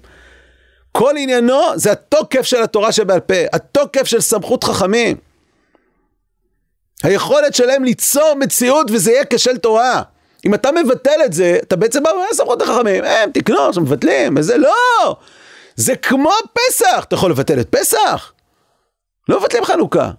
כל 0.92 1.14
עניינו 1.18 1.62
זה 1.76 1.92
התוקף 1.92 2.42
של 2.42 2.64
התורה 2.64 2.92
שבעל 2.92 3.20
פה, 3.20 3.34
התוקף 3.54 4.04
של 4.04 4.22
סמכות 4.22 4.64
חכמים. 4.64 5.18
היכולת 7.04 7.56
שלהם 7.56 7.84
ליצור 7.84 8.34
מציאות 8.40 8.92
וזה 8.92 9.12
יהיה 9.12 9.24
כשל 9.30 9.58
תורה. 9.58 10.02
אם 10.46 10.54
אתה 10.54 10.72
מבטל 10.72 11.20
את 11.26 11.34
זה, 11.34 11.58
אתה 11.64 11.76
בעצם 11.76 12.04
בא 12.04 12.10
ואומר 12.10 12.34
סמכות 12.34 12.62
החכמים, 12.62 13.04
הם 13.04 13.32
תקנו, 13.32 13.60
עכשיו 13.60 13.84
מבטלים, 13.84 14.36
וזה 14.38 14.58
לא! 14.58 15.16
זה 15.76 15.96
כמו 15.96 16.32
פסח, 16.54 17.04
אתה 17.04 17.16
יכול 17.16 17.32
לבטל 17.32 17.60
את 17.60 17.70
פסח? 17.70 18.34
לא 19.30 19.40
מבטלים 19.40 19.66
חנוכה. 19.66 20.12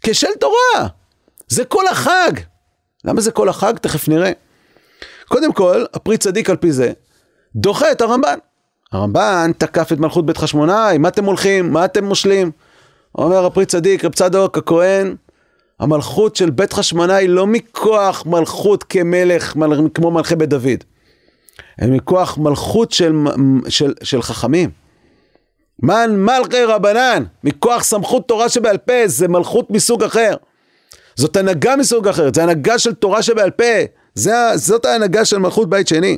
כשל 0.00 0.34
תורה. 0.40 0.88
זה 1.48 1.64
כל 1.64 1.86
החג. 1.86 2.32
למה 3.04 3.20
זה 3.20 3.32
כל 3.32 3.48
החג? 3.48 3.78
תכף 3.78 4.08
נראה. 4.08 4.32
קודם 5.32 5.52
כל, 5.52 5.84
הפרי 5.94 6.18
צדיק 6.18 6.50
על 6.50 6.56
פי 6.56 6.72
זה, 6.72 6.92
דוחה 7.56 7.92
את 7.92 8.00
הרמב"ן. 8.00 8.38
הרמב"ן 8.92 9.50
תקף 9.58 9.92
את 9.92 9.98
מלכות 9.98 10.26
בית 10.26 10.36
חשמונאי, 10.36 10.98
מה 10.98 11.08
אתם 11.08 11.24
הולכים? 11.24 11.72
מה 11.72 11.84
אתם 11.84 12.04
מושלים? 12.04 12.50
אומר 13.18 13.46
הפרי 13.46 13.66
צדיק, 13.66 14.04
רב 14.04 14.12
צדוק 14.12 14.58
הכהן, 14.58 15.16
המלכות 15.80 16.36
של 16.36 16.50
בית 16.50 16.72
חשמונאי 16.72 17.28
לא 17.28 17.46
מכוח 17.46 18.26
מלכות 18.26 18.84
כמלך, 18.84 19.56
מל, 19.56 19.88
כמו 19.94 20.10
מלכי 20.10 20.36
בית 20.36 20.48
דוד, 20.48 20.84
אלא 21.82 21.90
מכוח 21.90 22.38
מלכות 22.38 22.90
של, 22.90 23.12
של, 23.68 23.94
של 24.02 24.22
חכמים. 24.22 24.70
מן 25.82 26.10
מלכי 26.16 26.64
רבנן, 26.64 27.24
מכוח 27.44 27.82
סמכות 27.82 28.28
תורה 28.28 28.48
שבעל 28.48 28.78
פה, 28.78 29.06
זה 29.06 29.28
מלכות 29.28 29.70
מסוג 29.70 30.04
אחר. 30.04 30.34
זאת 31.14 31.36
הנהגה 31.36 31.76
מסוג 31.76 32.08
אחר, 32.08 32.28
זה 32.34 32.42
הנהגה 32.42 32.78
של 32.78 32.94
תורה 32.94 33.22
שבעל 33.22 33.50
פה, 33.50 34.01
זה, 34.14 34.32
זאת 34.54 34.84
ההנהגה 34.84 35.24
של 35.24 35.38
מלכות 35.38 35.70
בית 35.70 35.88
שני. 35.88 36.16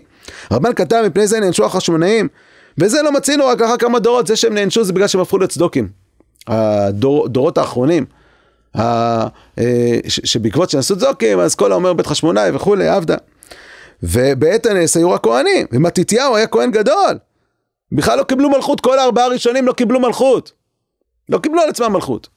רבן 0.52 0.74
כתב 0.74 1.02
מפני 1.06 1.26
זה 1.26 1.40
נענשו 1.40 1.64
החשמונאים, 1.64 2.28
וזה 2.78 3.02
לא 3.02 3.12
מצינו 3.12 3.46
רק 3.46 3.62
אחר 3.62 3.76
כמה 3.76 3.98
דורות, 3.98 4.26
זה 4.26 4.36
שהם 4.36 4.54
נענשו 4.54 4.84
זה 4.84 4.92
בגלל 4.92 5.08
שהם 5.08 5.20
הפכו 5.20 5.38
לצדוקים. 5.38 5.88
הדורות 6.46 7.58
האחרונים, 7.58 8.04
אה, 8.76 9.26
שבעקבות 10.08 10.70
שנעשו 10.70 10.96
צדוקים, 10.96 11.40
אז 11.40 11.54
כל 11.54 11.72
האומר 11.72 11.92
בית 11.92 12.06
חשמונאי 12.06 12.50
וכולי, 12.54 12.88
עבדה. 12.88 13.16
ובעת 14.02 14.66
הנס 14.66 14.96
היו 14.96 15.10
רק 15.10 15.22
כהנים, 15.22 15.66
ומתתיהו 15.72 16.36
היה 16.36 16.46
כהן 16.46 16.70
גדול. 16.70 17.18
בכלל 17.92 18.18
לא 18.18 18.22
קיבלו 18.22 18.50
מלכות, 18.50 18.80
כל 18.80 18.98
הארבעה 18.98 19.24
הראשונים 19.24 19.66
לא 19.66 19.72
קיבלו 19.72 20.00
מלכות. 20.00 20.52
לא 21.28 21.38
קיבלו 21.38 21.62
על 21.62 21.68
עצמם 21.68 21.92
מלכות. 21.92 22.28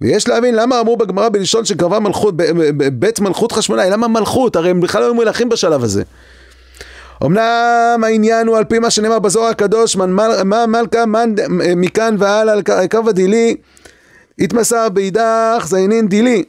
ויש 0.00 0.28
להבין 0.28 0.54
למה 0.54 0.80
אמרו 0.80 0.96
בגמרא 0.96 1.28
בלשון 1.28 1.64
שקרבה 1.64 1.98
מלכות, 1.98 2.34
בית 2.92 3.20
מלכות 3.20 3.52
חשמונאי, 3.52 3.90
למה 3.90 4.08
מלכות? 4.08 4.56
הרי 4.56 4.70
הם 4.70 4.80
בכלל 4.80 5.00
לא 5.00 5.06
היו 5.06 5.14
מלכים 5.14 5.48
בשלב 5.48 5.82
הזה. 5.82 6.02
אמנם 7.24 8.00
העניין 8.04 8.46
הוא 8.46 8.56
על 8.56 8.64
פי 8.64 8.78
מה 8.78 8.90
שנאמר 8.90 9.18
בזוהר 9.18 9.50
הקדוש, 9.50 9.96
מה 9.96 10.66
מלכה 10.66 11.06
מן 11.06 11.34
מכאן 11.76 12.16
והלאה 12.18 12.54
על 12.54 12.62
קרבא 12.88 13.12
דילי, 13.12 13.56
התמסר 14.38 14.88
באידך 14.88 15.64
זיינין 15.66 16.08
דילי. 16.08 16.44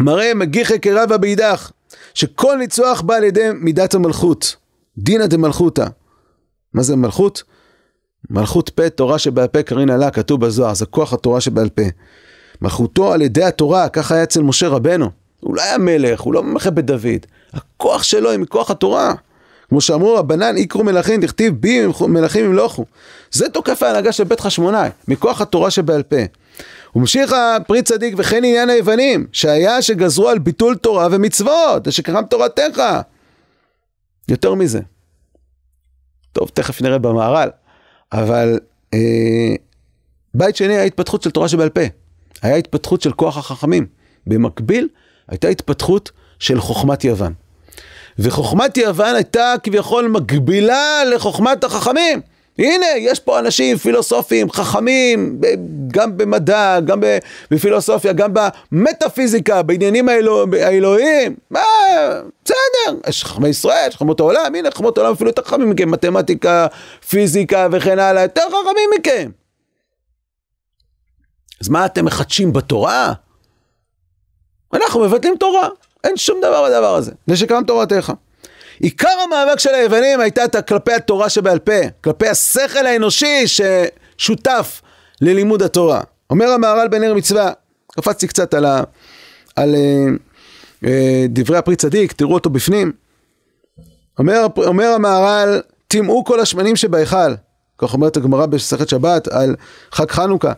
מראה 0.00 0.34
מגיחי 0.34 0.78
קרבה 0.78 1.16
באידך, 1.16 1.70
שכל 2.14 2.56
ניצוח 2.56 3.00
בא 3.00 3.14
על 3.14 3.24
ידי 3.24 3.48
מידת 3.54 3.94
המלכות, 3.94 4.56
דינא 4.98 5.26
דמלכותא. 5.26 5.86
מה 6.74 6.82
זה 6.82 6.96
מלכות? 6.96 7.42
מלכות 8.30 8.70
פה, 8.70 8.90
תורה 8.90 9.18
שבעל 9.18 9.48
פה 9.48 9.62
קרין 9.62 9.90
עלה, 9.90 10.10
כתוב 10.10 10.46
בזוהר, 10.46 10.74
זה 10.74 10.86
כוח 10.86 11.12
התורה 11.12 11.40
שבעל 11.40 11.68
פה. 11.68 11.82
מלכותו 12.62 13.12
על 13.12 13.22
ידי 13.22 13.44
התורה, 13.44 13.88
ככה 13.88 14.14
היה 14.14 14.22
אצל 14.24 14.42
משה 14.42 14.68
רבנו. 14.68 15.10
הוא 15.40 15.56
לא 15.56 15.62
היה 15.62 15.78
מלך, 15.78 16.20
הוא 16.20 16.34
לא 16.34 16.42
ממלכה 16.42 16.70
בדוד. 16.70 17.26
הכוח 17.52 18.02
שלו 18.02 18.30
היא 18.30 18.38
מכוח 18.38 18.70
התורה. 18.70 19.14
כמו 19.68 19.80
שאמרו 19.80 20.14
רבנן, 20.14 20.56
איקרו 20.56 20.84
מלכים, 20.84 21.20
תכתיב 21.20 21.54
בי 21.60 21.86
מלכים 22.08 22.44
ימלוכו. 22.44 22.84
זה 23.30 23.48
תוקף 23.48 23.82
ההנהגה 23.82 24.12
של 24.12 24.24
בית 24.24 24.40
חשמונאי, 24.40 24.88
מכוח 25.08 25.40
התורה 25.40 25.70
שבעל 25.70 26.02
פה. 26.02 26.16
וממשיך 26.96 27.32
הפרי 27.32 27.82
צדיק 27.82 28.14
וכן 28.18 28.36
עניין 28.36 28.70
היוונים, 28.70 29.26
שהיה 29.32 29.82
שגזרו 29.82 30.28
על 30.28 30.38
ביטול 30.38 30.76
תורה 30.76 31.08
ומצוות, 31.10 31.88
ושקרם 31.88 32.24
תורתך. 32.24 32.82
יותר 34.28 34.54
מזה. 34.54 34.80
טוב, 36.32 36.50
תכף 36.54 36.82
נראה 36.82 36.98
במהר"ל, 36.98 37.48
אבל 38.12 38.58
אה, 38.94 39.54
בית 40.34 40.56
שני 40.56 40.74
היה 40.74 40.82
התפתחות 40.82 41.22
של 41.22 41.30
תורה 41.30 41.48
שבעל 41.48 41.68
פה. 41.68 41.80
היה 42.44 42.56
התפתחות 42.56 43.02
של 43.02 43.12
כוח 43.12 43.36
החכמים. 43.38 43.86
במקביל, 44.26 44.88
הייתה 45.28 45.48
התפתחות 45.48 46.10
של 46.38 46.60
חוכמת 46.60 47.04
יוון. 47.04 47.32
וחוכמת 48.18 48.76
יוון 48.76 49.14
הייתה 49.14 49.54
כביכול 49.62 50.08
מקבילה 50.08 51.04
לחוכמת 51.04 51.64
החכמים. 51.64 52.20
הנה, 52.58 52.86
יש 52.98 53.20
פה 53.20 53.38
אנשים 53.38 53.76
פילוסופים, 53.76 54.50
חכמים, 54.50 55.40
גם 55.88 56.16
במדע, 56.16 56.80
גם 56.80 57.00
בפילוסופיה, 57.50 58.12
גם 58.12 58.30
במטאפיזיקה, 58.72 59.62
בעניינים 59.62 60.08
האלוה, 60.08 60.44
האלוהיים. 60.62 61.34
מה, 61.50 61.60
בסדר, 62.44 62.98
יש 63.08 63.24
חכמי 63.24 63.48
ישראל, 63.48 63.88
יש 63.88 63.96
חכמות 63.96 64.20
העולם, 64.20 64.54
הנה 64.54 64.70
חכמות 64.70 64.98
העולם 64.98 65.12
אפילו 65.12 65.30
יותר 65.30 65.42
חכמים 65.42 65.70
מכם, 65.70 65.90
מתמטיקה, 65.90 66.66
פיזיקה 67.08 67.68
וכן 67.72 67.98
הלאה, 67.98 68.22
יותר 68.22 68.42
חכמים 68.48 68.90
מכם. 68.98 69.30
אז 71.64 71.68
מה 71.68 71.86
אתם 71.86 72.04
מחדשים 72.04 72.52
בתורה? 72.52 73.12
אנחנו 74.74 75.00
מבטלים 75.00 75.36
תורה. 75.40 75.68
אין 76.04 76.16
שום 76.16 76.38
דבר 76.38 76.64
בדבר 76.64 76.94
הזה, 76.94 77.12
ושקם 77.28 77.62
תורתך. 77.66 78.12
עיקר 78.80 79.08
המאבק 79.24 79.58
של 79.58 79.74
היוונים 79.74 80.20
הייתה 80.20 80.62
כלפי 80.62 80.92
התורה 80.92 81.28
שבעל 81.28 81.58
פה, 81.58 81.72
כלפי 82.04 82.28
השכל 82.28 82.86
האנושי 82.86 83.44
ששותף 83.46 84.82
ללימוד 85.20 85.62
התורה. 85.62 86.00
אומר 86.30 86.48
המהר"ל 86.48 86.88
בנר 86.88 87.14
מצווה, 87.14 87.52
קפצתי 87.92 88.26
קצת 88.26 88.54
על, 88.54 88.64
ה, 88.64 88.82
על 89.56 89.74
uh, 89.74 90.84
uh, 90.84 90.88
דברי 91.28 91.58
הפרי 91.58 91.76
צדיק, 91.76 92.12
תראו 92.12 92.34
אותו 92.34 92.50
בפנים. 92.50 92.92
אומר, 94.18 94.46
אומר 94.56 94.86
המהר"ל, 94.86 95.60
טימאו 95.88 96.24
כל 96.24 96.40
השמנים 96.40 96.76
שבהיכל, 96.76 97.34
כך 97.78 97.94
אומרת 97.94 98.16
הגמרא 98.16 98.46
במסכת 98.46 98.88
שבת 98.88 99.28
על 99.28 99.56
חג 99.92 100.10
חנוכה. 100.10 100.52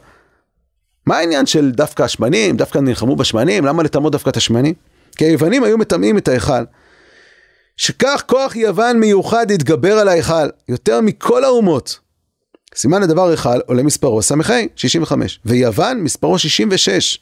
מה 1.06 1.16
העניין 1.16 1.46
של 1.46 1.70
דווקא 1.70 2.02
השמנים, 2.02 2.56
דווקא 2.56 2.78
נלחמו 2.78 3.16
בשמנים, 3.16 3.64
למה 3.64 3.82
לטמות 3.82 4.12
דווקא 4.12 4.30
את 4.30 4.36
השמנים? 4.36 4.74
כי 5.16 5.24
היוונים 5.24 5.64
היו 5.64 5.78
מטמאים 5.78 6.18
את 6.18 6.28
ההיכל. 6.28 6.64
שכך 7.76 8.22
כוח 8.26 8.56
יוון 8.56 9.00
מיוחד 9.00 9.50
התגבר 9.50 9.98
על 9.98 10.08
ההיכל, 10.08 10.48
יותר 10.68 11.00
מכל 11.00 11.44
האומות. 11.44 11.98
סימן 12.74 13.02
לדבר 13.02 13.28
היכל 13.28 13.58
עולה 13.66 13.82
מספרו 13.82 14.22
ס"ה, 14.22 14.34
65, 14.76 15.40
ויוון 15.44 16.00
מספרו 16.00 16.38
66. 16.38 17.18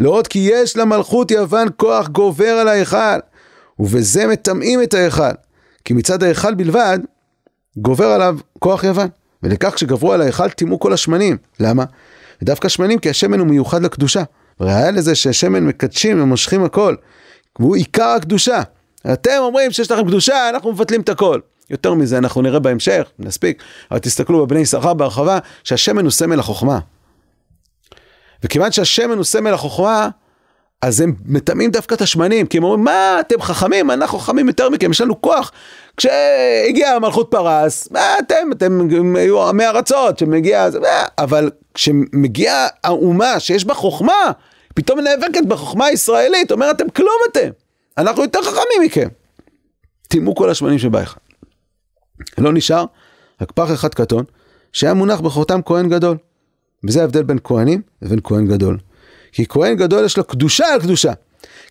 לעוד 0.00 0.26
כי 0.26 0.38
יש 0.52 0.76
למלכות 0.76 1.30
יוון 1.30 1.68
כוח 1.76 2.08
גובר 2.08 2.50
על 2.50 2.68
ההיכל, 2.68 3.18
ובזה 3.78 4.26
מטמאים 4.26 4.82
את 4.82 4.94
ההיכל. 4.94 5.32
כי 5.84 5.94
מצד 5.94 6.22
ההיכל 6.22 6.54
בלבד, 6.54 6.98
גובר 7.76 8.06
עליו 8.06 8.36
כוח 8.58 8.84
יוון. 8.84 9.08
ולכך 9.42 9.74
כשגברו 9.74 10.12
על 10.12 10.22
ההיכל 10.22 10.48
טימאו 10.48 10.80
כל 10.80 10.92
השמנים. 10.92 11.36
למה? 11.60 11.84
ודווקא 12.42 12.68
שמנים 12.68 12.98
כי 12.98 13.10
השמן 13.10 13.38
הוא 13.38 13.46
מיוחד 13.46 13.82
לקדושה. 13.82 14.22
ראיה 14.60 14.90
לזה 14.90 15.14
שהשמן 15.14 15.64
מקדשים 15.64 16.22
ומושכים 16.22 16.64
הכל. 16.64 16.94
והוא 17.58 17.76
עיקר 17.76 18.08
הקדושה. 18.08 18.62
אתם 19.12 19.36
אומרים 19.38 19.70
שיש 19.70 19.90
לכם 19.90 20.06
קדושה, 20.06 20.48
אנחנו 20.48 20.72
מבטלים 20.72 21.00
את 21.00 21.08
הכל. 21.08 21.40
יותר 21.70 21.94
מזה, 21.94 22.18
אנחנו 22.18 22.42
נראה 22.42 22.58
בהמשך, 22.58 23.10
נספיק, 23.18 23.62
אבל 23.90 23.98
תסתכלו 23.98 24.46
בבני 24.46 24.60
יששכר 24.60 24.94
בהרחבה, 24.94 25.38
שהשמן 25.64 26.02
הוא 26.02 26.10
סמל 26.10 26.40
החוכמה. 26.40 26.78
וכיוון 28.42 28.72
שהשמן 28.72 29.16
הוא 29.16 29.24
סמל 29.24 29.54
החוכמה, 29.54 30.08
אז 30.82 31.00
הם 31.00 31.14
מטמאים 31.24 31.70
דווקא 31.70 31.94
את 31.94 32.00
השמנים, 32.00 32.46
כי 32.46 32.58
הם 32.58 32.64
אומרים, 32.64 32.84
מה, 32.84 33.20
אתם 33.20 33.42
חכמים, 33.42 33.90
אנחנו 33.90 34.18
חכמים 34.18 34.48
יותר 34.48 34.70
מכם, 34.70 34.90
יש 34.90 35.00
לנו 35.00 35.22
כוח. 35.22 35.52
כשהגיעה 35.96 36.98
מלכות 36.98 37.30
פרס, 37.30 37.88
מה 37.90 38.18
אתם, 38.18 38.52
אתם 38.52 39.16
היו 39.16 39.48
עמי 39.48 39.66
ארצות, 39.66 40.18
שמגיע, 40.18 40.68
אבל 41.18 41.50
כשמגיעה 41.78 42.68
האומה 42.84 43.40
שיש 43.40 43.64
בה 43.64 43.74
חוכמה, 43.74 44.32
פתאום 44.74 45.00
נאבקת 45.00 45.46
בחוכמה 45.48 45.86
הישראלית, 45.86 46.52
אומרת, 46.52 46.76
אתם 46.76 46.90
כלום 46.90 47.16
אתם, 47.32 47.48
אנחנו 47.98 48.22
יותר 48.22 48.42
חכמים 48.42 48.82
מכם. 48.84 49.08
טימאו 50.08 50.34
כל 50.34 50.50
השמנים 50.50 50.78
שבהיכל. 50.78 51.20
לא 52.38 52.52
נשאר, 52.52 52.84
רק 53.40 53.52
פח 53.52 53.72
אחד 53.72 53.94
קטון, 53.94 54.24
שהיה 54.72 54.94
מונח 54.94 55.20
בחותם 55.20 55.60
כהן 55.64 55.88
גדול. 55.88 56.16
וזה 56.84 57.00
ההבדל 57.00 57.22
בין 57.22 57.38
כהנים 57.44 57.82
לבין 58.02 58.18
כהן 58.24 58.46
גדול. 58.46 58.78
כי 59.32 59.46
כהן 59.48 59.76
גדול 59.76 60.04
יש 60.04 60.16
לו 60.16 60.24
קדושה 60.24 60.66
על 60.66 60.80
קדושה. 60.80 61.12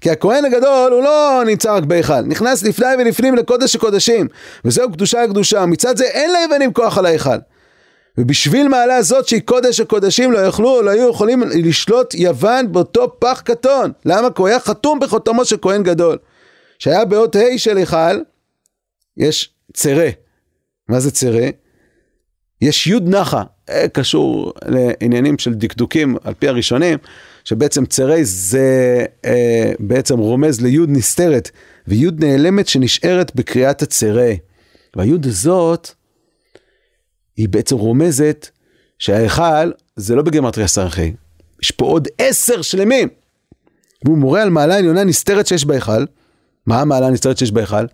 כי 0.02 0.12
הכהן 0.12 0.46
הגדול 0.46 0.94
הוא 0.94 1.04
לא 1.04 1.44
נמצא 1.46 1.76
רק 1.76 1.84
בהיכל, 1.84 2.22
נכנס 2.22 2.64
לפני 2.64 2.88
ולפנים 3.00 3.36
לקודש 3.36 3.76
הקודשים, 3.76 4.28
וזהו 4.66 4.92
קדושה 4.92 5.22
על 5.22 5.30
קדושה, 5.30 5.66
מצד 5.66 5.98
זה 5.98 6.06
אין 6.06 6.32
ליוונים 6.32 6.74
כוח 6.74 6.98
על 6.98 7.06
ההיכל. 7.06 7.38
ובשביל 8.18 8.68
מעלה 8.68 9.02
זאת 9.02 9.28
שהיא 9.28 9.42
קודש 9.42 9.80
הקודשים 9.80 10.32
לא 10.32 10.40
יכלו, 10.40 10.82
לא 10.82 10.92
היו 10.92 11.10
יכולים 11.10 11.44
לשלוט 11.44 12.14
יוון 12.14 12.72
באותו 12.72 13.16
פח 13.20 13.42
קטון. 13.46 13.92
למה? 14.06 14.30
כי 14.30 14.42
הוא 14.42 14.48
היה 14.48 14.60
חתום 14.60 15.00
בחותמו 15.00 15.46
של 15.46 15.58
כהן 15.62 15.84
גדול. 15.84 16.18
שהיה 16.80 17.06
באות 17.06 17.36
ה' 17.36 17.58
של 17.58 17.78
היכל, 17.78 18.20
יש 19.18 19.50
צרה. 19.74 20.10
מה 20.90 21.00
זה 21.00 21.12
צרה? 21.12 21.48
יש 22.62 22.88
יוד 22.88 23.08
נחה, 23.08 23.44
אה, 23.70 23.88
קשור 23.88 24.54
לעניינים 24.66 25.38
של 25.38 25.54
דקדוקים 25.54 26.16
על 26.24 26.34
פי 26.34 26.48
הראשונים, 26.48 26.98
שבעצם 27.44 27.86
צרי 27.86 28.26
זה 28.26 29.06
אה, 29.26 29.72
בעצם 29.80 30.18
רומז 30.18 30.62
ליוד 30.62 30.90
נסתרת, 30.90 31.52
ויוד 31.88 32.24
נעלמת 32.24 32.68
שנשארת 32.68 33.36
בקריאת 33.36 33.82
הצרי. 33.82 34.38
והיוד 34.96 35.26
הזאת, 35.26 35.92
היא 37.38 37.50
בעצם 37.50 37.76
רומזת 37.76 38.50
שההיכל 39.00 39.72
זה 39.96 40.16
לא 40.16 40.22
בגמטריה 40.22 40.68
סרחי, 40.68 41.14
יש 41.64 41.72
פה 41.72 41.86
עוד 41.86 42.08
עשר 42.18 42.62
שלמים. 42.62 43.08
והוא 44.06 44.18
מורה 44.18 44.42
על 44.42 44.50
מעלה 44.50 44.78
עליונה 44.78 45.04
נסתרת 45.04 45.48
שיש 45.48 45.66
בהיכל. 45.66 46.06
מה 46.66 46.82
המעלה 46.82 47.08
הנסתרת 47.08 47.38
שיש 47.38 47.52
בהיכל? 47.52 47.86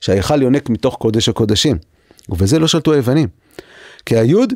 שההיכל 0.00 0.42
יונק 0.42 0.70
מתוך 0.70 0.94
קודש 0.94 1.28
הקודשים. 1.28 1.78
ובזה 2.28 2.58
לא 2.58 2.68
שלטו 2.68 2.92
היוונים. 2.92 3.28
כי 4.06 4.16
היוד 4.16 4.52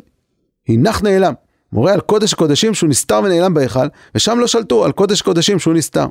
היא 0.67 0.79
נח 0.79 1.01
נעלם. 1.01 1.33
מורה 1.73 1.93
על 1.93 1.99
קודש 1.99 2.33
הקודשים 2.33 2.73
שהוא 2.73 2.89
נסתר 2.89 3.21
ונעלם 3.23 3.53
בהיכל, 3.53 3.87
ושם 4.15 4.39
לא 4.39 4.47
שלטו 4.47 4.85
על 4.85 4.91
קודש 4.91 5.21
קודשים 5.21 5.59
שהוא 5.59 5.73
נסתר. 5.73 6.05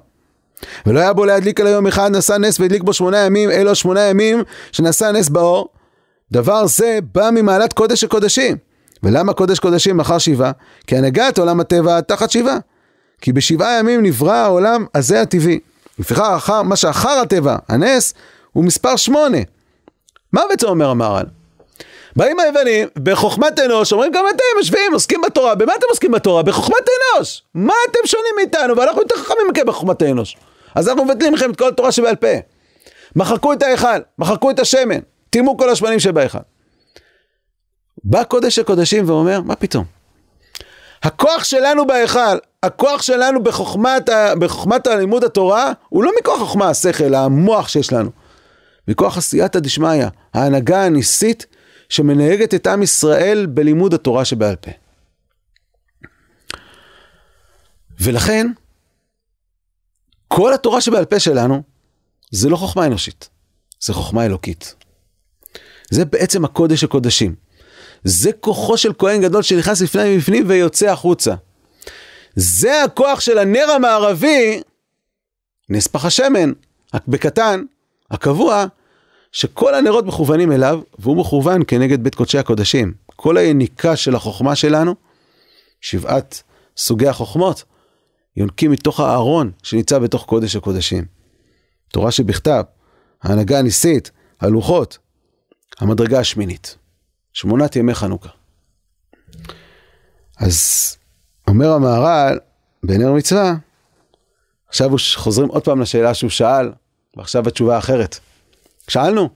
ולא 0.87 1.01
היה 1.01 1.13
בו 1.13 1.25
להדליק 1.25 1.61
על 1.61 1.67
היום 1.67 1.87
אחד, 1.87 2.17
נשא 2.17 2.33
נס 2.33 2.61
והדליק 2.61 2.83
בו 2.83 2.93
שמונה 2.93 3.19
ימים, 3.19 3.51
אלו 3.51 3.75
שמונה 3.75 4.01
ימים 4.01 4.43
שנשא 4.73 5.05
נס 5.05 5.29
באור. 5.29 5.69
דבר 6.33 6.67
זה 6.67 6.99
בא 7.15 7.31
ממעלת 7.33 7.73
קודש 7.73 8.05
הקודשים. 8.05 8.57
ולמה 9.03 9.33
קודש 9.33 9.59
קודשים 9.59 10.01
אחר 10.01 10.19
שבעה? 10.19 10.53
כי 10.87 10.97
הנהגת 10.97 11.39
עולם 11.39 11.61
הטבע 11.61 12.01
תחת 12.01 12.31
שבעה. 12.31 12.59
כי 13.21 13.33
בשבעה 13.33 13.79
ימים 13.79 14.03
נברא 14.03 14.33
העולם 14.33 14.87
הזה 14.95 15.21
הטבעי. 15.21 15.59
לפיכך, 15.99 16.51
מה 16.65 16.77
שאחר 16.77 17.19
הטבע, 17.23 17.57
הנס, 17.69 18.15
הוא 18.53 18.65
מספר 18.65 18.97
שמונה. 18.97 19.39
מה 20.33 20.43
בעצם 20.49 20.67
אומר 20.67 20.91
המהר"ל? 20.91 21.27
באים 22.17 22.41
היוונים, 22.41 22.89
בחוכמת 23.03 23.59
אנוש, 23.59 23.93
אומרים 23.93 24.13
גם 24.13 24.25
אתם 24.35 24.59
יושבים, 24.59 24.93
עוסקים 24.93 25.21
בתורה. 25.27 25.55
במה 25.55 25.73
אתם 25.79 25.87
עוסקים 25.91 26.11
בתורה? 26.11 26.43
בחוכמת 26.43 26.87
אנוש. 27.17 27.43
מה 27.55 27.75
אתם 27.91 27.99
שונים 28.07 28.35
מאיתנו? 28.37 28.77
ואנחנו 28.77 29.01
יותר 29.01 29.17
חכמים 29.17 29.47
מכם 29.51 29.67
בחוכמת 29.67 30.03
האנוש. 30.03 30.37
אז 30.75 30.89
אנחנו 30.89 31.05
מבטלים 31.05 31.35
לכם 31.35 31.51
את 31.51 31.57
כל 31.57 31.69
התורה 31.69 31.93
שבעל 31.93 32.17
פה. 32.17 32.29
מחקו 33.17 33.53
את 33.53 33.63
ההיכל, 33.63 33.99
מחקו 34.19 34.51
את 34.51 34.59
השמן, 34.59 34.99
טימאו 35.33 35.57
כל 35.57 35.71
השמנים 35.71 36.01
שבהיכל. 36.01 36.39
בא 38.05 38.25
קודש 38.25 38.59
הקודשים 38.59 39.09
ואומר, 39.09 39.41
מה 39.41 39.57
פתאום? 39.57 39.85
הכוח 41.03 41.45
שלנו 41.45 41.87
בהיכל, 41.87 42.39
הכוח 42.63 43.03
שלנו 43.03 43.43
בחוכמת, 43.43 44.09
בחוכמת 44.41 44.87
הלימוד 44.87 45.25
התורה, 45.25 45.73
הוא 45.89 46.05
לא 46.05 46.13
מכוח 46.21 46.39
חוכמה 46.39 46.69
השכל, 46.69 47.15
המוח 47.15 47.69
שיש 47.69 47.93
לנו. 47.93 48.11
מכוח 48.89 49.19
עשייתא 49.19 49.59
דשמיא, 49.59 50.07
ההנהגה 50.35 50.85
הניסית 50.85 51.47
שמנהגת 51.89 52.55
את 52.55 52.67
עם 52.67 52.83
ישראל 52.83 53.47
בלימוד 53.47 53.95
התורה 53.95 54.25
שבעל 54.25 54.57
פה. 54.57 54.71
ולכן, 58.01 58.47
כל 60.29 60.55
התורה 60.55 60.81
שבעל 60.81 61.05
פה 61.05 61.19
שלנו, 61.19 61.63
זה 62.31 62.49
לא 62.49 62.57
חוכמה 62.57 62.87
אנושית, 62.87 63.29
זה 63.81 63.93
חוכמה 63.93 64.27
אלוקית. 64.27 64.82
זה 65.93 66.05
בעצם 66.05 66.45
הקודש 66.45 66.85
הקודשים. 66.85 67.35
זה 68.05 68.33
כוחו 68.33 68.77
של 68.77 68.93
כהן 68.99 69.23
גדול 69.23 69.43
שנכנס 69.43 69.83
לפני 69.83 70.17
ובפנים 70.17 70.45
ויוצא 70.47 70.91
החוצה. 70.91 71.35
זה 72.37 72.83
הכוח 72.83 73.21
של 73.21 73.39
הנר 73.39 73.71
המערבי, 73.71 74.61
נס 75.69 75.87
פח 75.87 76.05
השמן, 76.05 76.53
בקטן, 77.09 77.63
הקבוע, 78.11 78.67
שכל 79.33 79.75
הנרות 79.75 80.07
מכוונים 80.07 80.53
אליו, 80.53 80.81
והוא 80.99 81.17
מכוון 81.17 81.63
כנגד 81.67 82.05
בית 82.05 82.15
קודשי 82.15 82.39
הקודשים. 82.39 82.93
כל 83.17 83.37
היניקה 83.37 83.97
של 83.97 84.15
החוכמה 84.15 84.57
שלנו, 84.57 84.95
שבעת 85.81 86.43
סוגי 86.77 87.09
החוכמות, 87.09 87.65
יונקים 88.37 88.71
מתוך 88.71 89.01
הארון 89.01 89.51
שנמצא 89.63 89.99
בתוך 89.99 90.25
קודש 90.25 90.57
הקודשים. 90.57 91.05
תורה 91.89 92.11
שבכתב, 92.11 92.63
ההנהגה 93.23 93.59
הניסית, 93.59 94.11
הלוחות, 94.41 94.99
המדרגה 95.81 96.19
השמינית. 96.19 96.77
שמונת 97.33 97.77
ימי 97.77 97.95
חנוכה. 97.95 98.29
אז 100.39 100.97
אומר 101.49 101.73
המהר"ל, 101.73 102.39
בנר 102.83 103.13
מצווה, 103.13 103.55
עכשיו 104.69 104.91
חוזרים 105.15 105.49
עוד 105.49 105.65
פעם 105.65 105.81
לשאלה 105.81 106.15
שהוא 106.15 106.31
שאל, 106.31 106.73
ועכשיו 107.17 107.49
התשובה 107.49 107.79
אחרת. 107.79 108.19
שאלנו, 108.89 109.29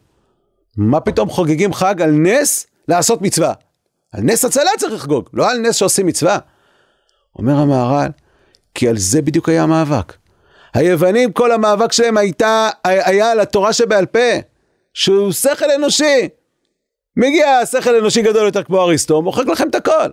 מה 0.76 1.00
פתאום 1.00 1.30
חוגגים 1.30 1.72
חג 1.72 2.02
על 2.02 2.10
נס 2.10 2.66
לעשות 2.88 3.22
מצווה? 3.22 3.52
על 4.12 4.20
נס 4.22 4.44
הצלה 4.44 4.70
צריך 4.78 4.94
לחגוג, 4.94 5.28
לא 5.32 5.50
על 5.50 5.58
נס 5.58 5.76
שעושים 5.76 6.06
מצווה. 6.06 6.38
אומר 7.38 7.56
המהר"ל, 7.56 8.10
כי 8.74 8.88
על 8.88 8.98
זה 8.98 9.22
בדיוק 9.22 9.48
היה 9.48 9.62
המאבק. 9.62 10.12
היוונים, 10.74 11.32
כל 11.32 11.52
המאבק 11.52 11.92
שלהם 11.92 12.16
הייתה, 12.16 12.68
היה 12.84 13.30
על 13.30 13.40
התורה 13.40 13.72
שבעל 13.72 14.06
פה, 14.06 14.18
שהוא 14.96 15.32
שכל 15.32 15.70
אנושי. 15.70 16.28
מגיע 17.16 17.66
שכל 17.66 17.94
אנושי 17.94 18.22
גדול 18.22 18.46
יותר 18.46 18.62
כמו 18.62 18.82
אריסטו, 18.82 19.22
מוחק 19.22 19.46
לכם 19.46 19.68
את 19.68 19.74
הכל. 19.74 20.08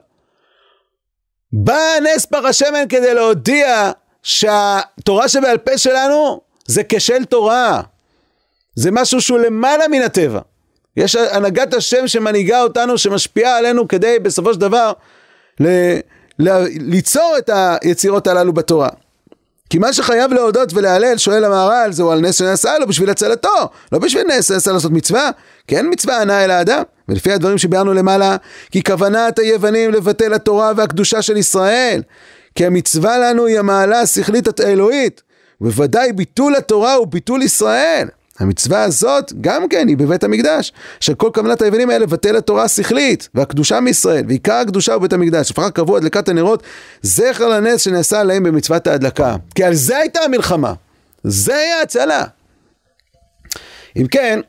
בא 1.54 1.80
נס 2.04 2.26
פר 2.26 2.48
השמן 2.48 2.88
כדי 2.90 3.14
להודיע 3.14 3.92
שהתורה 4.24 5.28
שבעל 5.28 5.58
פה 5.58 5.78
שלנו 5.78 6.42
זה 6.66 6.82
כשל 6.90 7.26
תורה. 7.26 7.82
זה 8.76 8.92
משהו 8.92 9.22
שהוא 9.22 9.40
למעלה 9.40 9.88
מן 9.88 10.02
הטבע. 10.02 10.40
יש 10.98 11.16
הנהגת 11.16 11.74
השם 11.74 12.08
שמנהיגה 12.08 12.62
אותנו, 12.62 12.98
שמשפיעה 12.98 13.58
עלינו 13.58 13.88
כדי 13.88 14.20
בסופו 14.20 14.54
של 14.54 14.60
דבר 14.60 14.92
ל, 15.60 15.68
ל, 16.40 16.50
ליצור 16.80 17.36
את 17.38 17.50
היצירות 17.82 18.28
הללו 18.28 18.54
בתורה. 18.54 18.90
כי 19.74 19.80
מה 19.80 19.94
שחייב 19.94 20.34
להודות 20.34 20.74
ולהלל, 20.74 21.18
שואל 21.18 21.44
המהר"ל, 21.44 21.92
זהו 21.92 22.12
על 22.12 22.20
נס 22.20 22.36
שנעשה 22.36 22.78
לו 22.78 22.88
בשביל 22.88 23.10
הצלתו, 23.10 23.70
לא 23.92 24.00
בשביל 24.00 24.24
נס 24.28 24.48
שנעשה 24.48 24.72
לעשות 24.72 24.92
מצווה, 24.92 25.30
כי 25.68 25.78
אין 25.78 25.90
מצווה 25.92 26.22
הנאה 26.22 26.44
אל 26.44 26.52
האדם. 26.52 26.84
ולפי 27.10 27.32
הדברים 27.32 27.58
שביארנו 27.58 27.94
למעלה, 27.94 28.36
כי 28.72 28.84
כוונת 28.84 29.40
היוונים 29.40 29.92
לבטל 29.92 30.34
התורה 30.34 30.72
והקדושה 30.76 31.22
של 31.22 31.38
ישראל, 31.38 32.02
כי 32.56 32.66
המצווה 32.66 33.18
לנו 33.18 33.46
היא 33.46 33.60
המעלה 33.60 34.02
השכלית 34.02 34.60
האלוהית, 34.60 35.22
ובוודאי 35.62 36.14
ביטול 36.14 36.56
התורה 36.56 36.94
הוא 36.94 37.08
ביטול 37.08 37.42
ישראל. 37.42 38.08
המצווה 38.40 38.84
הזאת 38.84 39.34
גם 39.42 39.70
כן 39.70 39.88
היא 39.88 39.98
בבית 39.98 40.24
המקדש, 40.24 40.74
שכל 41.00 41.30
כוונת 41.34 41.62
היוונים 41.62 41.90
האלה 41.90 42.04
לבטל 42.04 42.36
התורה 42.36 42.64
השכלית 42.64 43.30
והקדושה 43.34 43.80
מישראל, 43.80 44.24
ועיקר 44.28 44.54
הקדושה 44.54 44.94
הוא 44.94 45.02
בית 45.02 45.14
המקדש, 45.14 45.52
לפחות 45.52 45.74
קבוע 45.74 45.98
הדלקת 45.98 46.30
הנרות, 46.30 46.64
זכר 47.02 47.48
לנס 47.48 47.82
שנעשה 47.82 48.20
עליהם 48.20 48.44
במצוות 48.44 48.88
ההדלקה. 48.88 49.36
כי 49.56 49.64
על 49.64 49.74
זה 49.74 49.98
הייתה 49.98 50.20
המלחמה, 50.20 50.74
זה 51.24 51.56
היה 51.56 51.82
הצלה. 51.82 52.24
אם 53.98 54.08
כן, 54.08 54.40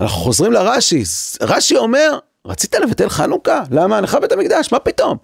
אנחנו 0.00 0.20
חוזרים 0.20 0.52
לרש"י, 0.52 1.02
רש"י 1.40 1.76
אומר, 1.76 2.18
רצית 2.46 2.74
לבטל 2.74 3.08
חנוכה? 3.08 3.62
למה? 3.70 3.98
הנחה 3.98 4.20
בית 4.20 4.32
המקדש, 4.32 4.72
מה 4.72 4.78
פתאום? 4.78 5.16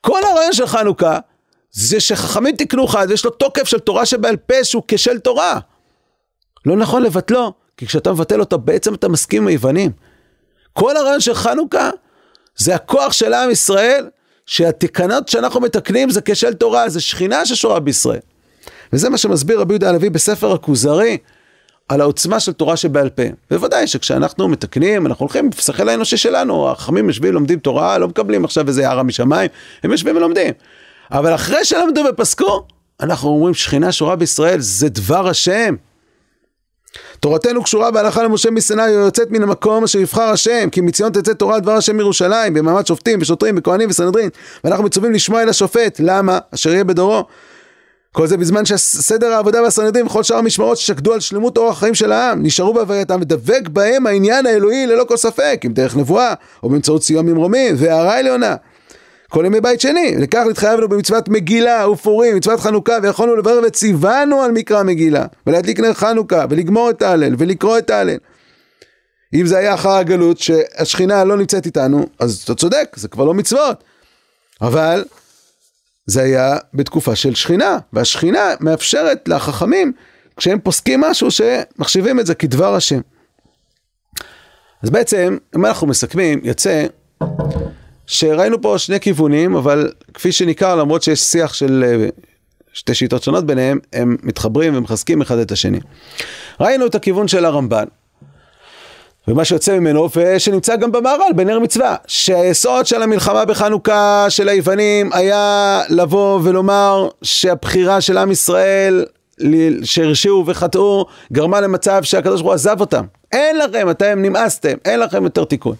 כל 0.00 0.20
הרעיון 0.24 0.52
של 0.52 0.66
חנוכה 0.66 1.18
זה 1.70 2.00
שחכמים 2.00 2.56
תקנו 2.56 2.86
חד 2.86 3.06
ויש 3.08 3.24
לו 3.24 3.30
תוקף 3.30 3.68
של 3.68 3.78
תורה 3.78 4.06
שבעל 4.06 4.36
פה 4.36 4.64
שהוא 4.64 4.82
כשל 4.88 5.18
תורה. 5.18 5.58
לא 6.66 6.76
נכון 6.76 7.02
לבטלו, 7.02 7.52
כי 7.76 7.86
כשאתה 7.86 8.12
מבטל 8.12 8.40
אותו 8.40 8.58
בעצם 8.58 8.94
אתה 8.94 9.08
מסכים 9.08 9.42
עם 9.42 9.48
היוונים. 9.48 9.90
כל 10.72 10.96
הרעיון 10.96 11.20
של 11.20 11.34
חנוכה 11.34 11.90
זה 12.56 12.74
הכוח 12.74 13.12
של 13.12 13.34
עם 13.34 13.50
ישראל, 13.50 14.08
שהתקנות 14.46 15.28
שאנחנו 15.28 15.60
מתקנים 15.60 16.10
זה 16.10 16.20
כשל 16.24 16.54
תורה, 16.54 16.88
זה 16.88 17.00
שכינה 17.00 17.46
ששורה 17.46 17.80
בישראל. 17.80 18.20
וזה 18.92 19.10
מה 19.10 19.18
שמסביר 19.18 19.60
רבי 19.60 19.74
יהודה 19.74 19.88
הלוי 19.88 20.10
בספר 20.10 20.52
הכוזרי, 20.52 21.18
על 21.88 22.00
העוצמה 22.00 22.40
של 22.40 22.52
תורה 22.52 22.76
שבעל 22.76 23.08
פה. 23.08 23.22
בוודאי 23.50 23.86
שכשאנחנו 23.86 24.48
מתקנים, 24.48 25.06
אנחנו 25.06 25.22
הולכים 25.22 25.50
בשכל 25.50 25.88
האנושי 25.88 26.16
שלנו, 26.16 26.70
החכמים 26.70 27.08
יושבים, 27.08 27.34
לומדים 27.34 27.58
תורה, 27.58 27.98
לא 27.98 28.08
מקבלים 28.08 28.44
עכשיו 28.44 28.68
איזה 28.68 28.88
הערה 28.88 29.02
משמיים, 29.02 29.50
הם 29.82 29.92
יושבים 29.92 30.16
ולומדים. 30.16 30.52
אבל 31.10 31.34
אחרי 31.34 31.64
שלמדו 31.64 32.04
ופסקו, 32.10 32.66
אנחנו 33.00 33.28
אומרים 33.28 33.54
שכינה 33.54 33.92
שורה 33.92 34.16
בישראל 34.16 34.60
זה 34.60 34.88
דבר 34.88 35.28
השם. 35.28 35.74
תורתנו 37.20 37.62
קשורה 37.62 37.90
בהלכה 37.90 38.22
למשה 38.22 38.50
מסיני, 38.50 38.82
היא 38.82 38.94
יוצאת 38.94 39.30
מן 39.30 39.42
המקום 39.42 39.84
אשר 39.84 39.98
יבחר 39.98 40.22
השם, 40.22 40.70
כי 40.72 40.80
מציון 40.80 41.12
תצא 41.12 41.32
תורה 41.32 41.60
דבר 41.60 41.72
השם 41.72 41.96
מירושלים, 41.96 42.54
במעמד 42.54 42.86
שופטים 42.86 43.18
ושוטרים 43.22 43.54
וכהנים 43.58 43.90
וסנהדרין, 43.90 44.30
ואנחנו 44.64 44.84
מצווים 44.84 45.12
לשמוע 45.12 45.42
אל 45.42 45.48
השופט, 45.48 46.00
למה? 46.00 46.38
אשר 46.54 46.70
יהיה 46.70 46.84
בדורו. 46.84 47.24
כל 48.12 48.26
זה 48.26 48.36
בזמן 48.36 48.64
שסדר 48.64 49.32
העבודה 49.32 49.62
והסנהדרין 49.62 50.06
וכל 50.06 50.22
שאר 50.22 50.36
המשמרות 50.36 50.78
ששקדו 50.78 51.12
על 51.12 51.20
שלמות 51.20 51.58
אורח 51.58 51.76
החיים 51.76 51.94
של 51.94 52.12
העם, 52.12 52.42
נשארו 52.42 52.74
בהווייתם 52.74 53.18
ודבק 53.20 53.68
בהם 53.68 54.06
העניין 54.06 54.46
האלוהי 54.46 54.86
ללא 54.86 55.04
כל 55.04 55.16
ספק, 55.16 55.60
אם 55.66 55.72
דרך 55.72 55.96
נבואה, 55.96 56.34
או 56.62 56.68
באמצעות 56.68 57.02
סיוע 57.02 57.22
ממרומי, 57.22 57.68
והערה 57.76 58.18
עליונה. 58.18 58.56
כל 59.30 59.44
ימי 59.46 59.60
בית 59.60 59.80
שני, 59.80 60.14
לכך 60.18 60.42
נתחייבנו 60.50 60.88
במצוות 60.88 61.28
מגילה 61.28 61.88
ופורים, 61.90 62.36
מצוות 62.36 62.60
חנוכה, 62.60 62.98
ויכולנו 63.02 63.36
לברר 63.36 63.60
וציוונו 63.66 64.42
על 64.42 64.52
מקרא 64.52 64.82
מגילה, 64.82 65.26
ולהדליק 65.46 65.80
נר 65.80 65.94
חנוכה, 65.94 66.44
ולגמור 66.50 66.90
את 66.90 67.02
ההלל, 67.02 67.34
ולקרוא 67.38 67.78
את 67.78 67.90
ההלל. 67.90 68.18
אם 69.34 69.46
זה 69.46 69.58
היה 69.58 69.74
אחר 69.74 69.90
הגלות, 69.90 70.38
שהשכינה 70.38 71.24
לא 71.24 71.36
נמצאת 71.36 71.66
איתנו, 71.66 72.06
אז 72.18 72.42
אתה 72.44 72.54
צודק, 72.54 72.96
זה 72.96 73.08
כבר 73.08 73.24
לא 73.24 73.34
מצוות. 73.34 73.84
אבל 74.60 75.04
זה 76.06 76.22
היה 76.22 76.56
בתקופה 76.74 77.16
של 77.16 77.34
שכינה, 77.34 77.78
והשכינה 77.92 78.54
מאפשרת 78.60 79.28
לחכמים, 79.28 79.92
כשהם 80.36 80.58
פוסקים 80.58 81.00
משהו, 81.00 81.28
שמחשיבים 81.30 82.20
את 82.20 82.26
זה 82.26 82.34
כדבר 82.34 82.74
השם. 82.74 83.00
אז 84.82 84.90
בעצם, 84.90 85.36
אם 85.56 85.66
אנחנו 85.66 85.86
מסכמים, 85.86 86.40
יוצא 86.42 86.86
שראינו 88.08 88.62
פה 88.62 88.78
שני 88.78 89.00
כיוונים, 89.00 89.56
אבל 89.56 89.92
כפי 90.14 90.32
שניכר, 90.32 90.76
למרות 90.76 91.02
שיש 91.02 91.20
שיח 91.20 91.54
של 91.54 91.84
אה, 91.86 92.08
שתי 92.72 92.94
שיטות 92.94 93.22
שונות 93.22 93.46
ביניהם, 93.46 93.78
הם 93.92 94.16
מתחברים 94.22 94.76
ומחזקים 94.76 95.22
אחד 95.22 95.38
את 95.38 95.52
השני. 95.52 95.78
ראינו 96.60 96.86
את 96.86 96.94
הכיוון 96.94 97.28
של 97.28 97.44
הרמב"ן, 97.44 97.84
ומה 99.28 99.44
שיוצא 99.44 99.78
ממנו, 99.78 100.08
ושנמצא 100.16 100.76
גם 100.76 100.92
במהר"ל, 100.92 101.32
בנר 101.36 101.58
מצווה, 101.58 101.96
שהיסוד 102.06 102.86
של 102.86 103.02
המלחמה 103.02 103.44
בחנוכה 103.44 104.26
של 104.28 104.48
היוונים 104.48 105.10
היה 105.12 105.80
לבוא 105.88 106.40
ולומר 106.44 107.08
שהבחירה 107.22 108.00
של 108.00 108.18
עם 108.18 108.30
ישראל 108.30 109.04
שהרשיעו 109.82 110.44
וחטאו, 110.46 111.06
גרמה 111.32 111.60
למצב 111.60 112.02
שהקדוש 112.02 112.40
ברוך 112.40 112.46
הוא 112.46 112.54
עזב 112.54 112.80
אותם. 112.80 113.04
אין 113.32 113.58
לכם, 113.58 113.90
אתם 113.90 114.18
נמאסתם, 114.22 114.74
אין 114.84 115.00
לכם 115.00 115.24
יותר 115.24 115.44
תיקון. 115.44 115.74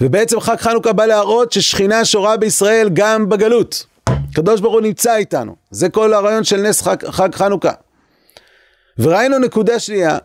ובעצם 0.00 0.40
חג 0.40 0.56
חנוכה 0.56 0.92
בא 0.92 1.06
להראות 1.06 1.52
ששכינה 1.52 2.04
שורה 2.04 2.36
בישראל 2.36 2.88
גם 2.92 3.28
בגלות. 3.28 3.86
הקדוש 4.32 4.60
ברוך 4.60 4.74
הוא 4.74 4.80
נמצא 4.80 5.16
איתנו. 5.16 5.54
זה 5.70 5.88
כל 5.88 6.12
הרעיון 6.12 6.44
של 6.44 6.60
נס 6.62 6.82
חג, 6.82 6.96
חג 7.10 7.34
חנוכה. 7.34 7.72
וראינו 8.98 9.38
נקודה 9.38 9.78
שנייה, 9.78 10.18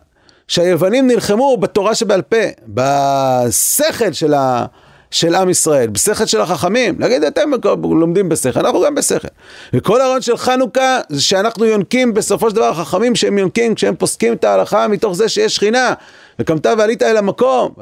שהיוונים 0.48 1.06
נלחמו 1.06 1.56
בתורה 1.56 1.94
שבעל 1.94 2.22
פה, 2.22 2.36
בשכל 2.68 4.12
של, 4.12 4.34
ה, 4.34 4.66
של 5.12 5.34
עם 5.34 5.50
ישראל, 5.50 5.88
בשכל 5.88 6.26
של 6.26 6.40
החכמים. 6.40 7.00
להגיד, 7.00 7.24
אתם 7.24 7.50
לומדים 7.82 8.28
בשכל, 8.28 8.60
אנחנו 8.60 8.82
גם 8.82 8.94
בשכל. 8.94 9.28
וכל 9.74 10.00
הרעיון 10.00 10.22
של 10.22 10.36
חנוכה 10.36 11.00
זה 11.08 11.22
שאנחנו 11.22 11.64
יונקים 11.64 12.14
בסופו 12.14 12.50
של 12.50 12.56
דבר 12.56 12.68
החכמים 12.68 13.14
שהם 13.14 13.38
יונקים 13.38 13.74
כשהם 13.74 13.96
פוסקים 13.96 14.32
את 14.32 14.44
ההלכה 14.44 14.88
מתוך 14.88 15.12
זה 15.12 15.28
שיש 15.28 15.54
שכינה. 15.54 15.94
וקמת 16.38 16.66
ועלית 16.66 17.02
אל 17.02 17.16
המקום, 17.16 17.72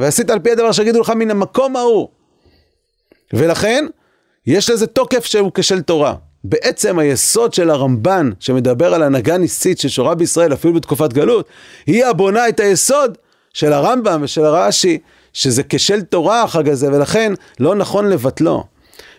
ועשית 0.00 0.30
על 0.30 0.38
פי 0.38 0.50
הדבר 0.50 0.72
שיגידו 0.72 1.00
לך 1.00 1.10
מן 1.10 1.30
המקום 1.30 1.76
ההוא. 1.76 2.08
ולכן, 3.32 3.86
יש 4.46 4.70
לזה 4.70 4.86
תוקף 4.86 5.24
שהוא 5.24 5.50
כשל 5.54 5.80
תורה. 5.80 6.14
בעצם 6.44 6.98
היסוד 6.98 7.54
של 7.54 7.70
הרמב"ן, 7.70 8.30
שמדבר 8.40 8.94
על 8.94 9.02
הנהגה 9.02 9.38
ניסית 9.38 9.78
ששורה 9.78 10.14
בישראל 10.14 10.52
אפילו 10.52 10.74
בתקופת 10.74 11.12
גלות, 11.12 11.48
היא 11.86 12.04
הבונה 12.04 12.48
את 12.48 12.60
היסוד 12.60 13.18
של 13.54 13.72
הרמב"ם 13.72 14.20
ושל 14.22 14.44
הרש"י, 14.44 14.98
שזה 15.36 15.62
כשל 15.68 16.02
תורה 16.02 16.42
החג 16.42 16.68
הזה, 16.68 16.88
ולכן 16.92 17.32
לא 17.60 17.74
נכון 17.74 18.08
לבטלו. 18.08 18.64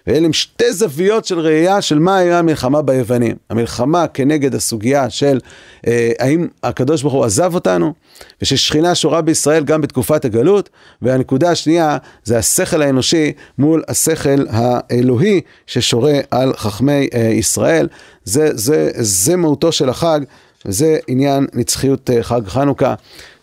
ואלה 0.08 0.26
הם 0.26 0.34
שתי 0.34 0.74
זוויות 0.74 1.26
של 1.26 1.40
ראייה 1.40 1.82
של 1.82 2.00
מה 2.00 2.18
היה 2.18 2.40
המלחמה 2.40 2.82
ביוונים. 2.82 3.36
המלחמה 3.50 4.08
כנגד 4.08 4.56
הסוגיה 4.56 5.10
של 5.10 5.40
אה, 5.88 6.12
האם 6.20 6.48
הקדוש 6.64 7.02
ברוך 7.02 7.14
הוא 7.14 7.26
עזב 7.26 7.56
אותנו, 7.56 7.94
וששכינה 8.42 8.96
שורה 8.96 9.22
בישראל 9.22 9.64
גם 9.64 9.82
בתקופת 9.82 10.26
הגלות, 10.26 10.70
והנקודה 11.02 11.52
השנייה 11.52 11.98
זה 12.24 12.38
השכל 12.38 12.82
האנושי 12.82 13.32
מול 13.58 13.84
השכל 13.88 14.46
האלוהי 14.50 15.42
ששורה 15.68 16.20
על 16.32 16.54
חכמי 16.58 17.08
אה, 17.14 17.20
ישראל. 17.20 17.88
זה, 18.24 18.50
זה, 18.54 18.92
זה 18.96 19.36
מהותו 19.36 19.72
של 19.72 19.90
החג, 19.90 20.20
וזה 20.66 20.98
עניין 21.08 21.48
נצחיות 21.54 22.10
אה, 22.10 22.24
חג 22.24 22.42
חנוכה. 22.48 22.94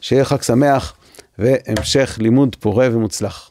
שיהיה 0.01 0.25
חג 0.25 0.43
שמח 0.43 0.95
והמשך 1.39 2.19
לימוד 2.21 2.57
פורה 2.61 2.89
ומוצלח. 2.93 3.51